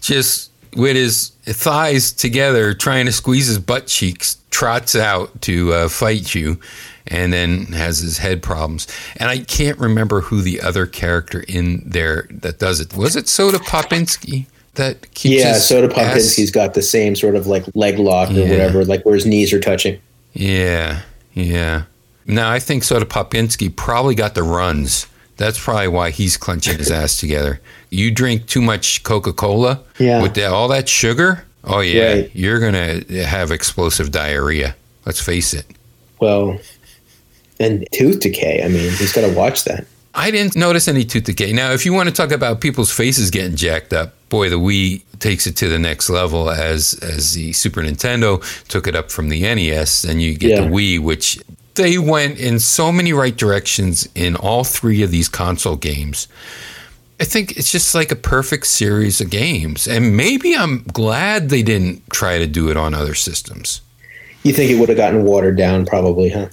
just 0.00 0.50
with 0.74 0.96
his 0.96 1.28
thighs 1.44 2.10
together, 2.12 2.74
trying 2.74 3.06
to 3.06 3.12
squeeze 3.12 3.46
his 3.46 3.60
butt 3.60 3.86
cheeks, 3.86 4.38
trots 4.50 4.96
out 4.96 5.40
to 5.42 5.72
uh, 5.72 5.88
fight 5.88 6.34
you, 6.34 6.58
and 7.06 7.32
then 7.32 7.66
has 7.66 7.98
his 7.98 8.18
head 8.18 8.42
problems. 8.42 8.88
And 9.18 9.30
I 9.30 9.38
can't 9.38 9.78
remember 9.78 10.22
who 10.22 10.40
the 10.42 10.60
other 10.60 10.84
character 10.86 11.44
in 11.46 11.82
there 11.86 12.26
that 12.30 12.58
does 12.58 12.80
it. 12.80 12.96
Was 12.96 13.14
it 13.14 13.28
Soda 13.28 13.58
Popinski 13.58 14.46
that 14.78 15.14
keeps 15.14 15.42
Yeah, 15.44 15.52
Soda 15.58 15.86
ass- 15.94 16.16
Popinski's 16.16 16.50
got 16.50 16.74
the 16.74 16.82
same 16.82 17.14
sort 17.14 17.36
of 17.36 17.46
like 17.46 17.64
leg 17.74 17.98
lock 18.00 18.30
or 18.30 18.32
Yeah. 18.32 18.48
whatever, 18.50 18.84
like 18.84 19.04
where 19.04 19.14
his 19.14 19.26
knees 19.26 19.52
are 19.52 19.60
touching. 19.60 19.98
Yeah, 20.32 21.02
yeah. 21.34 21.82
Now 22.26 22.50
I 22.50 22.58
think 22.58 22.82
Soda 22.82 23.04
Popinski 23.06 23.74
probably 23.74 24.14
got 24.14 24.34
the 24.34 24.42
runs. 24.42 25.06
That's 25.36 25.58
probably 25.62 25.88
why 25.88 26.10
he's 26.10 26.36
clenching 26.36 26.78
his 26.78 26.90
ass 26.90 27.16
together. 27.18 27.60
You 27.90 28.10
drink 28.10 28.46
too 28.46 28.60
much 28.60 29.02
Coca 29.04 29.32
Cola 29.32 29.80
Yeah. 29.98 30.20
with 30.20 30.34
that, 30.34 30.50
all 30.52 30.66
that 30.68 30.88
sugar. 30.88 31.44
Oh 31.64 31.80
yeah, 31.80 32.12
Right. 32.12 32.30
you're 32.34 32.58
gonna 32.60 33.02
have 33.24 33.50
explosive 33.52 34.10
diarrhea. 34.10 34.74
Let's 35.06 35.20
face 35.20 35.54
it. 35.54 35.66
Well, 36.20 36.58
and 37.60 37.86
tooth 37.92 38.20
decay. 38.20 38.62
I 38.64 38.68
mean, 38.68 38.90
he's 38.92 39.12
got 39.12 39.22
to 39.22 39.32
watch 39.32 39.64
that. 39.64 39.86
I 40.18 40.30
didn't 40.30 40.56
notice 40.56 40.88
any 40.88 41.04
tooth 41.04 41.24
decay. 41.24 41.52
Now, 41.52 41.70
if 41.70 41.86
you 41.86 41.92
want 41.92 42.08
to 42.08 42.14
talk 42.14 42.32
about 42.32 42.60
people's 42.60 42.90
faces 42.92 43.30
getting 43.30 43.56
jacked 43.56 43.92
up, 43.92 44.14
boy, 44.28 44.50
the 44.50 44.58
Wii 44.58 45.02
takes 45.20 45.46
it 45.46 45.56
to 45.56 45.68
the 45.68 45.78
next 45.78 46.10
level. 46.10 46.50
As 46.50 46.94
as 47.02 47.34
the 47.34 47.52
Super 47.52 47.82
Nintendo 47.82 48.42
took 48.68 48.86
it 48.86 48.96
up 48.96 49.10
from 49.10 49.28
the 49.28 49.42
NES, 49.42 50.04
and 50.04 50.20
you 50.20 50.34
get 50.36 50.50
Yeah. 50.50 50.60
the 50.62 50.66
Wii, 50.68 50.98
which 51.00 51.38
they 51.74 51.98
went 51.98 52.38
in 52.38 52.58
so 52.58 52.90
many 52.90 53.12
right 53.12 53.36
directions 53.36 54.08
in 54.16 54.34
all 54.34 54.64
three 54.64 55.02
of 55.02 55.10
these 55.12 55.28
console 55.28 55.76
games. 55.76 56.26
I 57.20 57.24
think 57.24 57.56
it's 57.56 57.70
just 57.70 57.94
like 57.94 58.12
a 58.12 58.16
perfect 58.16 58.66
series 58.66 59.20
of 59.20 59.30
games. 59.30 59.86
And 59.88 60.16
maybe 60.16 60.56
I'm 60.56 60.84
glad 60.92 61.48
they 61.48 61.62
didn't 61.62 62.08
try 62.10 62.38
to 62.38 62.46
do 62.46 62.70
it 62.70 62.76
on 62.76 62.94
other 62.94 63.14
systems. 63.14 63.80
You 64.44 64.52
think 64.52 64.70
it 64.70 64.76
would 64.78 64.88
have 64.88 64.98
gotten 64.98 65.24
watered 65.24 65.56
down, 65.56 65.84
probably, 65.84 66.30
huh? 66.30 66.46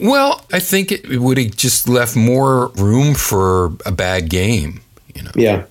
Well, 0.00 0.44
I 0.52 0.60
think 0.60 0.92
it 0.92 1.18
would 1.18 1.38
have 1.38 1.56
just 1.56 1.88
left 1.88 2.16
more 2.16 2.68
room 2.76 3.14
for 3.14 3.72
a 3.86 3.92
bad 3.92 4.28
game. 4.30 4.80
You 5.14 5.22
know, 5.22 5.30
Yeah. 5.34 5.64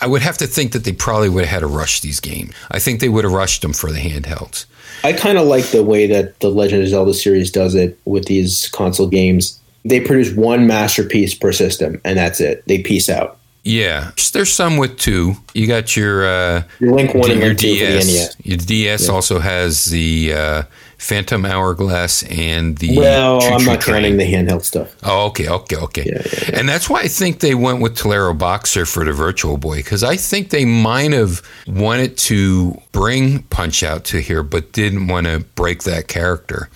I 0.00 0.06
would 0.06 0.22
have 0.22 0.38
to 0.38 0.46
think 0.46 0.72
that 0.72 0.84
they 0.84 0.92
probably 0.92 1.28
would 1.28 1.44
have 1.44 1.50
had 1.52 1.60
to 1.60 1.66
rush 1.66 2.00
these 2.00 2.20
games. 2.20 2.52
I 2.70 2.78
think 2.78 3.00
they 3.00 3.08
would 3.08 3.24
have 3.24 3.32
rushed 3.32 3.62
them 3.62 3.72
for 3.72 3.90
the 3.90 3.98
handhelds. 3.98 4.66
I 5.02 5.12
kind 5.12 5.38
of 5.38 5.46
like 5.46 5.64
the 5.66 5.82
way 5.82 6.06
that 6.06 6.38
the 6.40 6.50
Legend 6.50 6.82
of 6.82 6.88
Zelda 6.88 7.14
series 7.14 7.50
does 7.50 7.74
it 7.74 7.98
with 8.04 8.26
these 8.26 8.68
console 8.68 9.08
games. 9.08 9.58
They 9.84 10.00
produce 10.00 10.32
one 10.32 10.66
masterpiece 10.66 11.34
per 11.34 11.50
system, 11.52 12.00
and 12.04 12.16
that's 12.16 12.40
it. 12.40 12.62
They 12.66 12.78
piece 12.78 13.08
out. 13.08 13.38
Yeah, 13.64 14.12
there's 14.32 14.52
some 14.52 14.76
with 14.76 14.98
two. 14.98 15.34
You 15.52 15.66
got 15.66 15.96
your 15.96 16.26
uh, 16.26 16.62
Your 16.78 16.94
Link 16.94 17.14
One 17.14 17.30
and 17.30 17.40
your 17.40 17.48
Link 17.48 17.58
Two 17.58 17.74
for 17.74 17.92
the 17.92 18.00
DS. 18.00 18.36
Your 18.44 18.56
DS 18.56 19.08
also 19.08 19.40
has 19.40 19.86
the 19.86 20.32
uh, 20.32 20.62
Phantom 20.98 21.44
Hourglass 21.44 22.24
and 22.24 22.76
the. 22.78 22.98
Well, 22.98 23.40
I'm 23.42 23.64
not 23.64 23.80
Train. 23.80 23.94
counting 23.94 24.16
the 24.16 24.24
handheld 24.24 24.64
stuff. 24.64 24.96
Oh, 25.04 25.26
okay, 25.28 25.48
okay, 25.48 25.76
okay. 25.76 26.04
Yeah, 26.04 26.22
yeah, 26.50 26.58
And 26.58 26.68
that's 26.68 26.90
why 26.90 27.02
I 27.02 27.08
think 27.08 27.38
they 27.38 27.54
went 27.54 27.80
with 27.80 27.96
Teleroboxer 27.96 28.86
for 28.92 29.04
the 29.04 29.12
Virtual 29.12 29.56
Boy 29.58 29.76
because 29.76 30.02
I 30.02 30.16
think 30.16 30.50
they 30.50 30.64
might 30.64 31.12
have 31.12 31.40
wanted 31.68 32.18
to 32.18 32.80
bring 32.92 33.44
Punch 33.44 33.82
Out 33.84 34.04
to 34.06 34.20
here, 34.20 34.42
but 34.42 34.72
didn't 34.72 35.06
want 35.06 35.26
to 35.28 35.40
break 35.54 35.84
that 35.84 36.08
character. 36.08 36.68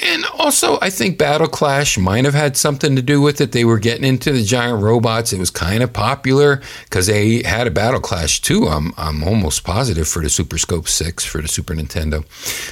And 0.00 0.24
also, 0.38 0.78
I 0.80 0.90
think 0.90 1.18
Battle 1.18 1.48
Clash 1.48 1.98
might 1.98 2.24
have 2.24 2.34
had 2.34 2.56
something 2.56 2.94
to 2.94 3.02
do 3.02 3.20
with 3.20 3.40
it. 3.40 3.50
They 3.50 3.64
were 3.64 3.80
getting 3.80 4.04
into 4.04 4.30
the 4.30 4.44
giant 4.44 4.80
robots. 4.80 5.32
It 5.32 5.40
was 5.40 5.50
kind 5.50 5.82
of 5.82 5.92
popular 5.92 6.62
because 6.84 7.08
they 7.08 7.42
had 7.42 7.66
a 7.66 7.70
Battle 7.72 8.00
Clash 8.00 8.40
too. 8.40 8.68
I'm, 8.68 8.92
I'm 8.96 9.24
almost 9.24 9.64
positive 9.64 10.06
for 10.06 10.22
the 10.22 10.30
Super 10.30 10.56
Scope 10.56 10.88
6 10.88 11.24
for 11.24 11.42
the 11.42 11.48
Super 11.48 11.74
Nintendo. 11.74 12.24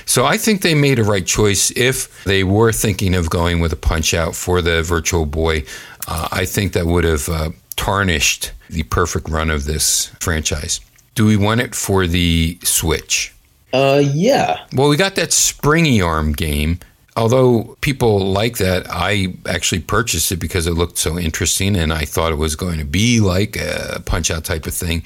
So 0.09 0.24
I 0.24 0.39
think 0.39 0.62
they 0.62 0.74
made 0.74 1.01
a 1.01 1.05
right 1.05 1.27
choice 1.27 1.72
if 1.74 2.22
they 2.24 2.45
were 2.45 2.70
thinking 2.70 3.14
of 3.14 3.29
going 3.29 3.59
with 3.59 3.72
a 3.72 3.77
Punch 3.77 4.14
Out 4.14 4.37
for 4.37 4.62
the 4.62 4.85
Virtual 4.85 5.27
Boy. 5.27 5.64
Uh, 6.07 6.29
I 6.31 6.45
think 6.45 6.74
that 6.74 6.87
would 6.87 7.05
have 7.05 7.29
uh, 7.29 7.51
tarnished 7.74 8.53
the 8.70 8.85
perfect 8.85 9.29
run 9.29 9.51
of 9.51 9.64
this 9.64 10.07
franchise. 10.20 10.81
Do 11.16 11.27
we 11.27 11.37
want 11.37 11.61
it 11.61 11.74
for 11.74 12.07
the 12.07 12.59
Switch? 12.62 13.35
Uh, 13.72 14.03
yeah. 14.05 14.64
Well, 14.72 14.89
we 14.89 14.97
got 14.97 15.16
that 15.16 15.33
Springy 15.33 16.01
Arm 16.01 16.33
game. 16.33 16.79
Although 17.17 17.77
people 17.81 18.19
like 18.21 18.59
that, 18.59 18.87
I 18.91 19.35
actually 19.49 19.81
purchased 19.81 20.31
it 20.33 20.37
because 20.37 20.67
it 20.67 20.73
looked 20.73 20.99
so 20.99 21.19
interesting 21.19 21.75
and 21.75 21.93
I 21.93 22.05
thought 22.05 22.31
it 22.33 22.37
was 22.37 22.57
going 22.57 22.79
to 22.79 22.85
be 22.85 23.21
like 23.21 23.57
a 23.57 24.03
punch 24.05 24.31
out 24.31 24.45
type 24.45 24.67
of 24.67 24.75
thing. 24.75 25.03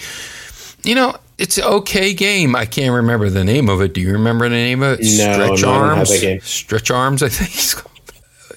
You 0.83 0.97
know, 0.97 1.17
it's 1.39 1.57
an 1.57 1.65
okay 1.65 2.13
game. 2.13 2.57
I 2.57 2.67
can't 2.67 2.93
remember 2.95 3.31
the 3.31 3.45
name 3.45 3.69
of 3.69 3.81
it. 3.81 3.95
Do 3.95 4.01
you 4.01 4.13
remember 4.13 4.49
the 4.49 4.57
name 4.57 4.83
of 4.83 4.99
it? 4.99 5.03
No, 5.03 5.33
Stretch 5.35 5.63
no, 5.63 5.69
Arms. 5.71 6.21
game. 6.21 6.41
Stretch 6.41 6.91
Arms, 6.91 7.23
I 7.23 7.29
think 7.29 7.55
it's 7.55 7.75
called. 7.75 7.87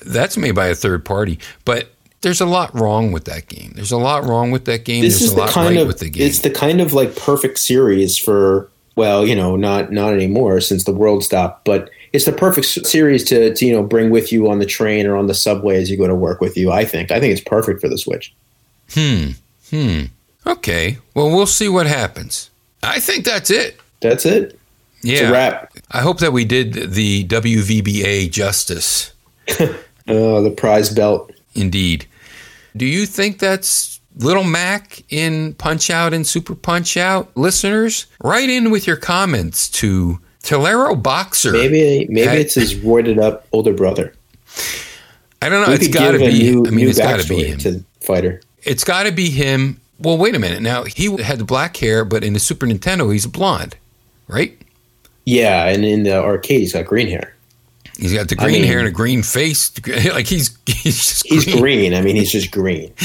That's 0.05 0.35
made 0.35 0.51
by 0.51 0.67
a 0.67 0.75
third 0.75 1.05
party. 1.05 1.39
But 1.63 1.89
there's 2.21 2.41
a 2.41 2.45
lot 2.45 2.73
wrong 2.73 3.11
with 3.11 3.25
that 3.25 3.47
game. 3.47 3.73
There's 3.75 3.91
a 3.91 3.97
lot 3.97 4.25
wrong 4.25 4.49
with 4.51 4.65
that 4.65 4.83
game. 4.83 5.03
This 5.03 5.19
there's 5.19 5.31
is 5.31 5.31
a 5.33 5.35
the 5.35 5.41
lot 5.41 5.49
kind 5.51 5.75
right 5.75 5.81
of 5.81 5.87
with 5.87 5.99
the 5.99 6.09
game. 6.09 6.25
it's 6.25 6.39
the 6.39 6.49
kind 6.49 6.81
of 6.81 6.93
like 6.93 7.15
perfect 7.15 7.59
series 7.59 8.17
for 8.17 8.69
well, 8.95 9.25
you 9.27 9.35
know, 9.35 9.55
not 9.55 9.91
not 9.91 10.13
anymore 10.13 10.59
since 10.61 10.85
the 10.85 10.93
world 10.93 11.23
stopped, 11.23 11.65
but 11.65 11.89
it's 12.13 12.25
the 12.25 12.31
perfect 12.31 12.67
series 12.67 13.23
to, 13.25 13.53
to 13.53 13.65
you 13.65 13.73
know 13.73 13.83
bring 13.83 14.09
with 14.09 14.31
you 14.31 14.49
on 14.49 14.59
the 14.59 14.65
train 14.65 15.05
or 15.05 15.15
on 15.17 15.27
the 15.27 15.33
subway 15.33 15.81
as 15.81 15.89
you 15.89 15.97
go 15.97 16.07
to 16.07 16.15
work 16.15 16.39
with 16.39 16.55
you. 16.55 16.71
I 16.71 16.85
think 16.85 17.11
I 17.11 17.19
think 17.19 17.31
it's 17.33 17.47
perfect 17.47 17.81
for 17.81 17.89
the 17.89 17.97
Switch. 17.97 18.33
Hmm. 18.91 19.31
Okay. 20.45 20.97
Well, 21.15 21.29
we'll 21.29 21.47
see 21.47 21.69
what 21.69 21.87
happens. 21.87 22.49
I 22.83 22.99
think 22.99 23.25
that's 23.25 23.49
it. 23.49 23.79
That's 24.01 24.25
it. 24.25 24.59
Yeah. 25.01 25.31
Wrap. 25.31 25.73
I 25.91 26.01
hope 26.01 26.19
that 26.19 26.31
we 26.33 26.45
did 26.45 26.73
the 26.73 27.25
WVBA 27.27 28.31
justice. 28.31 29.13
Oh, 30.05 30.43
the 30.43 30.51
prize 30.51 30.89
belt. 30.89 31.31
Indeed. 31.55 32.05
Do 32.75 32.85
you 32.85 33.05
think 33.05 33.39
that's 33.39 34.01
Little 34.17 34.43
Mac 34.43 35.01
in 35.09 35.53
Punch 35.53 35.89
Out 35.89 36.13
and 36.13 36.27
Super 36.27 36.55
Punch 36.55 36.97
Out? 36.97 37.31
Listeners, 37.37 38.07
write 38.21 38.49
in 38.49 38.69
with 38.69 38.85
your 38.85 38.97
comments 38.97 39.69
to 39.69 40.19
Teleroboxer. 40.43 41.51
Maybe 41.53 42.05
maybe 42.09 42.27
Had- 42.27 42.37
it's 42.39 42.55
his 42.55 42.75
roided 42.75 43.21
up 43.21 43.47
older 43.51 43.73
brother. 43.73 44.13
I 45.41 45.49
don't 45.49 45.61
know. 45.63 45.69
We 45.69 45.75
it's 45.75 45.87
got 45.87 46.11
to 46.11 46.19
be. 46.19 46.51
new, 46.51 46.65
I 46.65 46.69
mean, 46.69 46.87
it's 46.87 46.97
got 46.99 47.19
to 47.19 47.27
be 47.27 47.43
him. 47.43 47.57
to 47.59 47.83
fighter. 48.01 48.41
It's 48.63 48.83
got 48.83 49.03
to 49.03 49.11
be 49.11 49.29
him. 49.29 49.79
Well, 49.99 50.17
wait 50.17 50.35
a 50.35 50.39
minute. 50.39 50.61
Now 50.61 50.83
he 50.83 51.21
had 51.21 51.39
the 51.39 51.43
black 51.43 51.75
hair, 51.77 52.05
but 52.05 52.23
in 52.23 52.33
the 52.33 52.39
Super 52.39 52.65
Nintendo, 52.65 53.11
he's 53.11 53.25
blonde, 53.25 53.75
right? 54.27 54.57
Yeah, 55.25 55.67
and 55.67 55.83
in 55.85 56.03
the 56.03 56.21
arcade, 56.21 56.59
he's 56.61 56.73
got 56.73 56.85
green 56.85 57.07
hair. 57.07 57.33
He's 57.97 58.13
got 58.13 58.27
the 58.27 58.35
I 58.39 58.43
green 58.45 58.61
mean- 58.61 58.63
hair 58.65 58.79
and 58.79 58.87
a 58.87 58.91
green 58.91 59.21
face. 59.23 59.71
Like 60.13 60.27
he's 60.27 60.57
he's 60.65 60.97
just 60.97 61.25
He's 61.27 61.45
green. 61.45 61.59
green. 61.61 61.93
I 61.93 62.01
mean, 62.01 62.15
he's 62.15 62.31
just 62.31 62.51
green. 62.51 62.93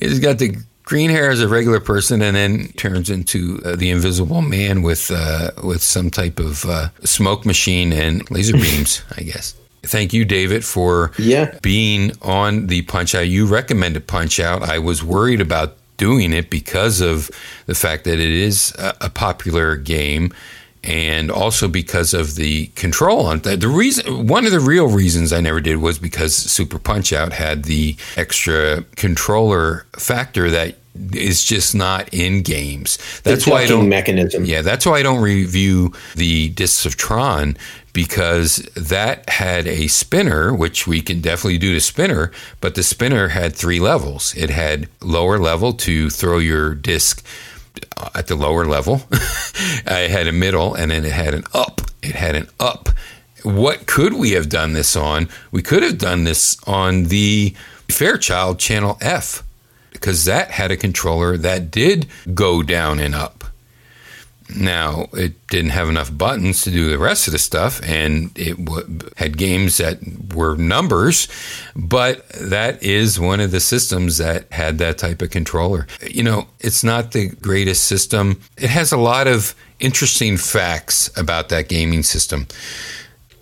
He's 0.00 0.18
got 0.18 0.38
the 0.38 0.56
green 0.86 1.10
hair 1.10 1.30
as 1.30 1.42
a 1.42 1.48
regular 1.48 1.80
person, 1.80 2.22
and 2.22 2.34
then 2.34 2.68
turns 2.78 3.10
into 3.10 3.60
uh, 3.64 3.76
the 3.76 3.90
Invisible 3.90 4.40
Man 4.40 4.80
with 4.80 5.10
uh, 5.14 5.50
with 5.62 5.82
some 5.82 6.08
type 6.10 6.38
of 6.40 6.64
uh, 6.64 6.88
smoke 7.04 7.44
machine 7.44 7.92
and 7.92 8.28
laser 8.30 8.54
beams. 8.64 9.02
I 9.14 9.22
guess. 9.22 9.54
Thank 9.82 10.12
you, 10.12 10.24
David, 10.24 10.64
for 10.64 11.12
Yeah. 11.18 11.56
being 11.62 12.12
on 12.22 12.66
the 12.68 12.82
Punch 12.82 13.14
Out. 13.14 13.28
You 13.28 13.46
recommended 13.46 14.06
Punch 14.08 14.40
Out. 14.40 14.62
I 14.62 14.78
was 14.80 15.04
worried 15.04 15.40
about 15.40 15.76
doing 15.96 16.32
it 16.32 16.50
because 16.50 17.00
of 17.00 17.30
the 17.66 17.74
fact 17.74 18.04
that 18.04 18.14
it 18.18 18.30
is 18.32 18.74
a, 18.78 18.94
a 19.02 19.10
popular 19.10 19.76
game. 19.76 20.32
And 20.86 21.32
also 21.32 21.66
because 21.66 22.14
of 22.14 22.36
the 22.36 22.66
control 22.68 23.26
on 23.26 23.40
that. 23.40 23.60
The 23.60 23.68
reason, 23.68 24.28
one 24.28 24.46
of 24.46 24.52
the 24.52 24.60
real 24.60 24.86
reasons 24.86 25.32
I 25.32 25.40
never 25.40 25.60
did 25.60 25.78
was 25.78 25.98
because 25.98 26.34
Super 26.34 26.78
Punch 26.78 27.12
Out 27.12 27.32
had 27.32 27.64
the 27.64 27.96
extra 28.16 28.84
controller 28.94 29.84
factor 29.96 30.48
that 30.50 30.76
is 31.12 31.44
just 31.44 31.74
not 31.74 32.08
in 32.14 32.42
games. 32.42 32.98
That's 33.22 33.44
the 33.44 33.50
why 33.50 33.62
I 33.62 33.66
don't. 33.66 33.88
mechanism. 33.88 34.44
Yeah, 34.44 34.62
that's 34.62 34.86
why 34.86 34.98
I 34.98 35.02
don't 35.02 35.20
review 35.20 35.92
the 36.14 36.50
Discs 36.50 36.86
of 36.86 36.96
Tron 36.96 37.56
because 37.92 38.56
that 38.76 39.28
had 39.28 39.66
a 39.66 39.86
spinner, 39.88 40.54
which 40.54 40.86
we 40.86 41.00
can 41.00 41.20
definitely 41.20 41.58
do 41.58 41.72
to 41.72 41.80
spinner, 41.80 42.30
but 42.60 42.74
the 42.74 42.82
spinner 42.82 43.28
had 43.28 43.56
three 43.56 43.80
levels. 43.80 44.34
It 44.36 44.50
had 44.50 44.88
lower 45.00 45.38
level 45.38 45.72
to 45.72 46.10
throw 46.10 46.38
your 46.38 46.74
disc 46.74 47.24
at 48.14 48.26
the 48.26 48.36
lower 48.36 48.64
level. 48.64 49.02
I 49.86 50.08
had 50.10 50.26
a 50.26 50.32
middle, 50.32 50.74
and 50.74 50.90
then 50.90 51.04
it 51.04 51.12
had 51.12 51.34
an 51.34 51.44
up. 51.54 51.80
It 52.02 52.14
had 52.14 52.36
an 52.36 52.48
up. 52.60 52.88
What 53.42 53.86
could 53.86 54.14
we 54.14 54.32
have 54.32 54.48
done 54.48 54.72
this 54.72 54.96
on? 54.96 55.28
We 55.50 55.62
could 55.62 55.82
have 55.82 55.98
done 55.98 56.24
this 56.24 56.56
on 56.66 57.04
the 57.04 57.54
Fairchild 57.88 58.58
Channel 58.58 58.98
F 59.00 59.42
because 59.92 60.24
that 60.24 60.50
had 60.50 60.70
a 60.70 60.76
controller 60.76 61.36
that 61.38 61.70
did 61.70 62.06
go 62.34 62.62
down 62.62 62.98
and 62.98 63.14
up. 63.14 63.44
Now, 64.54 65.08
it 65.12 65.46
didn't 65.48 65.70
have 65.70 65.88
enough 65.88 66.16
buttons 66.16 66.62
to 66.62 66.70
do 66.70 66.88
the 66.88 66.98
rest 66.98 67.26
of 67.26 67.32
the 67.32 67.38
stuff, 67.38 67.80
and 67.82 68.30
it 68.38 68.64
w- 68.64 69.00
had 69.16 69.36
games 69.36 69.78
that 69.78 69.98
were 70.34 70.56
numbers, 70.56 71.26
but 71.74 72.28
that 72.28 72.80
is 72.82 73.18
one 73.18 73.40
of 73.40 73.50
the 73.50 73.58
systems 73.58 74.18
that 74.18 74.50
had 74.52 74.78
that 74.78 74.98
type 74.98 75.20
of 75.20 75.30
controller. 75.30 75.86
You 76.08 76.22
know, 76.22 76.46
it's 76.60 76.84
not 76.84 77.10
the 77.10 77.28
greatest 77.28 77.84
system. 77.84 78.40
It 78.56 78.70
has 78.70 78.92
a 78.92 78.96
lot 78.96 79.26
of 79.26 79.54
interesting 79.80 80.36
facts 80.36 81.10
about 81.18 81.48
that 81.48 81.68
gaming 81.68 82.04
system. 82.04 82.46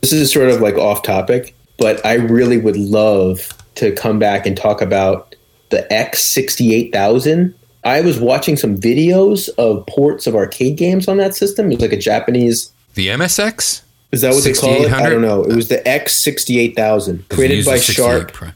This 0.01 0.13
is 0.13 0.33
sort 0.33 0.49
of 0.49 0.61
like 0.61 0.77
off 0.77 1.03
topic, 1.03 1.55
but 1.79 2.05
I 2.05 2.15
really 2.15 2.59
would 2.59 2.77
love 2.77 3.49
to 3.77 3.93
come 3.93 4.19
back 4.19 4.47
and 4.47 4.57
talk 4.57 4.81
about 4.81 5.35
the 5.71 5.87
X68000. 5.91 7.55
I 7.85 8.01
was 8.01 8.19
watching 8.19 8.57
some 8.57 8.77
videos 8.79 9.49
of 9.59 9.87
ports 9.87 10.27
of 10.27 10.35
arcade 10.35 10.77
games 10.77 11.07
on 11.09 11.19
that 11.19 11.35
system. 11.35 11.67
It 11.71 11.75
was 11.77 11.83
like 11.83 11.93
a 11.93 11.99
Japanese. 11.99 12.73
The 12.95 13.09
MSX? 13.09 13.83
Is 14.13 14.21
that 14.23 14.33
what 14.33 14.45
they 14.45 14.53
call 14.55 14.85
it? 14.85 14.93
I 14.93 15.11
don't 15.11 15.23
know. 15.23 15.43
It 15.45 15.55
was 15.57 15.69
the 15.69 15.79
X68000, 15.79 17.29
created 17.29 17.65
by 17.65 17.79
Sharp, 17.79 18.33
Pro- 18.33 18.51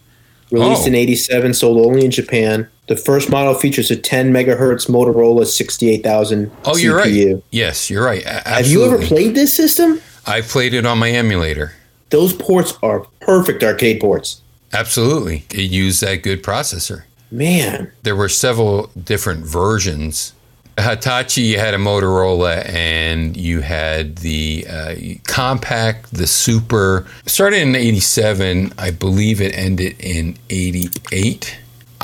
released 0.50 0.82
Oh. 0.84 0.86
in 0.86 0.94
'87, 0.94 1.52
sold 1.54 1.84
only 1.84 2.04
in 2.04 2.10
Japan. 2.10 2.68
The 2.86 2.96
first 2.96 3.28
model 3.28 3.54
features 3.54 3.90
a 3.90 3.96
10 3.96 4.32
megahertz 4.32 4.88
Motorola 4.88 5.44
68000 5.46 6.50
Oh, 6.64 6.76
you're 6.76 6.96
right. 6.96 7.42
Yes, 7.50 7.90
you're 7.90 8.04
right. 8.04 8.24
A- 8.24 8.48
Have 8.48 8.66
you 8.66 8.84
ever 8.84 8.98
played 8.98 9.34
this 9.34 9.54
system? 9.54 10.00
I 10.26 10.40
played 10.40 10.72
it 10.74 10.86
on 10.86 10.98
my 10.98 11.10
emulator. 11.10 11.72
Those 12.10 12.32
ports 12.32 12.74
are 12.82 13.04
perfect 13.20 13.62
arcade 13.62 14.00
ports. 14.00 14.40
Absolutely. 14.72 15.44
It 15.50 15.70
used 15.70 16.00
that 16.02 16.22
good 16.22 16.42
processor. 16.42 17.02
Man, 17.30 17.92
there 18.02 18.16
were 18.16 18.28
several 18.28 18.86
different 18.88 19.44
versions. 19.44 20.32
Hitachi, 20.78 21.42
you 21.42 21.58
had 21.58 21.74
a 21.74 21.78
Motorola, 21.78 22.66
and 22.68 23.36
you 23.36 23.60
had 23.60 24.18
the 24.18 24.66
uh, 24.68 24.94
compact, 25.26 26.12
the 26.14 26.26
super. 26.26 27.06
Started 27.26 27.60
in 27.60 27.74
'87, 27.74 28.72
I 28.78 28.90
believe 28.90 29.40
it 29.40 29.54
ended 29.54 29.96
in 29.98 30.38
'88. 30.50 31.58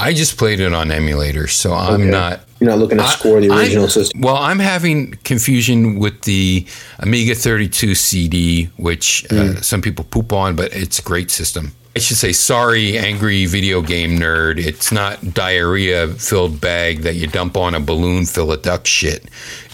I 0.04 0.12
just 0.12 0.36
played 0.36 0.60
it 0.60 0.72
on 0.74 0.90
emulator, 0.90 1.46
so 1.48 1.72
I'm 1.72 2.02
Okay. 2.02 2.10
not. 2.10 2.40
You're 2.60 2.70
not 2.70 2.78
looking 2.78 2.98
to 2.98 3.08
score 3.08 3.40
the 3.40 3.50
original 3.54 3.86
I- 3.86 3.88
system. 3.88 4.20
Well, 4.20 4.36
I'm 4.36 4.58
having 4.58 5.16
confusion 5.24 5.98
with 5.98 6.22
the 6.22 6.66
Amiga 6.98 7.34
32 7.34 7.94
CD, 7.94 8.68
which 8.76 9.24
Hmm. 9.30 9.38
uh, 9.38 9.60
some 9.62 9.80
people 9.82 10.04
poop 10.04 10.32
on, 10.32 10.56
but 10.56 10.72
it's 10.74 10.98
a 10.98 11.02
great 11.02 11.30
system. 11.30 11.72
I 11.96 12.00
should 12.00 12.16
say, 12.16 12.32
sorry, 12.32 12.98
angry 12.98 13.46
video 13.46 13.80
game 13.80 14.18
nerd. 14.18 14.58
It's 14.58 14.90
not 14.92 15.32
diarrhea 15.32 16.08
filled 16.08 16.60
bag 16.60 17.02
that 17.02 17.14
you 17.14 17.26
dump 17.26 17.56
on 17.56 17.74
a 17.74 17.80
balloon 17.80 18.26
full 18.26 18.52
of 18.52 18.62
duck 18.62 18.86
shit. 18.86 19.24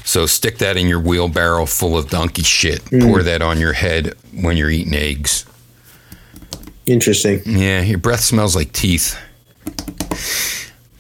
So 0.05 0.27
stick 0.27 0.59
that 0.59 0.77
in 0.77 0.87
your 0.87 1.01
wheelbarrow 1.01 1.67
full 1.67 1.97
of 1.97 2.09
donkey 2.11 2.43
shit. 2.43 2.83
Hmm. 2.91 3.01
Pour 3.01 3.23
that 3.23 3.43
on 3.43 3.59
your 3.59 3.73
head 3.73 4.15
when 4.35 4.57
you're 4.57 4.71
eating 4.71 4.95
eggs. 4.95 5.45
Interesting. 6.87 7.41
Yeah, 7.47 7.83
your 7.83 7.99
breath 7.99 8.21
smells 8.21 8.55
like 8.57 8.73
teeth. 8.73 9.17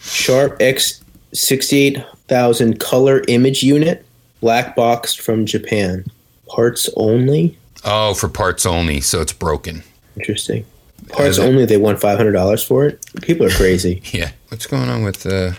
Sharp 0.00 0.56
X 0.60 1.02
sixty 1.32 1.78
eight 1.78 2.04
thousand 2.28 2.80
color 2.80 3.22
image 3.28 3.62
unit, 3.62 4.04
black 4.40 4.74
boxed 4.76 5.20
from 5.20 5.46
Japan. 5.46 6.04
Parts 6.48 6.88
only. 6.96 7.56
Oh, 7.84 8.14
for 8.14 8.28
parts 8.28 8.66
only, 8.66 9.00
so 9.00 9.20
it's 9.20 9.32
broken. 9.32 9.82
Interesting. 10.16 10.66
Parts 11.08 11.38
only. 11.38 11.64
They 11.64 11.76
want 11.76 12.00
five 12.00 12.18
hundred 12.18 12.32
dollars 12.32 12.62
for 12.62 12.86
it. 12.86 13.04
People 13.22 13.46
are 13.46 13.50
crazy. 13.50 14.02
Yeah. 14.12 14.30
What's 14.48 14.66
going 14.66 14.88
on 14.88 15.04
with 15.04 15.24
uh 15.26 15.52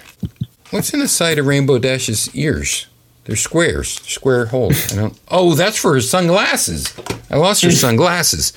what's 0.71 0.93
in 0.93 0.99
the 0.99 1.07
side 1.07 1.39
of 1.39 1.45
Rainbow 1.45 1.79
Dash's 1.79 2.33
ears? 2.35 2.87
They're 3.25 3.35
squares, 3.35 3.87
square 4.01 4.47
holes. 4.47 4.91
I 4.91 4.95
don't 4.97 5.19
Oh, 5.29 5.53
that's 5.55 5.77
for 5.77 5.93
her 5.93 6.01
sunglasses. 6.01 6.93
I 7.29 7.37
lost 7.37 7.63
your 7.63 7.71
sunglasses. 7.85 8.51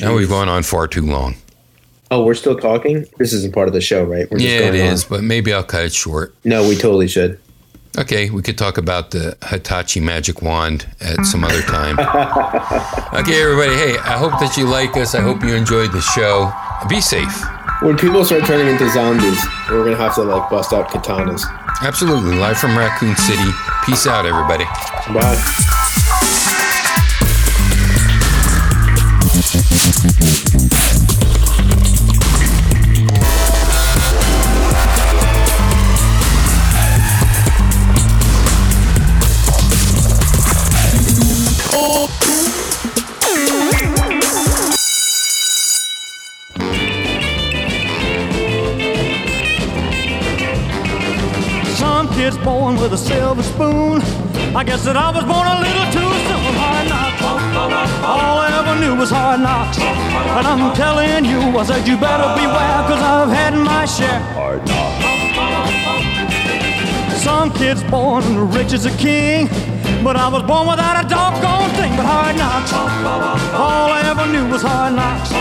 Now 0.00 0.14
we've 0.14 0.28
gone 0.28 0.48
on 0.48 0.62
far 0.62 0.86
too 0.86 1.04
long. 1.04 1.36
Oh, 2.12 2.24
we're 2.24 2.34
still 2.34 2.56
talking. 2.56 3.06
This 3.18 3.32
isn't 3.32 3.54
part 3.54 3.68
of 3.68 3.74
the 3.74 3.80
show, 3.80 4.02
right? 4.04 4.28
We're 4.30 4.38
Yeah, 4.38 4.58
it 4.68 4.72
going 4.72 4.90
on. 4.90 4.98
but 5.08 5.22
maybe 5.22 5.52
I'll 5.52 5.62
cut 5.62 5.84
it 5.84 5.92
short. 5.94 6.34
No, 6.44 6.68
we 6.68 6.74
totally 6.76 7.06
should. 7.06 7.38
Okay, 7.98 8.30
we 8.30 8.42
could 8.42 8.56
talk 8.58 8.78
about 8.78 9.10
the 9.10 9.36
Hitachi 9.48 10.00
magic 10.00 10.42
wand 10.42 10.86
at 11.00 11.24
some 11.26 11.42
other 11.44 11.62
time. 11.62 11.98
okay, 13.14 13.42
everybody. 13.42 13.74
Hey, 13.74 13.98
I 13.98 14.16
hope 14.16 14.32
that 14.40 14.54
you 14.56 14.64
like 14.66 14.96
us. 14.96 15.14
I 15.14 15.20
hope 15.20 15.42
you 15.42 15.54
enjoyed 15.54 15.92
the 15.92 16.00
show. 16.00 16.52
Be 16.88 17.00
safe. 17.00 17.32
When 17.82 17.96
people 17.96 18.24
start 18.24 18.44
turning 18.44 18.68
into 18.68 18.88
zombies, 18.90 19.40
we're 19.70 19.84
gonna 19.84 19.96
have 19.96 20.14
to 20.16 20.22
like 20.22 20.48
bust 20.50 20.72
out 20.72 20.88
katanas. 20.90 21.42
Absolutely. 21.82 22.36
Live 22.36 22.58
from 22.58 22.76
Raccoon 22.76 23.16
City. 23.16 23.50
Peace 23.86 24.06
out, 24.06 24.26
everybody. 24.26 24.64
Bye. 25.12 25.36
Some 52.00 52.14
kids 52.14 52.38
born 52.38 52.76
with 52.76 52.94
a 52.94 52.96
silver 52.96 53.42
spoon. 53.42 54.00
I 54.56 54.64
guess 54.64 54.86
that 54.86 54.96
I 54.96 55.10
was 55.12 55.22
born 55.28 55.44
a 55.44 55.60
little 55.60 55.84
too 55.92 56.00
soon. 56.00 56.54
Hard 56.56 56.88
knocks. 56.88 57.20
All 58.00 58.40
I 58.40 58.48
ever 58.56 58.74
knew 58.80 58.96
was 58.96 59.10
hard 59.10 59.40
knocks. 59.40 59.76
And 59.76 60.46
I'm 60.48 60.72
telling 60.74 61.26
you, 61.26 61.40
I 61.60 61.62
said 61.62 61.86
you 61.86 61.98
better 61.98 62.24
beware, 62.40 62.80
cause 62.88 63.02
I've 63.04 63.28
had 63.28 63.52
my 63.52 63.84
share. 63.84 64.18
Hard 64.32 64.64
knocks. 64.64 65.04
Some 67.20 67.52
kids 67.52 67.82
born 67.84 68.48
rich 68.48 68.72
as 68.72 68.86
a 68.86 68.96
king. 68.96 69.50
But 70.02 70.16
I 70.16 70.28
was 70.28 70.42
born 70.44 70.68
without 70.68 71.04
a 71.04 71.06
doggone 71.06 71.68
thing 71.76 71.92
but 72.00 72.06
hard 72.08 72.34
knocks. 72.34 72.72
All 73.52 73.92
I 73.92 74.00
ever 74.08 74.24
knew 74.32 74.48
was 74.48 74.62
hard 74.62 74.94
knocks. 74.94 75.32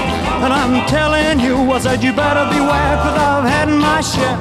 And 0.44 0.52
I'm 0.52 0.86
telling 0.90 1.40
you, 1.40 1.56
I 1.72 1.80
said 1.80 2.04
you 2.04 2.12
better 2.12 2.44
beware, 2.52 2.98
cause 3.00 3.16
I've 3.16 3.48
had 3.48 3.70
my 3.70 4.02
share. 4.02 4.36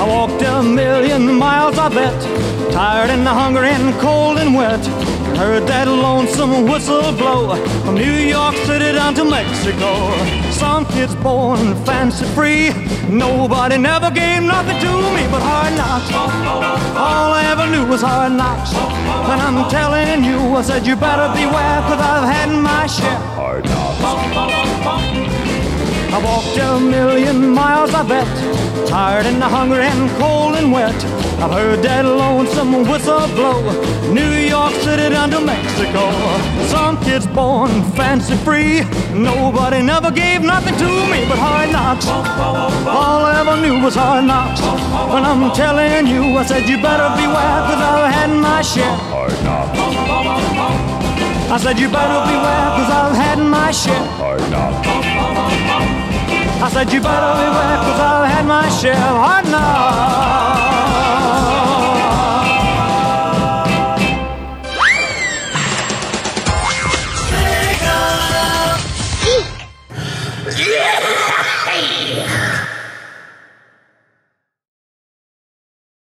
I 0.00 0.06
walked 0.06 0.40
a 0.42 0.62
million 0.62 1.34
miles, 1.34 1.76
I 1.76 1.88
bet. 1.88 2.72
Tired 2.72 3.10
and 3.10 3.26
hungry 3.26 3.70
and 3.70 3.92
cold 3.98 4.38
and 4.38 4.54
wet. 4.54 4.84
Heard 5.36 5.66
that 5.66 5.88
lonesome 5.88 6.68
whistle 6.70 7.10
blow 7.12 7.56
from 7.84 7.96
New 7.96 8.18
York 8.36 8.54
City 8.66 8.92
down 8.92 9.14
to 9.14 9.24
Mexico. 9.24 9.90
Some 10.52 10.86
kids 10.86 11.16
born 11.16 11.74
fancy 11.84 12.26
free. 12.26 12.70
Nobody 13.08 13.76
never 13.76 14.10
gave 14.12 14.42
nothing 14.42 14.78
to 14.78 14.92
me 15.16 15.26
but 15.32 15.42
hard 15.42 15.74
knocks. 15.74 16.10
All 16.94 17.32
I 17.32 17.42
ever 17.50 17.66
knew 17.66 17.84
was 17.84 18.02
hard 18.02 18.32
knocks. 18.34 18.72
And 18.74 19.40
I'm 19.42 19.68
telling 19.68 20.22
you, 20.22 20.38
I 20.54 20.62
said 20.62 20.86
you 20.86 20.94
better 20.94 21.26
beware, 21.34 21.80
cause 21.90 22.00
I've 22.00 22.28
had 22.30 22.50
my 22.54 22.86
share. 22.86 23.18
I 26.10 26.18
walked 26.24 26.56
a 26.56 26.80
million 26.80 27.50
miles, 27.50 27.92
I 27.92 28.02
bet. 28.02 28.88
Tired 28.88 29.26
and 29.26 29.42
hungry 29.42 29.84
and 29.84 30.10
cold 30.18 30.56
and 30.56 30.72
wet. 30.72 30.94
I've 31.38 31.52
heard 31.52 31.82
that 31.82 32.04
lonesome 32.04 32.72
whistle 32.88 33.28
blow. 33.36 33.60
New 34.12 34.32
York 34.32 34.72
City 34.80 35.10
down 35.10 35.30
to 35.30 35.40
Mexico. 35.40 36.10
Some 36.66 36.96
kids 37.04 37.26
born 37.26 37.82
fancy 37.92 38.36
free. 38.36 38.80
Nobody 39.12 39.82
never 39.82 40.10
gave 40.10 40.40
nothing 40.40 40.74
to 40.76 40.88
me 41.12 41.28
but 41.28 41.38
hard 41.38 41.70
knocks. 41.70 42.06
All 42.08 43.22
I 43.28 43.40
ever 43.40 43.60
knew 43.60 43.84
was 43.84 43.94
hard 43.94 44.24
knocks. 44.24 44.62
And 44.62 45.24
I'm 45.26 45.52
telling 45.54 46.06
you, 46.06 46.38
I 46.38 46.44
said 46.44 46.66
you 46.68 46.80
better 46.80 47.08
beware, 47.20 47.60
cause 47.68 47.82
I've 47.84 48.12
had 48.12 48.30
my 48.32 48.62
share. 48.62 48.96
Hard 49.12 49.36
knocks. 49.44 49.78
I 51.50 51.56
said 51.56 51.78
you 51.78 51.88
better 51.88 52.20
beware, 52.32 52.68
cause 52.76 52.90
I've 52.90 53.14
had 53.14 53.38
my 53.38 53.70
share. 53.70 55.17
I 56.60 56.68
said 56.70 56.92
you 56.92 57.00
better 57.00 57.34
beware, 57.38 57.78
cause 57.86 58.00
I've 58.00 58.30
had 58.30 58.44
my 58.44 58.68
share 58.68 58.96
of 58.96 59.50
knocks. 59.50 60.48